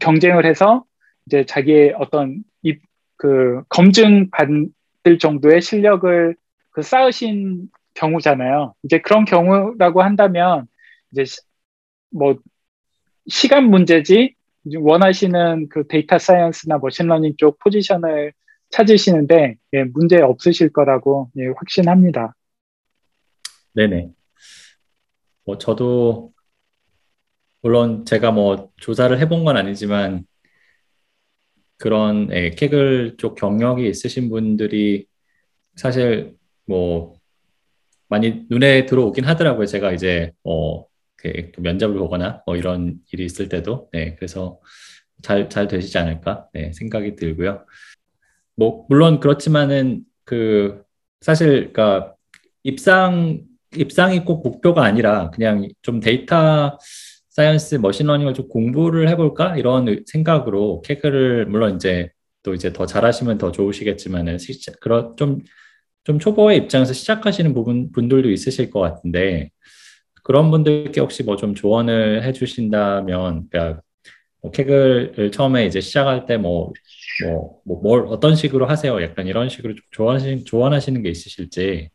경쟁을 0.00 0.46
해서 0.46 0.84
이제 1.26 1.44
자기의 1.44 1.94
어떤 1.98 2.42
이, 2.62 2.78
그 3.16 3.62
검증 3.68 4.30
받을 4.30 5.18
정도의 5.18 5.60
실력을 5.60 6.36
그 6.70 6.82
쌓으신 6.82 7.68
경우잖아요. 7.94 8.74
이제 8.82 9.00
그런 9.00 9.24
경우라고 9.24 10.02
한다면 10.02 10.66
이제 11.12 11.24
뭐 12.10 12.38
시간 13.28 13.70
문제지 13.70 14.34
원하시는 14.76 15.68
그 15.68 15.86
data 15.86 16.18
science나 16.18 16.78
machine 16.78 17.04
learning 17.04 17.34
쪽 17.36 17.58
포지션을 17.58 18.32
찾으시는데 18.70 19.56
예, 19.74 19.84
문제 19.84 20.20
없으실 20.20 20.72
거라고 20.72 21.30
예, 21.36 21.46
확신합니다. 21.56 22.34
네네. 23.74 24.10
뭐 25.44 25.58
저도 25.58 26.32
물론 27.62 28.04
제가 28.04 28.30
뭐 28.30 28.70
조사를 28.76 29.18
해본 29.18 29.44
건 29.44 29.56
아니지만 29.56 30.26
그런 31.76 32.28
예, 32.32 32.50
Kaggle 32.50 33.16
쪽 33.18 33.34
경력이 33.34 33.88
있으신 33.88 34.28
분들이 34.30 35.06
사실 35.76 36.34
뭐 36.66 37.14
많이 38.08 38.46
눈에 38.48 38.86
들어오긴 38.86 39.24
하더라고요. 39.24 39.66
제가 39.66 39.92
이제 39.92 40.32
어, 40.44 40.84
그 41.24 41.60
면접을 41.60 41.96
보거나 41.96 42.42
뭐 42.46 42.56
이런 42.56 42.98
일이 43.12 43.24
있을 43.24 43.48
때도 43.48 43.88
네, 43.92 44.14
그래서 44.16 44.60
잘, 45.22 45.48
잘 45.48 45.68
되시지 45.68 45.96
않을까 45.98 46.48
네, 46.52 46.72
생각이 46.72 47.16
들고요. 47.16 47.64
뭐 48.56 48.86
물론 48.88 49.20
그렇지만은 49.20 50.02
그 50.24 50.82
사실 51.20 51.72
그니까 51.72 52.14
입상 52.62 53.42
입상이 53.76 54.24
꼭 54.24 54.42
목표가 54.44 54.84
아니라 54.84 55.30
그냥 55.30 55.68
좀 55.82 56.00
data 56.00 56.78
science 57.30 57.76
machine 57.76 57.99
learning을 57.99 58.34
좀 58.34 58.48
공부를 58.48 59.08
해볼까 59.08 59.56
이런 59.56 60.04
생각으로 60.06 60.82
Kaggle을 60.82 61.46
물론 61.46 61.76
이제 61.76 62.10
또 62.44 62.54
이제 62.54 62.72
더 62.72 62.86
잘하시면 62.86 63.38
더 63.38 63.50
좋으시겠지만은 63.50 64.38
그런 64.80 65.16
좀좀 65.16 66.18
초보의 66.20 66.58
입장에서 66.58 66.92
시작하시는 66.92 67.52
부분 67.54 67.90
분들도 67.90 68.30
있으실 68.30 68.70
것 68.70 68.80
같은데 68.80 69.50
그런 70.24 70.50
분들께 70.50 71.00
혹시 71.02 71.22
뭐 71.24 71.36
좀 71.36 71.54
조언을 71.54 72.24
해주신다면 72.24 73.48
그러니까 73.50 73.82
뭐 74.42 74.50
케그를 74.52 75.32
처음에 75.32 75.66
이제 75.66 75.80
시작할 75.80 76.26
때 76.26 76.36
뭐 76.38 76.72
뭐 77.24 77.62
뭐 77.66 77.80
뭘 77.82 78.06
어떤 78.08 78.34
식으로 78.36 78.66
하세요? 78.66 79.00
약간 79.02 79.26
이런 79.28 79.48
식으로 79.48 79.74
좀 79.74 79.82
조언하시, 79.92 80.44
조언하시는 80.44 81.02
게 81.02 81.10
있으실지 81.10 81.90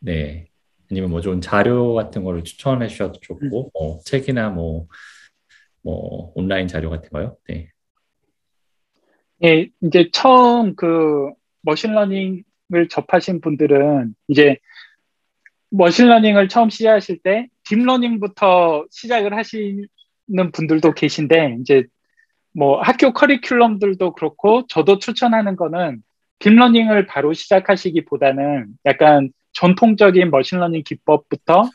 네 0.00 0.48
아니면 0.90 1.10
뭐 1.10 1.20
좋은 1.20 1.40
자료 1.40 1.94
같은 1.94 2.24
거를 2.24 2.44
추천해 2.44 2.88
주셔도 2.88 3.20
좋고 3.20 3.70
뭐 3.74 4.00
책이나 4.04 4.50
뭐 4.50 4.86
뭐 5.84 6.32
온라인 6.36 6.68
자료 6.68 6.90
같은 6.90 7.10
거요. 7.10 7.36
네. 7.48 7.68
예, 9.44 9.68
이제 9.82 10.08
처음 10.12 10.76
그 10.76 11.30
machine 11.62 11.94
learning을 11.94 12.44
접하신 12.90 13.40
분들은 13.40 14.14
이제 14.28 14.58
machine 15.72 16.02
learning을 16.02 16.48
처음 16.48 16.70
시작하실 16.70 17.20
때 17.22 17.48
deep 17.64 17.93
learning부터 17.93 18.86
시작을 18.90 19.34
하시는 19.36 19.86
분들도 20.52 20.92
계신데 20.94 21.58
이제 21.60 21.84
뭐 22.54 22.80
학교 22.82 23.12
커리큘럼들도 23.12 24.14
그렇고 24.14 24.66
저도 24.68 24.98
추천하는 24.98 25.56
거는 25.56 26.02
deep 26.38 26.56
learning을 26.56 27.06
바로 27.06 27.32
시작하시기보다는 27.32 28.66
약간 28.86 29.30
전통적인 29.52 30.30
machine 30.30 30.54
learning 30.54 30.82
기법부터 30.84 31.70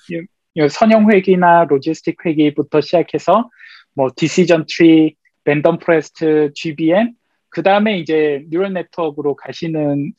선형 0.69 1.11
회귀나 1.11 1.65
logistic 1.65 2.25
회귀부터 2.25 2.81
시작해서 2.81 3.49
뭐 3.93 4.09
decision 4.15 4.65
tree, 4.69 5.15
random 5.45 5.79
forest, 5.79 6.51
GBM 6.53 7.13
그 7.49 7.63
다음에 7.63 7.97
이제 7.99 8.45
neural 8.49 8.73
network로 8.73 9.35
가시는 9.35 10.13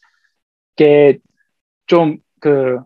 게 0.76 1.18
좀 1.87 2.18
그 2.41 2.79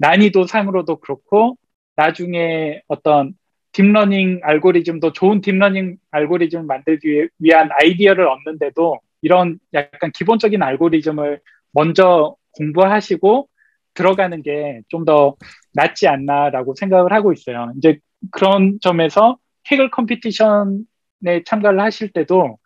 난이도 0.00 0.46
상으로도 0.46 0.96
그렇고 1.00 1.56
나중에 1.96 2.82
어떤 2.88 3.34
deep 3.72 3.95
learning 3.95 4.40
알고리즘도 4.42 5.12
좋은 5.12 5.40
deep 5.42 5.61
learning 5.61 5.98
알고리즘을 6.10 6.64
만들기 6.66 7.28
위한 7.38 7.68
아이디어를 7.72 8.26
얻는데도 8.28 8.98
이런 9.22 9.58
약간 9.74 10.10
기본적인 10.12 10.62
알고리즘을 10.62 11.40
먼저 11.72 12.36
공부하시고 12.56 13.48
들어가는 13.94 14.42
게 14.42 14.82
좀 14.88 15.04
더 15.04 15.36
낫지 15.74 16.08
않나라고 16.08 16.74
생각을 16.74 17.12
하고 17.12 17.32
있어요. 17.32 17.72
이제 17.76 17.98
그런 18.32 18.78
점에서 18.80 19.38
Kaggle 19.70 19.90
competition에 19.90 21.44
참가를 21.46 21.80
하실 21.80 22.12
때도 22.12 22.58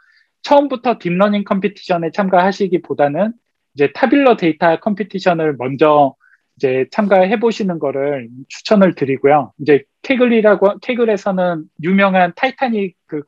처음부터 0.43 0.99
deep 0.99 1.14
learning 1.14 1.45
competition에 1.45 2.11
참가하시기보다는 2.13 3.33
이제 3.75 3.93
tabular 3.95 4.37
data 4.37 4.79
competition을 4.81 5.57
먼저 5.59 6.15
이제 6.57 6.87
참가해 6.91 7.41
보시는 7.41 7.79
거를 7.79 8.29
추천을 8.49 8.95
드리고요. 8.95 9.53
이제 9.61 9.85
Kaggle이라고 10.03 10.79
Kaggle에서는 10.81 11.65
유명한 11.83 12.33
타이타닉 12.37 12.97
그, 13.07 13.23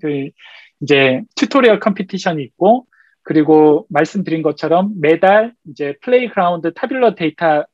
그 0.00 0.30
이제 0.80 1.22
tutorial 1.36 1.80
competition이 1.80 2.42
있고 2.44 2.86
그리고 3.22 3.86
말씀드린 3.90 4.42
것처럼 4.42 4.92
매달 5.00 5.54
이제 5.68 5.96
playground 6.02 6.72
tabular 6.74 7.14
data 7.14 7.64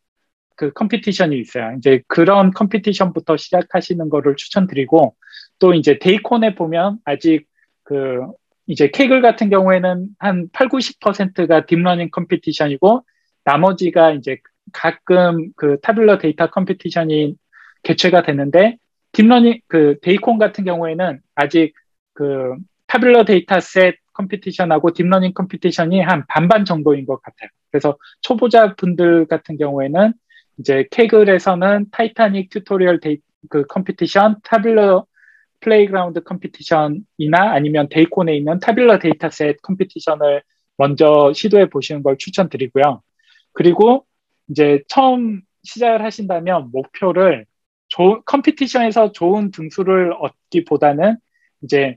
그 0.57 0.73
competition이 0.73 1.39
있어요. 1.39 1.75
이제 1.79 2.03
그런 2.09 2.51
competition부터 2.51 3.37
시작하시는 3.37 4.09
거를 4.09 4.37
추천드리고 4.37 5.15
또 5.59 5.75
이제 5.75 5.99
데이콘에 5.99 6.55
보면 6.55 6.99
아직 7.05 7.47
그 7.83 8.21
이제 8.67 8.91
Kaggle 8.91 9.23
같은 9.23 9.51
경우에는 9.51 10.09
한 10.19 10.49
8, 10.53 10.69
90%가 10.69 11.67
deep 11.67 11.82
learning 11.82 12.11
competition이고 12.11 13.05
나머지가 13.45 14.13
이제 14.13 14.39
가끔 14.73 15.51
그 15.57 15.79
tabular 15.81 16.19
data 16.19 16.51
competition이 16.51 17.37
개최가 17.83 18.23
되는데 18.23 18.77
deep 19.13 19.29
learning 19.29 19.61
그 19.69 19.99
데이콘 20.03 20.39
같은 20.39 20.65
경우에는 20.65 21.21
아직 21.35 21.75
그 22.13 22.55
tabular 22.87 23.25
dataset 23.25 23.61
competition하고 23.61 23.97
deep 24.13 24.93
learning 24.93 25.33
competition이 25.35 26.01
한 26.01 26.25
반반 26.29 26.65
정도인 26.65 27.07
것 27.07 27.21
같아요. 27.23 27.51
그래서 27.71 27.97
초보자 28.23 28.75
분들 28.75 29.27
같은 29.27 29.57
경우에는 29.57 30.13
이제 30.59 30.87
Kaggle에서는 30.91 31.87
타이타닉 31.91 32.51
tutorial 32.51 33.01
데이 33.01 33.19
그 33.51 33.67
competition, 33.67 34.37
tabular 34.43 35.07
playground 35.61 36.23
competition이나 36.23 37.53
아니면 37.53 37.89
데이콘에 37.91 38.35
있는 38.37 38.59
tabular 38.61 38.99
dataset 38.99 39.63
competition을 39.63 40.43
먼저 40.77 41.33
시도해 41.35 41.69
보시는 41.69 42.03
걸 42.03 42.17
추천드리고요. 42.19 43.03
그리고 43.53 44.06
이제 44.49 44.83
처음 44.89 45.43
시작을 45.63 46.03
하신다면 46.05 46.71
목표를 46.73 47.47
조, 47.89 48.23
competition에서 48.25 49.13
좋은 49.13 49.51
등수를 49.51 50.13
얻기보다는 50.19 51.17
이제 51.63 51.97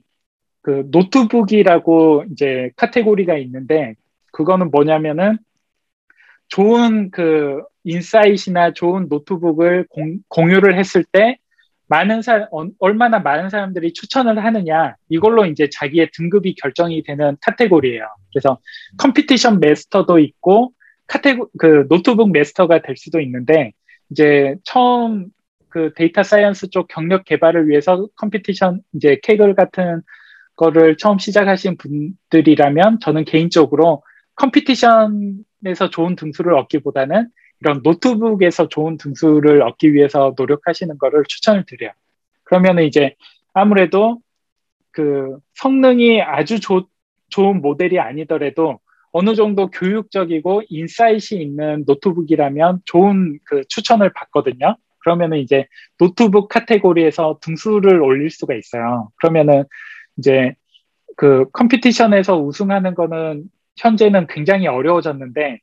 그 0.61 0.87
노트북이라고 0.91 2.25
이제 2.31 2.71
카테고리가 2.75 3.37
있는데 3.37 3.95
그거는 4.31 4.71
뭐냐면은 4.71 5.37
좋은 6.47 7.11
그 7.11 7.63
insight나 7.83 8.73
좋은 8.73 9.07
노트북을 9.09 9.87
공, 9.89 10.19
공유를 10.27 10.77
했을 10.77 11.03
때 11.03 11.37
많은 11.87 12.21
사 12.21 12.47
어, 12.51 12.67
얼마나 12.79 13.19
많은 13.19 13.49
사람들이 13.49 13.93
추천을 13.93 14.43
하느냐 14.43 14.95
이걸로 15.09 15.45
이제 15.45 15.69
자기의 15.71 16.11
등급이 16.13 16.55
결정이 16.55 17.03
되는 17.03 17.35
카테고리예요. 17.41 18.05
그래서 18.31 18.59
competition 18.97 19.59
master도 19.59 20.19
있고 20.19 20.73
카테고 21.09 21.49
그 21.57 21.87
노트북 21.89 22.31
master가 22.31 22.81
될 22.83 22.95
수도 22.95 23.19
있는데 23.19 23.73
이제 24.11 24.55
처음 24.63 25.27
그 25.67 25.91
data 25.95 26.23
science 26.23 26.69
쪽 26.69 26.87
경력 26.87 27.25
개발을 27.25 27.67
위해서 27.67 28.07
competition 28.15 28.81
이제 28.93 29.19
Kaggle 29.21 29.55
같은 29.55 30.01
거를 30.55 30.97
처음 30.97 31.19
시작하신 31.19 31.77
분들이라면 31.77 32.99
저는 33.01 33.25
개인적으로 33.25 34.03
competition에서 34.35 35.89
좋은 35.91 36.15
등수를 36.15 36.53
얻기보다는 36.53 37.29
이런 37.61 37.81
노트북에서 37.83 38.69
좋은 38.69 38.97
등수를 38.97 39.61
얻기 39.63 39.93
위해서 39.93 40.33
노력하시는 40.37 40.97
거를 40.97 41.23
추천을 41.27 41.65
드려요. 41.65 41.91
그러면 42.43 42.79
이제 42.79 43.15
아무래도 43.53 44.19
그 44.91 45.37
성능이 45.55 46.21
아주 46.21 46.59
조, 46.59 46.87
좋은 47.29 47.61
모델이 47.61 47.99
아니더라도 47.99 48.79
어느 49.11 49.35
정도 49.35 49.69
교육적이고 49.69 50.63
insight이 50.69 51.41
있는 51.41 51.83
노트북이라면 51.87 52.81
좋은 52.85 53.39
그 53.45 53.63
추천을 53.67 54.11
받거든요. 54.13 54.77
그러면은 54.99 55.39
이제 55.39 55.65
노트북 55.97 56.49
카테고리에서 56.49 57.39
등수를 57.41 58.01
올릴 58.01 58.29
수가 58.29 58.53
있어요. 58.55 59.09
그러면은 59.15 59.63
이제 60.17 60.53
그 61.15 61.49
competition에서 61.51 62.37
우승하는 62.37 62.95
거는 62.95 63.45
현재는 63.77 64.27
굉장히 64.27 64.67
어려워졌는데 64.67 65.59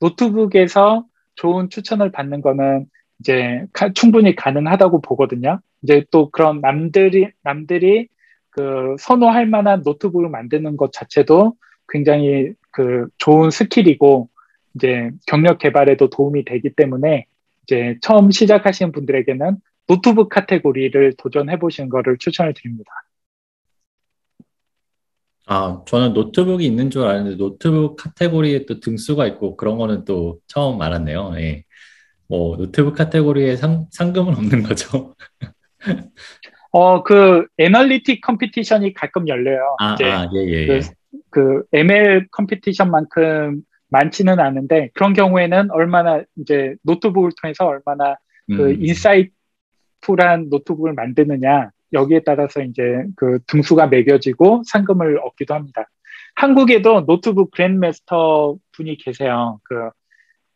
노트북에서 0.00 1.04
좋은 1.36 1.70
추천을 1.70 2.10
받는 2.12 2.42
거는 2.42 2.86
이제 3.20 3.64
가, 3.72 3.92
충분히 3.92 4.34
가능하다고 4.34 5.00
보거든요. 5.00 5.60
이제 5.82 6.04
또 6.10 6.30
그런 6.30 6.60
남들이 6.60 7.28
남들이 7.42 8.08
그 8.50 8.96
선호할 8.98 9.46
만한 9.46 9.82
노트북을 9.84 10.28
만드는 10.28 10.76
것 10.76 10.92
자체도 10.92 11.54
굉장히 11.88 12.52
그 12.70 13.06
좋은 13.18 13.50
skill이고 13.50 14.28
이제 14.74 15.10
경력 15.26 15.58
개발에도 15.58 16.10
도움이 16.10 16.44
되기 16.44 16.70
때문에 16.70 17.26
이제 17.64 17.96
처음 18.00 18.30
시작하시는 18.30 18.92
분들에게는 18.92 19.56
노트북 19.86 20.28
카테고리를 20.28 21.14
도전해 21.18 21.58
보시는 21.58 21.88
거를 21.88 22.16
추천을 22.18 22.54
드립니다. 22.54 22.90
아, 25.46 25.82
저는 25.84 26.12
노트북이 26.12 26.64
있는 26.64 26.90
줄 26.90 27.02
알았는데 27.02 27.36
노트북 27.36 27.96
카테고리에 27.96 28.66
또 28.66 28.78
등수가 28.78 29.26
있고 29.26 29.56
그런 29.56 29.78
거는 29.78 30.04
또 30.04 30.38
처음 30.46 30.80
알았네요. 30.80 31.32
예. 31.38 31.64
뭐 32.28 32.56
노트북 32.56 32.94
카테고리에 32.94 33.56
상, 33.56 33.86
상금은 33.90 34.34
없는 34.36 34.62
거죠. 34.62 35.16
어, 36.70 37.02
그 37.02 37.46
analytic 37.58 38.20
competition이 38.20 38.94
가끔 38.94 39.26
열려요. 39.26 39.74
아, 39.80 39.94
이제 39.94 40.04
아, 40.04 40.28
예, 40.32 40.44
예, 40.46 40.66
그, 40.66 40.72
예. 40.74 40.80
그 41.30 41.64
ML 41.72 42.28
컴피티션만큼 42.30 43.62
많지는 43.88 44.38
않은데 44.38 44.90
그런 44.94 45.12
경우에는 45.12 45.70
얼마나 45.70 46.22
이제 46.36 46.76
노트북을 46.82 47.32
통해서 47.40 47.66
얼마나 47.66 48.16
그 48.46 48.70
음, 48.70 48.76
insightful한 48.84 50.48
노트북을 50.50 50.94
만드느냐 50.94 51.70
여기에 51.92 52.22
따라서 52.24 52.62
이제 52.62 53.04
그 53.16 53.40
등수가 53.46 53.88
매겨지고 53.88 54.62
상금을 54.66 55.18
얻기도 55.18 55.54
합니다. 55.54 55.86
한국에도 56.36 57.04
노트북 57.06 57.50
grandmaster 57.50 58.56
분이 58.72 58.96
계세요. 58.98 59.58
그 59.64 59.90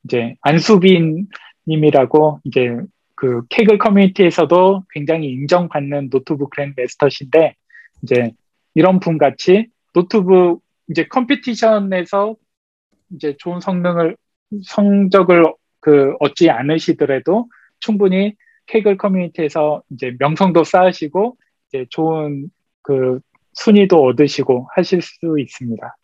이제 0.05 0.37
안수빈 0.43 1.27
님이라고 1.67 2.41
이제 2.45 2.77
그 3.17 3.43
Kaggle 3.49 3.79
커뮤니티에서도 3.79 4.85
굉장히 4.91 5.31
인정받는 5.31 6.11
노트북 6.11 6.51
grandmaster신데 6.51 7.55
이제 8.03 8.33
이런 8.75 9.01
분 9.01 9.19
같이 9.19 9.69
노트북 9.95 10.63
이제 10.91 11.07
competition에서 11.09 12.37
이제 13.15 13.35
좋은 13.39 13.61
성능을 13.61 14.17
성적을 14.65 15.55
그 15.81 16.15
얻지 16.21 16.51
않으시더라도 16.51 17.49
충분히 17.81 18.35
Kaggle 18.67 18.97
커뮤니티에서 18.97 19.83
이제 19.91 20.15
명성도 20.19 20.65
쌓으시고 20.65 21.37
이제 21.69 21.87
좋은 21.91 22.51
그 22.83 23.21
순위도 23.55 24.03
얻으시고 24.05 24.69
하실 24.75 25.01
수 25.01 25.37
있습니다. 25.39 25.97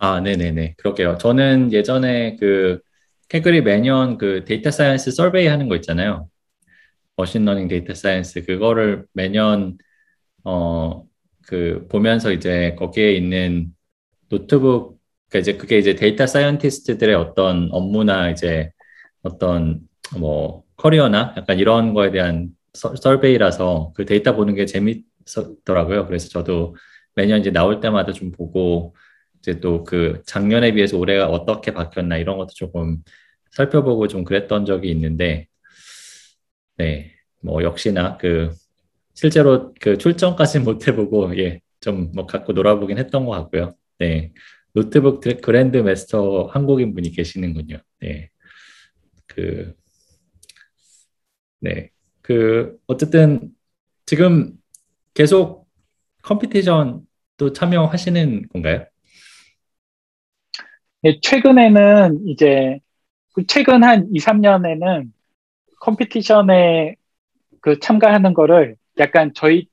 아, 0.00 0.20
네네네. 0.20 0.74
그러게요. 0.78 1.18
저는 1.18 1.72
예전에 1.72 2.36
그 2.36 2.80
Kaggle이 3.28 3.62
매년 3.62 4.16
그 4.16 4.44
data 4.44 4.70
science 4.70 5.10
survey 5.12 5.46
하는 5.46 5.68
거 5.68 5.76
있잖아요. 5.76 6.28
machine 7.16 7.40
learning 7.40 7.68
data 7.68 7.94
science 7.94 8.46
그거를 8.46 9.06
매년 9.12 9.76
어 10.44 11.07
그 11.48 11.86
보면서 11.88 12.32
이제 12.32 12.74
거기에 12.78 13.12
있는 13.14 13.74
노트북 14.30 14.98
그러니까 15.30 15.40
이제 15.40 15.58
그게 15.58 15.78
이제 15.78 15.94
data 15.96 16.26
scientist들의 16.26 17.14
어떤 17.16 17.68
업무나 17.72 18.30
이제 18.30 18.70
어떤 19.22 19.80
뭐 20.18 20.64
career나 20.76 21.34
약간 21.38 21.58
이런 21.58 21.94
거에 21.94 22.10
대한 22.10 22.50
서, 22.74 22.94
survey라서 22.96 23.92
그 23.96 24.04
데이터 24.06 24.34
보는 24.36 24.54
게 24.54 24.66
재밌더라고요. 24.66 26.06
그래서 26.06 26.28
저도 26.28 26.76
매년 27.14 27.40
이제 27.40 27.50
나올 27.52 27.80
때마다 27.80 28.12
좀 28.12 28.30
보고 28.32 28.94
이제 29.40 29.60
또 29.60 29.84
그 29.84 30.22
작년에 30.26 30.72
비해서 30.72 30.98
올해가 30.98 31.28
어떻게 31.28 31.72
바뀌었나 31.72 32.18
이런 32.18 32.36
것도 32.38 32.50
조금 32.54 32.98
살펴보고 33.52 34.08
좀 34.08 34.24
그랬던 34.24 34.66
적이 34.66 34.90
있는데 34.90 35.48
네, 36.76 37.12
뭐 37.42 37.62
역시나 37.62 38.16
그 38.18 38.50
실제로 39.18 39.74
그 39.80 39.98
출전까지 39.98 40.60
못 40.62 40.86
해보고 40.86 41.36
예, 41.38 41.60
좀 41.80 42.12
뭐 42.14 42.26
갖고 42.26 42.52
놀아보긴 42.52 42.98
했던 42.98 43.24
것 43.24 43.32
같고요. 43.32 43.74
네, 43.98 44.32
노트북 44.74 45.20
그랜드 45.42 45.76
마스터 45.78 46.46
한국인 46.46 46.94
분이 46.94 47.10
계시는군요. 47.10 47.78
네, 48.00 48.30
그, 49.26 49.74
네, 51.60 51.90
그 52.22 52.78
어쨌든 52.86 53.50
지금 54.06 54.52
계속 55.14 55.66
컴피티션 56.22 57.00
또 57.38 57.52
참여하시는 57.52 58.48
건가요? 58.50 58.86
네, 61.02 61.18
최근에는 61.20 62.28
이제 62.28 62.78
그 63.34 63.44
최근 63.46 63.82
한 63.82 64.08
2, 64.12 64.20
3년에는 64.20 65.12
컴피티션에 65.80 66.94
그 67.60 67.80
참가하는 67.80 68.32
거를 68.34 68.76
약간 68.98 69.32
저희 69.34 69.68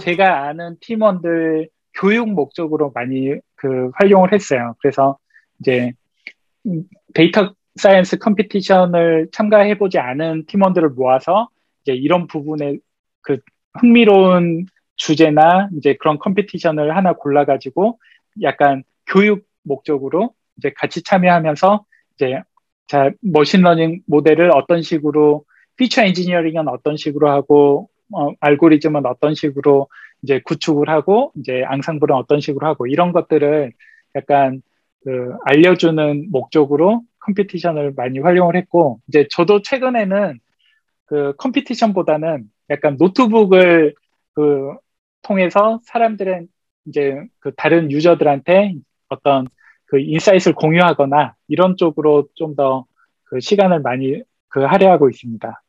제가 0.00 0.48
아는 0.48 0.76
팀원들 0.80 1.68
교육 1.94 2.30
목적으로 2.30 2.92
많이 2.94 3.34
그 3.56 3.90
활용을 3.94 4.32
했어요. 4.32 4.74
그래서 4.80 5.18
이제 5.60 5.92
data 7.14 7.54
science 7.76 8.18
competition을 8.18 9.28
참가해보지 9.32 9.98
않은 9.98 10.46
팀원들을 10.46 10.90
모아서 10.90 11.48
이제 11.82 11.92
이런 11.92 12.26
부분에 12.26 12.76
그 13.22 13.38
흥미로운 13.74 14.66
주제나 14.96 15.68
이제 15.76 15.96
그런 15.98 16.18
competition을 16.18 16.96
하나 16.96 17.14
골라가지고 17.14 17.98
약간 18.42 18.82
교육 19.06 19.46
목적으로 19.62 20.34
이제 20.56 20.72
같이 20.76 21.02
참여하면서 21.02 21.84
이제 22.14 22.42
자 22.86 23.10
machine 23.22 23.59
learning 23.59 24.02
모델을 24.06 24.50
어떤 24.54 24.82
식으로 24.82 25.44
feature 25.76 26.02
engineering은 26.04 26.68
어떤 26.68 26.96
식으로 26.96 27.30
하고 27.30 27.88
어, 28.12 28.32
알고리즘은 28.40 29.06
어떤 29.06 29.34
식으로 29.34 29.88
이제 30.22 30.40
구축을 30.44 30.88
하고 30.88 31.32
이제 31.36 31.64
앙상블은 31.64 32.14
어떤 32.14 32.40
식으로 32.40 32.66
하고 32.66 32.86
이런 32.86 33.12
것들을 33.12 33.72
약간 34.16 34.62
그 35.04 35.34
알려주는 35.46 36.28
목적으로 36.30 37.02
competition을 37.20 37.94
많이 37.96 38.18
활용을 38.18 38.56
했고 38.56 39.00
이제 39.08 39.26
저도 39.30 39.62
최근에는 39.62 40.38
그 41.06 41.34
competition보다는 41.38 42.44
약간 42.70 42.96
노트북을 42.98 43.94
그 44.34 44.74
통해서 45.22 45.80
사람들은 45.84 46.48
이제 46.86 47.16
그 47.40 47.52
다른 47.56 47.90
user들한테 47.90 48.74
어떤 49.08 49.46
그 49.86 50.00
insight를 50.00 50.54
공유하거나 50.54 51.34
이런 51.48 51.76
쪽으로 51.76 52.28
좀 52.36 52.56
더 52.56 52.86
그 53.30 53.40
시간을 53.40 53.80
많이 53.80 54.22
그 54.48 54.60
할애하고 54.64 55.08
있습니다. 55.10 55.62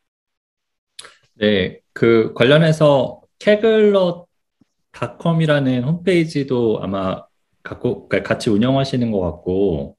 네, 1.36 1.81
그 1.94 2.34
관련해서 2.34 3.22
Kaggler.com이라는 3.40 5.84
홈페이지도 5.84 6.80
아마 6.82 7.24
갖고 7.64 8.08
그러니까 8.08 8.28
같이 8.28 8.50
운영하시는 8.50 9.12
것 9.12 9.20
같고 9.20 9.98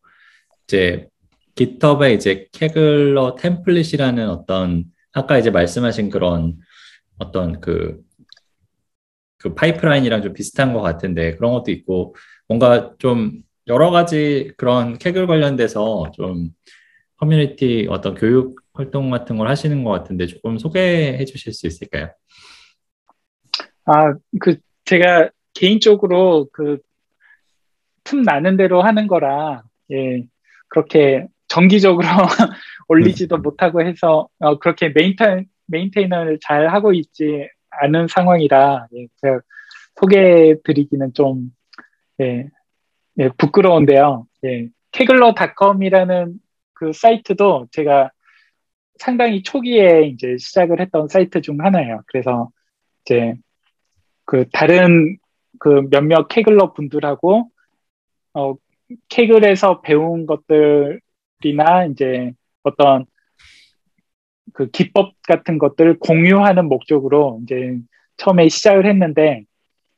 이제 0.64 1.09
GitHub에 1.55 2.14
이제 2.14 2.49
Kaggler 2.53 3.36
template이라는 3.36 4.28
어떤 4.28 4.84
아까 5.12 5.38
이제 5.38 5.51
말씀하신 5.51 6.11
그런 6.11 6.59
어떤 7.18 7.61
그, 7.61 8.01
그 9.38 9.55
파이프라인이랑 9.55 10.22
좀 10.22 10.32
비슷한 10.32 10.72
것 10.72 10.80
같은데 10.80 11.36
그런 11.36 11.53
것도 11.53 11.70
있고 11.70 12.14
뭔가 12.49 12.95
좀 12.99 13.43
여러 13.66 13.90
가지 13.90 14.53
그런 14.57 14.99
Kaggle 14.99 15.26
관련돼서 15.26 16.11
좀 16.14 16.51
커뮤니티 17.16 17.86
어떤 17.90 18.14
교육 18.14 18.61
활동 18.75 19.11
같은 19.11 19.37
걸 19.37 19.49
하시는 19.49 19.85
것 19.85 19.91
같은데 19.91 20.27
조금 20.27 20.59
소개해 20.59 21.25
주실 21.25 21.53
수 21.53 21.66
있을까요? 21.66 22.11
아, 23.85 24.14
그 24.41 24.57
제가 24.85 25.31
개인적으로 25.55 26.49
그 26.53 26.79
틈 28.05 28.23
나는 28.23 28.57
대로 28.57 28.83
하는 28.83 29.07
거라 29.07 29.62
예, 29.91 30.25
그렇게 30.68 31.27
정기적으로 31.49 32.07
올리지도 32.89 33.39
못하고 33.39 33.83
해서 33.83 34.29
어, 34.39 34.59
그렇게 34.59 34.91
maintain 34.90 35.47
maintain을 35.66 36.38
잘 36.43 36.68
하고 36.68 36.93
있지 36.93 37.49
않은 37.70 38.09
상황이라 38.09 38.89
예, 38.97 39.07
제가 39.20 39.41
소개해 39.97 40.57
드리기는 40.64 41.12
좀 41.14 41.51
예, 42.20 42.49
예, 43.18 43.29
부끄러운데요. 43.37 44.27
예, 44.45 44.68
Kaggler.com이라는 44.93 46.34
그 46.75 46.93
사이트도 46.93 47.68
제가 47.70 48.11
상당히 49.03 49.42
초기에 49.42 50.03
이제 50.07 50.36
시작을 50.38 50.80
했던 50.80 51.09
사이트 51.09 51.40
중 51.40 51.59
하나예요. 51.61 52.03
그래서 52.07 52.50
이제 53.05 53.34
그 54.24 54.48
다른 54.53 55.18
그 55.59 55.88
몇몇 55.90 56.28
Kaggler 56.28 56.72
분들하고 56.72 57.50
어 58.34 58.55
Kaggle에서 59.09 59.80
배운 59.80 60.26
것들이나 60.26 61.86
이제 61.90 62.32
어떤 62.62 63.07
그 64.53 64.70
기법 64.70 65.14
같은 65.22 65.59
것들을 65.59 65.98
공유하는 65.98 66.68
목적으로 66.68 67.40
이제 67.42 67.78
처음에 68.18 68.48
시작을 68.48 68.86
했는데 68.86 69.42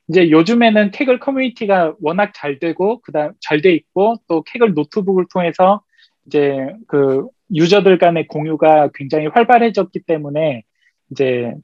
이제 0.09 0.31
요즘에는 0.31 0.93
Kaggle 0.93 1.21
커뮤니티가 1.21 1.97
워낙 2.01 2.33
잘 2.35 2.59
되고 2.59 3.01
그다음 3.03 3.33
잘 3.41 3.61
돼 3.61 3.75
있고 3.75 4.17
또 4.29 4.43
Kaggle 4.45 4.73
노트북을 4.75 5.27
통해서 5.31 5.83
이제 6.27 6.73
그 6.87 7.29
유저들 7.53 7.99
간의 7.99 8.27
공유가 8.29 8.91
굉장히 8.95 9.27
활발해졌기 9.27 10.01
때문에 10.01 10.63
이제 11.11 11.55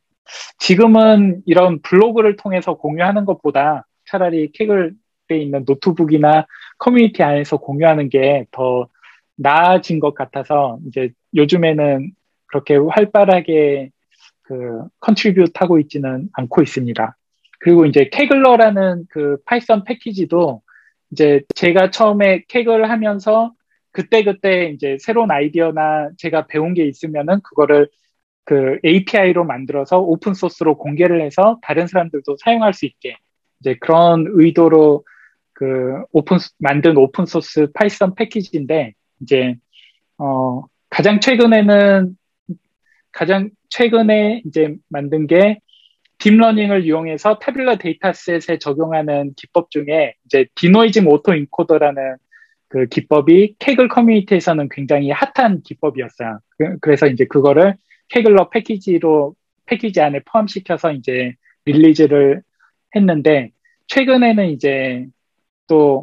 지금은 0.58 1.42
이런 1.46 1.80
블로그를 1.82 2.36
통해서 2.36 2.74
공유하는 2.76 3.24
것보다 3.24 3.86
차라리 4.06 4.52
Kaggle에 4.52 4.90
있는 5.30 5.64
노트북이나 5.66 6.46
커뮤니티 6.78 7.22
안에서 7.22 7.58
공유하는 7.58 8.08
게 8.08 8.46
더 8.50 8.88
나아진 9.40 10.00
것 10.00 10.14
같아서 10.14 10.78
이제 10.86 11.10
요즘에는 11.34 12.12
그렇게 12.46 12.76
활발하게 12.76 13.90
그 14.42 14.82
contribute 15.00 15.52
하고 15.54 15.78
있지는 15.78 16.28
않고 16.34 16.62
있습니다. 16.62 17.16
그리고 17.60 17.86
이제 17.86 18.08
Kaggler라는 18.10 19.06
그 19.08 19.38
Python 19.46 19.84
패키지도 19.84 20.62
이제 21.10 21.42
제가 21.54 21.90
처음에 21.90 22.44
Kaggle 22.48 22.90
하면서 22.90 23.52
그때그때 23.92 24.70
이제 24.74 24.96
새로운 25.00 25.30
아이디어나 25.30 26.10
제가 26.16 26.46
배운 26.46 26.74
게 26.74 26.86
있으면은 26.86 27.40
그거를 27.42 27.88
그 28.44 28.78
API로 28.84 29.44
만들어서 29.44 30.00
open 30.00 30.34
source로 30.34 30.76
공개를 30.78 31.22
해서 31.22 31.58
다른 31.62 31.86
사람들도 31.86 32.36
사용할 32.40 32.72
수 32.74 32.86
있게 32.86 33.16
이제 33.60 33.76
그런 33.80 34.26
의도로 34.28 35.04
그 35.52 36.02
오픈 36.12 36.38
만든 36.58 36.96
open 36.96 37.26
source 37.26 37.70
Python 37.74 38.14
패키지인데 38.14 38.94
이제 39.20 39.56
어 40.18 40.62
가장 40.88 41.20
최근에는 41.20 42.16
가장 43.12 43.50
최근에 43.68 44.42
이제 44.46 44.74
만든 44.88 45.26
게 45.26 45.60
deep 46.18 46.36
learning을 46.36 46.84
이용해서 46.84 47.38
tabular 47.38 47.76
dataset에 47.78 48.58
적용하는 48.58 49.32
기법 49.36 49.70
중에 49.70 50.14
이제 50.24 50.46
denoising 50.54 51.08
autoencoder라는 51.08 52.16
그 52.70 52.86
기법이 52.86 53.56
Kaggle 53.58 53.88
커뮤니티에서는 53.88 54.68
굉장히 54.70 55.10
핫한 55.10 55.62
기법이었어요. 55.62 56.38
그, 56.56 56.78
그래서 56.78 57.06
이제 57.06 57.26
그거를 57.26 57.74
Kaggler 58.08 58.48
패키지로 58.48 59.34
패키지 59.66 60.00
안에 60.00 60.20
포함시켜서 60.24 60.92
이제 60.92 61.34
release를 61.66 62.42
했는데 62.96 63.50
최근에는 63.88 64.48
이제 64.50 65.06
또그이 65.66 65.98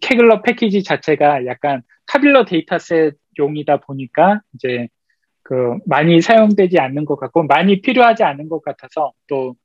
Kaggler 0.00 0.42
패키지 0.42 0.84
자체가 0.84 1.46
약간 1.46 1.82
tabular 2.06 2.44
dataset 2.44 3.16
용이다 3.38 3.78
보니까 3.78 4.42
이제 4.54 4.88
그 5.42 5.78
많이 5.86 6.20
사용되지 6.20 6.78
않는 6.78 7.04
것 7.06 7.16
같고 7.16 7.44
많이 7.44 7.80
필요하지 7.80 8.22
않은 8.22 8.48
것 8.48 8.62
같아서 8.62 9.12
또 9.26 9.56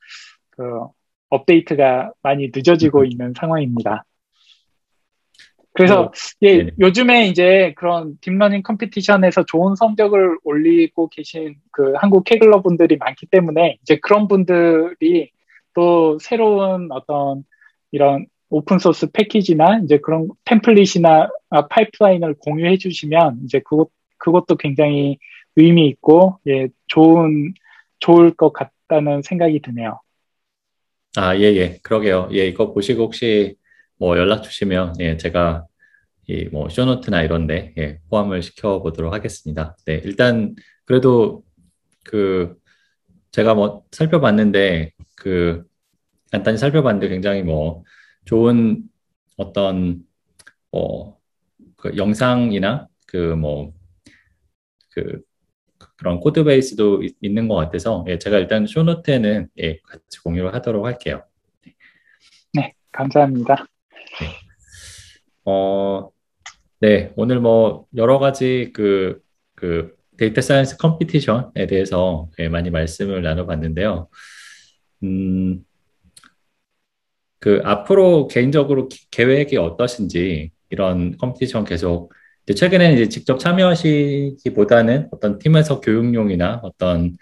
그 0.56 0.88
업데이트가 1.30 2.14
많이 2.22 2.50
늦어지고 2.54 3.02
음. 3.02 3.06
있는 3.06 3.34
상황입니다. 3.38 4.06
그래서 5.76 6.03
어, 6.03 6.11
예. 6.43 6.71
요즘에 6.80 7.28
이제 7.28 7.73
그런 7.76 8.17
deep 8.22 8.36
learning 8.36 8.64
competition에서 8.64 9.43
좋은 9.45 9.76
성적을 9.76 10.38
올리고 10.45 11.09
계신 11.09 11.55
그 11.71 11.93
한국 11.97 12.23
Kaggler 12.24 12.62
분들이 12.61 12.95
많기 12.95 13.26
때문에 13.26 13.78
이제 13.82 13.99
그런 14.01 14.30
분들이 14.30 15.32
또 15.73 16.17
새로운 16.19 16.89
어떤 16.91 17.43
이런 17.91 18.26
open 18.49 18.80
source 18.80 19.12
패키지나 19.11 19.82
이제 19.84 19.97
그런 19.97 20.30
template이나 20.45 21.30
아, 21.49 21.67
파이프라인을 21.67 22.36
공유해 22.39 22.78
주시면 22.78 23.41
이제 23.43 23.59
그것 23.65 23.89
그것도 24.17 24.55
굉장히 24.55 25.17
의미 25.57 25.88
있고 25.89 26.39
예 26.47 26.69
좋은 26.88 27.53
좋을 27.99 28.34
것 28.34 28.53
같다는 28.53 29.23
생각이 29.23 29.61
드네요. 29.61 29.99
아, 31.17 31.36
예, 31.38 31.43
예. 31.55 31.80
그러게요. 31.84 32.30
예, 32.32 32.47
이거 32.47 32.71
보시고 32.71 33.03
혹시 33.03 33.55
뭐 34.00 34.18
연락 34.18 34.43
주시면 34.43 34.96
예, 35.00 35.18
제가 35.18 35.66
이 36.28 36.50
뭐 36.52 36.70
쇼노트나 36.70 37.24
이런데 37.24 37.74
예, 37.78 38.00
포함을 38.10 38.43
시켜 38.43 38.82
보도록 38.82 39.14
하겠습니다. 39.14 39.78
네, 39.86 40.02
일단 40.06 40.56
그래도 40.86 41.43
그 42.04 42.56
제가 43.32 43.56
뭐 43.56 43.84
살펴봤는데 43.91 44.91
그 45.18 45.66
간단히 46.32 46.58
살펴봤는데 46.58 47.10
굉장히 47.10 47.43
뭐 47.43 47.84
좋은 48.26 48.84
어떤 49.38 50.02
뭐 50.72 51.20
그 51.78 51.98
영상이나 51.98 52.88
그 53.08 53.36
뭐 53.38 53.74
그 54.91 55.22
그런 55.98 56.20
code 56.20 56.43
base도 56.43 57.03
있- 57.04 57.18
있는 57.22 57.48
것 57.48 57.56
같아서 57.56 58.06
예, 58.10 58.18
제가 58.20 58.38
일단 58.39 58.68
show 58.68 58.93
note에는 58.93 59.49
예, 59.60 59.80
같이 59.84 60.20
공유를 60.24 60.54
하도록 60.56 60.86
할게요. 60.86 61.24
네, 62.54 62.74
감사합니다. 62.91 63.66
어, 65.46 66.10
네, 66.82 67.14
오늘 67.18 67.39
뭐 67.41 67.88
여러 67.98 68.20
가지 68.20 68.72
그, 68.74 69.22
그 69.56 69.96
data 70.18 70.41
science 70.41 70.78
competition에 70.78 71.68
대해서 71.70 72.30
예, 72.39 72.50
많이 72.50 72.70
말씀을 72.72 73.24
나눠봤는데요. 73.24 74.10
음, 75.04 75.66
그 77.39 77.62
앞으로 77.64 78.28
개인적으로 78.28 78.88
기- 78.89 79.08
계획이 79.12 79.58
어떠신지 79.58 80.52
이런 80.70 81.18
competition 81.18 81.66
계속 81.66 82.12
최근에는 82.56 82.96
이제 82.96 83.10
직접 83.10 83.39
참여하시기보다는 83.39 85.10
어떤 85.12 85.39
팀에서 85.39 85.80
교육용이나 85.82 86.60
어떤 86.64 87.18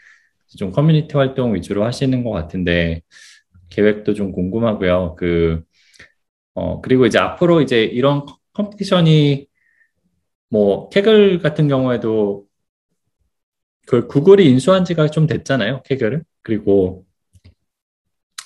좀 0.57 0.71
커뮤니티 0.71 1.15
활동 1.17 1.55
위주로 1.55 1.86
하시는 1.86 2.24
것 2.24 2.32
같은데 2.32 3.01
계획도 3.69 4.13
좀 4.15 4.32
궁금하고요. 4.34 5.15
그 5.17 5.63
어, 6.55 6.81
그리고 6.81 7.05
이제 7.05 7.19
앞으로 7.19 7.61
이제 7.61 7.83
이런 7.83 8.25
competition이 8.53 9.47
뭐 10.49 10.89
Kaggle 10.89 11.39
같은 11.39 11.67
경우에도 11.67 12.45
그 13.87 14.07
구글이 14.07 14.49
인수한 14.49 14.85
지가 14.85 15.09
좀 15.09 15.27
됐잖아요. 15.27 15.81
Kaggle을. 15.84 16.23
그리고 16.41 17.05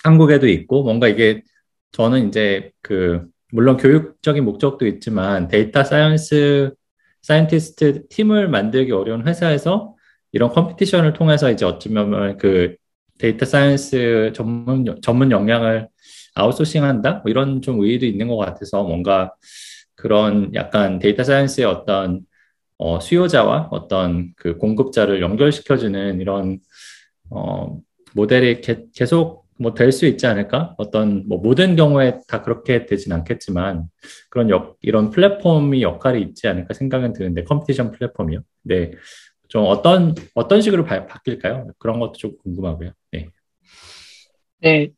한국에도 0.04 0.48
있고 0.48 0.84
뭔가 0.84 1.08
이게 1.08 1.44
저는 1.92 2.30
이제 2.30 2.72
그 2.82 3.28
물론 3.52 3.78
교육적인 3.78 4.44
목적도 4.46 4.88
있지만 4.88 5.48
data 5.48 5.84
science 5.84 6.74
scientist 7.22 8.08
팀을 8.10 8.50
만들기 8.50 8.92
어려운 8.92 9.28
회사에서 9.28 9.96
이런 10.32 10.50
competition을 10.50 11.14
통해서 11.14 11.52
이제 11.52 11.66
어쩌면 11.66 12.38
그 12.38 12.76
data 13.20 13.46
science 13.46 14.34
전문 14.36 14.86
전문 15.02 15.32
역량을 15.32 15.90
아웃소싱 16.40 16.84
한다? 16.84 17.22
뭐 17.24 17.30
이런 17.30 17.62
좀 17.62 17.82
의의도 17.82 18.06
있는 18.06 18.28
것 18.28 18.38
같아서 18.38 18.84
뭔가 18.84 19.34
그런 19.96 20.54
약간 20.56 21.00
data 21.00 21.24
science의 21.24 21.66
어떤 21.66 22.22
어, 22.78 23.00
수요자와 23.00 23.70
어떤 23.72 24.34
그 24.38 24.58
공급자를 24.58 25.22
연결시켜주는 25.22 26.22
이런 26.22 26.60
어, 27.32 27.80
모델이 28.14 28.62
게, 28.62 28.86
계속 28.96 29.48
뭐 29.60 29.74
될 29.74 29.92
수 29.92 30.06
있지 30.06 30.28
않을까? 30.28 30.76
어떤 30.78 31.28
뭐 31.28 31.40
모든 31.40 31.76
경우에 31.76 32.20
다 32.28 32.44
그렇게 32.44 32.86
되진 32.86 33.12
않겠지만 33.14 33.88
그런 34.30 34.50
역, 34.50 34.78
이런 34.82 35.10
플랫폼이 35.10 35.82
역할이 35.82 36.22
있지 36.22 36.48
않을까 36.48 36.74
생각은 36.74 37.14
드는데 37.14 37.44
competition 37.44 37.92
플랫폼이요. 37.92 38.42
네. 38.64 38.92
좀 39.48 39.64
어떤 39.66 40.14
어떤 40.36 40.62
식으로 40.62 40.84
바, 40.86 41.08
바뀔까요? 41.08 41.70
그런 41.80 42.00
것도 42.00 42.14
좀 42.14 42.38
궁금하고요. 42.44 42.92
네. 43.12 43.30
예, 44.66 44.92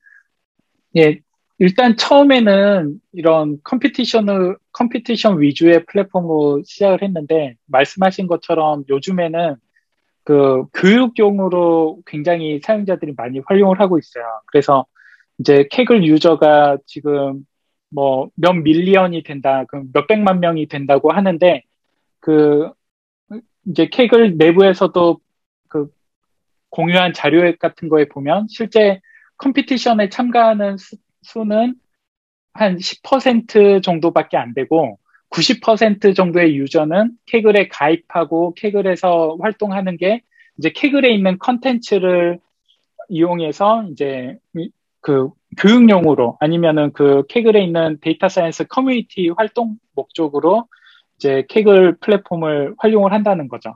예, 0.96 1.20
일단 1.60 1.98
처음에는 1.98 3.02
이런 3.12 3.58
competition을, 3.64 4.58
competition 4.72 5.42
위주의 5.42 5.86
플랫폼으로 5.86 6.64
시작을 6.66 7.02
했는데, 7.04 7.56
말씀하신 7.68 8.28
것처럼 8.28 8.86
요즘에는 8.90 9.56
그 10.24 10.66
교육용으로 10.74 12.00
굉장히 12.06 12.62
사용자들이 12.64 13.14
많이 13.18 13.40
활용을 13.46 13.80
하고 13.80 13.98
있어요. 14.00 14.24
그래서 14.46 14.86
이제 15.40 15.68
Kaggle 15.70 16.06
유저가 16.06 16.78
지금 16.86 17.46
뭐 17.90 18.30
몇 18.36 18.54
million이 18.54 19.24
된다, 19.24 19.66
몇 19.94 20.08
백만 20.08 20.40
명이 20.40 20.68
된다고 20.68 21.12
하는데, 21.12 21.64
그 22.22 22.72
이제 23.68 23.90
Kaggle 23.90 24.38
내부에서도 24.38 25.20
그 25.68 25.90
공유한 26.70 27.14
자료 27.14 27.52
같은 27.58 27.90
거에 27.90 28.06
보면 28.08 28.48
실제 28.50 29.02
competition에 29.38 30.10
참가하는 30.10 30.78
수, 30.78 30.96
수는 31.22 31.76
한 32.54 32.78
10% 32.78 33.84
정도밖에 33.84 34.38
안 34.38 34.54
되고 34.54 35.00
90% 35.30 36.16
정도의 36.16 36.56
유저는 36.58 37.12
Kaggle에 37.26 37.68
가입하고 37.68 38.54
Kaggle에서 38.56 39.38
활동하는 39.40 39.98
게 39.98 40.22
이제 40.58 40.72
Kaggle에 40.72 41.14
있는 41.14 41.38
컨텐츠를 41.40 42.40
이용해서 43.10 43.86
이제 43.92 44.38
그 45.02 45.30
교육용으로 45.58 46.38
아니면은 46.40 46.92
그 46.94 47.24
Kaggle에 47.28 47.64
있는 47.64 47.98
data 48.02 48.30
science 48.30 48.68
커뮤니티 48.68 49.30
활동 49.30 49.78
목적으로 49.96 50.68
이제 51.18 51.46
Kaggle 51.50 51.98
플랫폼을 51.98 52.76
활용을 52.78 53.14
한다는 53.14 53.48
거죠. 53.48 53.76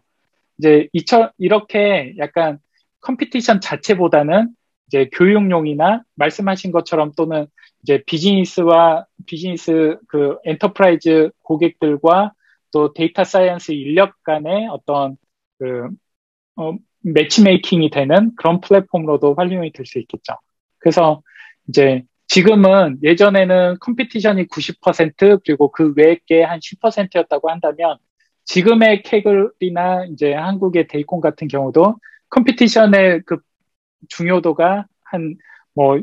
이제 0.58 0.88
이처, 0.94 1.32
이렇게 1.38 2.14
약간 2.18 2.60
competition 3.01 3.59
자체보다는 3.62 4.50
이제 4.88 5.09
교육용이나 5.13 6.03
말씀하신 6.15 6.71
것처럼 6.71 7.11
또는 7.15 7.47
이제 7.84 8.03
비즈니스와 8.05 9.05
비즈니스 9.25 9.97
그 10.07 10.38
enterprise 10.45 11.32
고객들과 11.41 12.34
또 12.71 12.93
data 12.93 13.24
science 13.24 13.72
인력 13.73 14.21
간의 14.23 14.67
어떤 14.69 15.17
그 15.59 15.89
어, 16.55 16.75
matchmaking이 17.01 17.89
되는 17.89 18.31
그런 18.36 18.61
플랫폼으로도 18.61 19.36
활용이 19.36 19.71
될 19.73 19.86
수 19.86 19.99
있겠죠. 19.99 20.34
그래서 20.79 21.21
이제 21.67 22.03
지금은 22.27 22.99
예전에는 23.03 23.77
competition이 23.80 24.47
90% 24.47 25.41
그리고 25.45 25.71
그게한 25.71 26.59
10%였다고 26.59 27.49
한다면 27.49 27.97
지금의 28.45 29.03
Kaggle이나 29.03 30.05
이제 30.11 30.34
한국의 30.34 30.88
DACON 30.88 31.22
같은 31.21 31.47
경우도 31.47 31.97
competition의 32.30 33.22
그 33.25 33.38
중요도가 34.10 34.88
한 35.04 35.36
뭐 35.74 35.99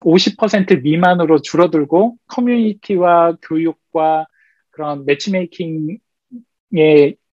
50% 0.00 0.82
미만으로 0.82 1.40
줄어들고 1.40 2.16
커뮤니티와 2.26 3.36
교육과 3.42 4.26
그런 4.70 5.04
매치메이킹의 5.06 5.98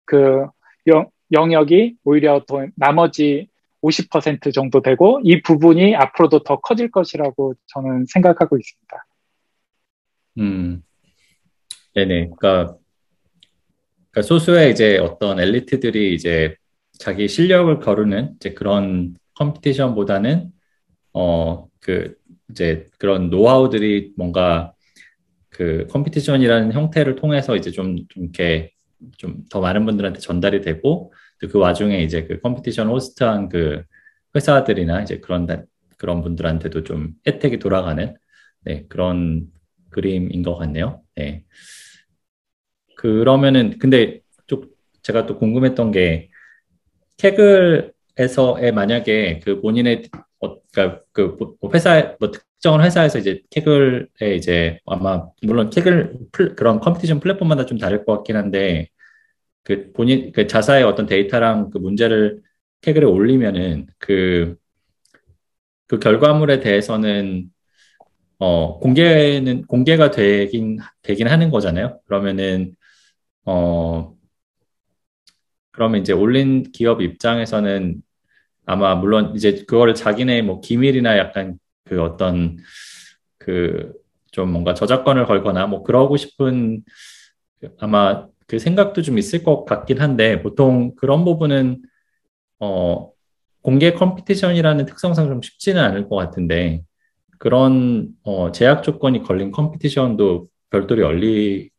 그 0.05 0.45
영, 0.87 1.09
영역이 1.31 1.97
오히려 2.03 2.43
더 2.47 2.67
나머지 2.75 3.47
50% 3.81 4.53
정도 4.53 4.81
되고 4.81 5.21
이 5.23 5.41
부분이 5.41 5.95
앞으로도 5.95 6.43
더 6.43 6.59
커질 6.59 6.91
것이라고 6.91 7.53
저는 7.67 8.05
생각하고 8.07 8.57
있습니다. 8.57 9.05
음, 10.39 10.83
네네. 11.93 12.31
그러니까, 12.37 12.77
그러니까 14.11 14.21
소수의 14.23 14.71
이제 14.71 14.97
어떤 14.97 15.39
엘리트들이 15.39 16.13
이제 16.13 16.55
자기 16.99 17.27
실력을 17.27 17.79
겨루는 17.79 18.33
이제 18.35 18.53
그런 18.53 19.15
competition보다는 19.37 20.51
어 21.13 21.67
그 21.81 22.15
이제 22.51 22.85
그런 22.99 23.29
노하우들이 23.29 24.13
뭔가 24.17 24.73
그 25.49 25.87
competition이라는 25.89 26.73
형태를 26.73 27.15
통해서 27.15 27.55
이제 27.55 27.71
좀, 27.71 27.97
좀 28.09 28.23
이렇게 28.25 28.71
좀 29.17 29.45
더 29.49 29.61
많은 29.61 29.85
분들한테 29.85 30.19
전달이 30.19 30.61
되고 30.61 31.13
그 31.39 31.57
와중에 31.59 32.01
이제 32.03 32.25
그 32.25 32.39
competition 32.41 32.87
host한 32.89 33.49
그 33.49 33.83
회사들이나 34.35 35.01
이제 35.03 35.19
그런 35.19 35.47
그런 35.97 36.21
분들한테도 36.23 36.83
좀 36.83 37.13
혜택이 37.27 37.59
돌아가는 37.59 38.15
네, 38.61 38.85
그런 38.89 39.47
그림인 39.91 40.43
것 40.43 40.55
같네요. 40.57 41.01
네. 41.15 41.43
그러면은 42.97 43.77
근데 43.79 44.21
좀 44.47 44.69
제가 45.03 45.25
또 45.25 45.37
궁금했던 45.37 45.91
게 45.91 46.29
Kaggle 47.17 47.93
에서의 48.17 48.71
만약에 48.73 49.39
그 49.43 49.61
본인의 49.61 50.09
어, 50.41 50.61
그러니까 50.71 51.01
그뭐 51.11 51.55
회사 51.73 52.15
뭐 52.19 52.31
특정한 52.31 52.83
회사에서 52.85 53.19
이제 53.19 53.41
Kaggle에 53.51 54.35
이제 54.35 54.79
아마 54.85 55.27
물론 55.43 55.69
Kaggle 55.69 56.17
플, 56.31 56.55
그런 56.55 56.79
competition 56.79 57.19
플랫폼마다 57.19 57.65
좀 57.65 57.77
다를 57.77 58.05
것 58.05 58.15
같긴 58.17 58.35
한데 58.37 58.89
그 59.63 59.91
본인 59.93 60.31
그 60.31 60.47
자사의 60.47 60.83
어떤 60.83 61.05
데이터랑 61.07 61.69
그 61.71 61.77
문제를 61.79 62.41
Kaggle에 62.81 63.05
올리면은 63.05 63.87
그, 63.99 64.55
그 65.87 65.99
결과물에 65.99 66.59
대해서는 66.59 67.49
어 68.39 68.79
공개는 68.79 69.63
공개가 69.67 70.11
되긴 70.11 70.77
되긴 71.01 71.27
하는 71.27 71.49
거잖아요. 71.49 72.01
그러면은 72.05 72.75
어 73.45 74.15
그러면 75.71 76.01
이제 76.01 76.13
올린 76.13 76.63
기업 76.71 77.01
입장에서는 77.01 78.01
아마 78.67 78.93
물론 78.95 79.33
이제 79.35 79.65
그거를 79.67 79.95
자기네 79.95 80.43
뭐 80.43 80.61
기밀이나 80.61 81.17
약간 81.17 81.57
그 81.85 82.01
어떤 82.03 82.57
그 83.39 83.93
좀 84.37 84.51
뭔가 84.51 84.75
저작권을 84.75 85.25
걸거나 85.25 85.65
뭐 85.65 85.81
그러고 85.81 86.15
싶은 86.15 86.83
아마 87.79 88.27
그 88.45 88.59
생각도 88.59 89.01
좀 89.01 89.17
있을 89.17 89.43
것 89.43 89.65
같긴 89.65 89.99
한데 89.99 90.43
보통 90.43 90.93
그런 90.95 91.25
부분은 91.25 91.81
어 92.59 93.11
공개 93.63 93.93
competition이라는 93.93 94.85
특성상 94.85 95.27
좀 95.27 95.41
쉽지는 95.41 95.81
않을 95.81 96.07
것 96.07 96.17
같은데 96.17 96.83
그런 97.39 98.09
어 98.21 98.51
제약 98.51 98.83
조건이 98.83 99.23
걸린 99.23 99.49
competition도 99.51 100.45
별도로 100.69 101.01
열리나요? 101.01 101.69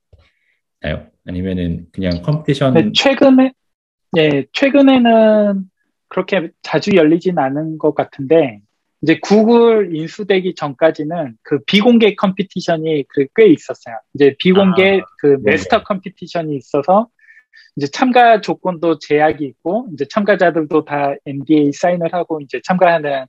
아니면은 1.26 1.86
그냥 1.92 2.22
competition 2.22 2.74
네, 2.74 2.90
최근에 2.92 3.52
네, 4.12 4.46
최근에는 4.52 5.62
그렇게 6.08 6.50
자주 6.62 6.92
열리진 6.94 7.38
않은 7.38 7.78
것 7.78 7.94
같은데 7.94 8.60
이제 9.02 9.18
구글 9.22 9.94
인수되기 9.94 10.54
전까지는 10.54 11.36
그 11.42 11.62
비공개 11.64 12.14
competition이 12.16 13.04
꽤 13.36 13.46
있었어요. 13.46 13.96
이제 14.14 14.34
비공개 14.38 15.00
아, 15.00 15.04
그 15.18 15.38
master 15.42 15.84
competition이 15.84 16.56
있어서 16.56 17.08
이제 17.76 17.86
참가 17.86 18.40
조건도 18.40 18.98
제약이 18.98 19.44
있고 19.44 19.86
이제 19.92 20.04
참가자들도 20.10 20.84
다 20.84 21.14
NDA 21.26 21.72
사인을 21.72 22.12
하고 22.12 22.40
이제 22.40 22.60
참가하는 22.64 23.26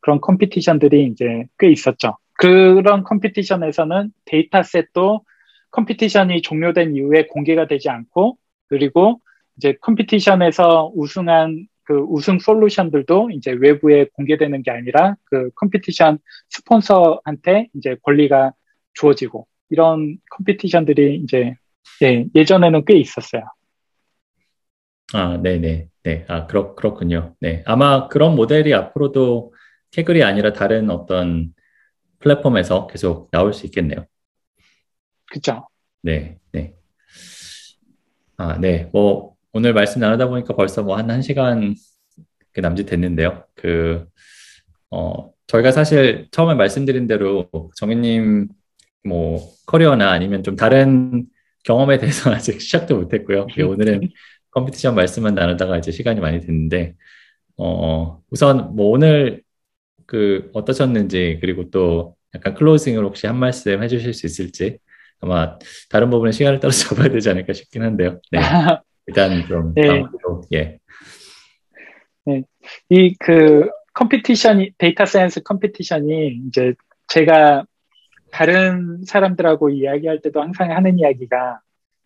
그런 0.00 0.20
competition들이 0.22 1.04
이제 1.06 1.44
꽤 1.58 1.70
있었죠. 1.70 2.16
그런 2.32 3.04
competition에서는 3.04 4.10
dataset도 4.24 5.24
competition이 5.70 6.40
종료된 6.40 6.96
이후에 6.96 7.26
공개가 7.26 7.66
되지 7.66 7.90
않고 7.90 8.38
그리고 8.68 9.20
이제 9.58 9.74
competition에서 9.82 10.92
우승한 10.94 11.66
그 11.90 11.96
우승 12.08 12.38
솔루션들도 12.38 13.30
이제 13.32 13.50
외부에 13.50 14.06
공개되는 14.12 14.62
게 14.62 14.70
아니라 14.70 15.16
그 15.24 15.50
competition 15.56 16.20
스폰서한테 16.48 17.66
이제 17.74 17.96
권리가 18.04 18.52
주어지고 18.94 19.48
이런 19.70 20.18
competition들이 20.30 21.16
이제 21.16 21.56
예, 22.04 22.26
예전에는 22.32 22.84
꽤 22.84 22.96
있었어요. 22.96 23.42
아, 25.12 25.38
네네. 25.42 25.88
네. 26.04 26.24
아, 26.28 26.46
그렇, 26.46 26.76
그렇군요. 26.76 27.34
네. 27.40 27.64
아마 27.66 28.06
그런 28.06 28.36
모델이 28.36 28.72
앞으로도 28.72 29.52
캐글이 29.90 30.22
아니라 30.22 30.52
다른 30.52 30.90
어떤 30.90 31.52
플랫폼에서 32.20 32.86
계속 32.86 33.32
나올 33.32 33.52
수 33.52 33.66
있겠네요. 33.66 34.06
그죠. 35.26 35.66
네, 36.02 36.38
네. 36.52 36.72
아, 38.36 38.56
네. 38.60 38.88
뭐, 38.92 39.34
오늘 39.52 39.72
말씀 39.74 40.00
나누다 40.00 40.28
보니까 40.28 40.54
벌써 40.54 40.82
뭐 40.82 40.96
한 40.96 41.06
1시간 41.06 41.74
그 42.52 42.60
남짓 42.60 42.86
됐는데요. 42.86 43.44
그, 43.54 44.06
어, 44.90 45.30
저희가 45.46 45.72
사실 45.72 46.28
처음에 46.32 46.54
말씀드린 46.54 47.06
대로 47.06 47.48
정현님 47.76 48.48
뭐 49.04 49.40
커리어나 49.66 50.10
아니면 50.12 50.42
좀 50.42 50.56
다른 50.56 51.26
경험에 51.64 51.98
대해서 51.98 52.30
아직 52.34 52.60
시작도 52.60 52.96
못했고요. 52.98 53.46
오늘은 53.68 54.10
컴피티션 54.52 54.94
말씀만 54.94 55.34
나누다가 55.34 55.78
이제 55.78 55.90
시간이 55.92 56.20
많이 56.20 56.40
됐는데, 56.40 56.94
어, 57.56 58.20
우선 58.30 58.74
뭐 58.76 58.90
오늘 58.90 59.42
그 60.06 60.50
어떠셨는지 60.54 61.38
그리고 61.40 61.70
또 61.70 62.16
약간 62.34 62.54
클로징으로 62.54 63.08
혹시 63.08 63.26
한 63.26 63.36
말씀 63.38 63.82
해주실 63.82 64.14
수 64.14 64.26
있을지 64.26 64.78
아마 65.20 65.58
다른 65.90 66.10
부분은 66.10 66.32
시간을 66.32 66.58
따로 66.60 66.72
잡아야 66.72 67.08
되지 67.10 67.30
않을까 67.30 67.52
싶긴 67.52 67.82
한데요. 67.82 68.20
네. 68.32 68.40
일단 69.10 69.46
좀 69.46 69.74
네. 69.74 70.04
예. 70.52 70.78
네. 72.24 72.42
이 72.88 73.14
그 73.18 73.68
competition이 73.94 74.72
data 74.78 75.04
science 75.04 75.42
competition이 75.42 76.40
이제 76.46 76.74
제가 77.08 77.64
다른 78.30 79.02
사람들하고 79.04 79.70
이야기할 79.70 80.20
때도 80.22 80.40
항상 80.40 80.70
하는 80.70 80.98
이야기가 80.98 81.60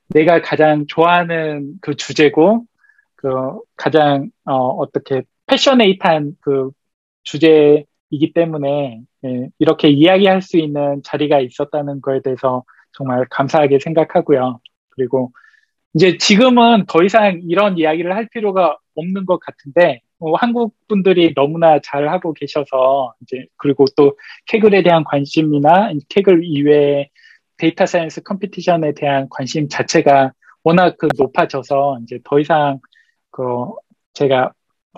내가 0.08 0.40
가장 0.40 0.86
좋아하는 0.86 1.74
그 1.80 1.94
주제고 1.96 2.64
그 3.16 3.28
가장 3.76 4.30
어 4.44 4.54
어떻게 4.54 5.22
passionate한 5.46 6.36
그 6.40 6.70
주제이기 7.24 8.32
때문에 8.34 9.02
예, 9.24 9.48
이렇게 9.58 9.88
이야기할 9.88 10.42
수 10.42 10.58
있는 10.58 11.02
자리가 11.04 11.40
있었다는 11.40 12.00
거에 12.00 12.20
대해서 12.22 12.64
정말 12.92 13.26
감사하게 13.30 13.78
생각하고요. 13.78 14.60
그리고 14.90 15.32
이제 15.94 16.16
지금은 16.18 16.86
더 16.88 17.02
이상 17.04 17.40
이런 17.48 17.78
이야기를 17.78 18.14
할 18.14 18.28
필요가 18.28 18.76
없는 18.96 19.26
것 19.26 19.38
같은데 19.40 20.00
뭐 20.18 20.36
한국 20.36 20.74
분들이 20.88 21.34
너무나 21.34 21.80
잘 21.80 22.08
하고 22.08 22.32
계셔서 22.32 23.14
이제 23.22 23.46
그리고 23.56 23.84
또 23.96 24.16
Kaggle에 24.46 24.82
대한 24.82 25.04
관심이나 25.04 25.92
Kaggle 26.08 26.42
이외에 26.44 27.10
data 27.58 27.86
science 27.86 28.22
competition에 28.24 28.94
대한 28.96 29.28
관심 29.30 29.68
자체가 29.68 30.32
워낙 30.64 30.96
그 30.98 31.08
높아져서 31.16 32.00
이제 32.02 32.18
더 32.24 32.40
이상 32.40 32.80
그 33.30 33.42
제가 34.14 34.52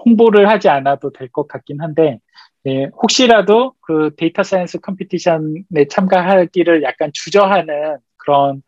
홍보를 0.04 0.48
하지 0.48 0.68
않아도 0.68 1.10
될 1.12 1.28
것 1.28 1.48
같긴 1.48 1.80
한데 1.80 2.20
예, 2.66 2.86
혹시라도 3.02 3.74
그 3.80 4.10
data 4.16 4.42
science 4.42 4.80
competition에 4.80 5.86
참가하기를 5.90 6.82
약간 6.82 7.10
주저하는 7.14 7.98
그런 8.16 8.62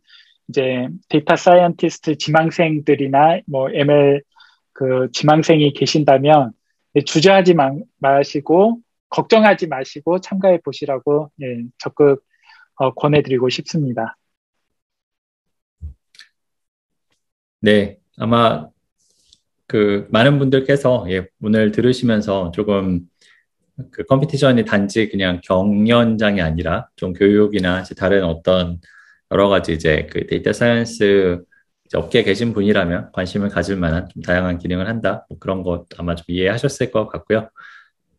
이제 0.48 0.88
data 1.08 1.36
scientist 1.36 2.16
지망생들이나 2.16 3.40
뭐 3.46 3.68
ML 3.70 4.22
그 4.72 5.08
지망생이 5.12 5.72
계신다면 5.72 6.52
예, 6.94 7.02
주저하지 7.02 7.54
마, 7.54 7.70
마시고 7.98 8.80
걱정하지 9.10 9.66
마시고 9.66 10.20
참가해 10.20 10.60
보시라고 10.60 11.30
예, 11.42 11.64
적극 11.78 12.24
어, 12.76 12.94
권해드리고 12.94 13.48
싶습니다. 13.48 14.16
네, 17.60 17.98
아마 18.16 18.68
그 19.66 20.06
많은 20.10 20.38
분들께서 20.38 21.06
예, 21.10 21.26
오늘 21.42 21.72
들으시면서 21.72 22.52
조금 22.52 23.08
그 23.90 24.04
competition이 24.04 24.64
단지 24.64 25.08
그냥 25.08 25.40
경연장이 25.42 26.40
아니라 26.40 26.88
좀 26.96 27.12
교육이나 27.12 27.82
다른 27.96 28.24
어떤 28.24 28.80
여러 29.32 29.48
가지 29.48 29.72
이제 29.74 30.06
그 30.10 30.26
data 30.26 30.52
science 30.52 31.42
업계에 31.94 32.22
계신 32.22 32.52
분이라면 32.52 33.12
관심을 33.12 33.48
가질 33.48 33.76
만한 33.76 34.08
좀 34.08 34.22
다양한 34.22 34.58
기능을 34.58 34.88
한다. 34.88 35.26
뭐 35.28 35.38
그런 35.38 35.62
것 35.62 35.86
아마 35.98 36.14
좀 36.14 36.24
이해하셨을 36.28 36.90
것 36.90 37.08
같고요. 37.08 37.48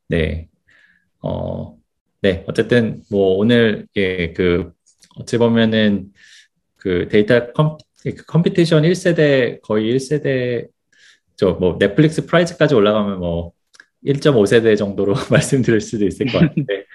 네. 0.08 0.48
어, 1.22 1.78
네, 2.22 2.44
어쨌든 2.48 3.04
뭐 3.12 3.38
오늘 3.38 3.88
예, 3.96 4.34
그 4.34 4.72
어찌 5.18 5.38
보면은 5.38 6.12
그 6.78 7.08
데이터 7.10 7.52
컴, 7.54 7.78
competition 8.28 8.84
1세대 8.84 9.62
거의 9.62 9.94
1세대 9.96 10.68
저 11.38 11.54
뭐 11.60 11.78
Netflix 11.80 12.26
Prize까지 12.26 12.76
올라가면 12.76 13.20
뭐 13.20 13.54
1.5세대 14.06 14.78
정도로 14.78 15.14
말씀드릴 15.32 15.82
수도 15.82 16.06
있을 16.06 16.28
것 16.28 16.40
같은데 16.40 16.86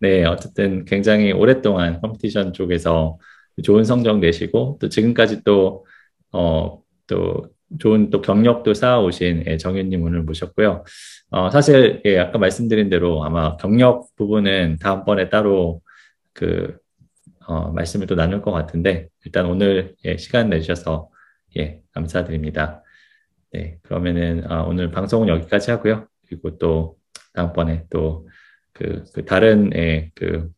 네, 0.00 0.24
어쨌든 0.24 0.84
굉장히 0.86 1.32
오랫동안 1.32 2.00
컴피티션 2.00 2.52
쪽에서 2.54 3.18
좋은 3.62 3.84
성적 3.84 4.18
내시고 4.18 4.78
또 4.80 4.88
지금까지 4.88 5.44
또 5.44 5.86
어, 6.32 6.80
또 7.06 7.48
좋은 7.78 8.10
또 8.10 8.20
경력도 8.20 8.74
쌓아오신 8.74 9.44
예, 9.46 9.56
정윤님 9.56 10.02
오늘 10.02 10.22
모셨고요. 10.22 10.84
어, 11.30 11.50
사실 11.50 12.02
예, 12.04 12.18
아까 12.18 12.38
말씀드린 12.38 12.88
대로 12.88 13.24
아마 13.24 13.56
경력 13.56 14.08
부분은 14.16 14.78
다음번에 14.80 15.28
따로 15.28 15.80
그 16.32 16.76
어, 17.46 17.72
말씀을 17.72 18.06
또 18.06 18.14
나눌 18.14 18.42
것 18.42 18.52
같은데 18.52 19.08
일단 19.24 19.46
오늘 19.46 19.94
예, 20.04 20.16
시간 20.16 20.50
내주셔서 20.50 21.10
예, 21.58 21.80
감사드립니다. 21.92 22.82
네, 23.52 23.78
그러면은 23.82 24.44
아, 24.48 24.62
오늘 24.62 24.90
방송은 24.90 25.28
여기까지 25.28 25.72
하고요. 25.72 26.06
그리고 26.28 26.58
또 26.58 26.96
다음번에 27.34 27.86
또 27.90 28.28
그, 28.72 29.04
그 29.12 29.24
다른 29.24 29.70
예, 29.74 30.10
그, 30.14 30.48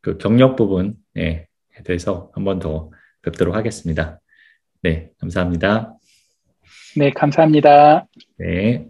그 0.00 0.16
경력 0.18 0.56
부분에 0.56 1.46
대해서 1.84 2.30
한 2.34 2.44
번 2.44 2.58
더 2.58 2.90
뵙도록 3.22 3.54
하겠습니다. 3.54 4.20
네, 4.82 5.10
감사합니다. 5.20 5.94
네, 6.96 7.10
감사합니다. 7.10 8.06
네. 8.38 8.86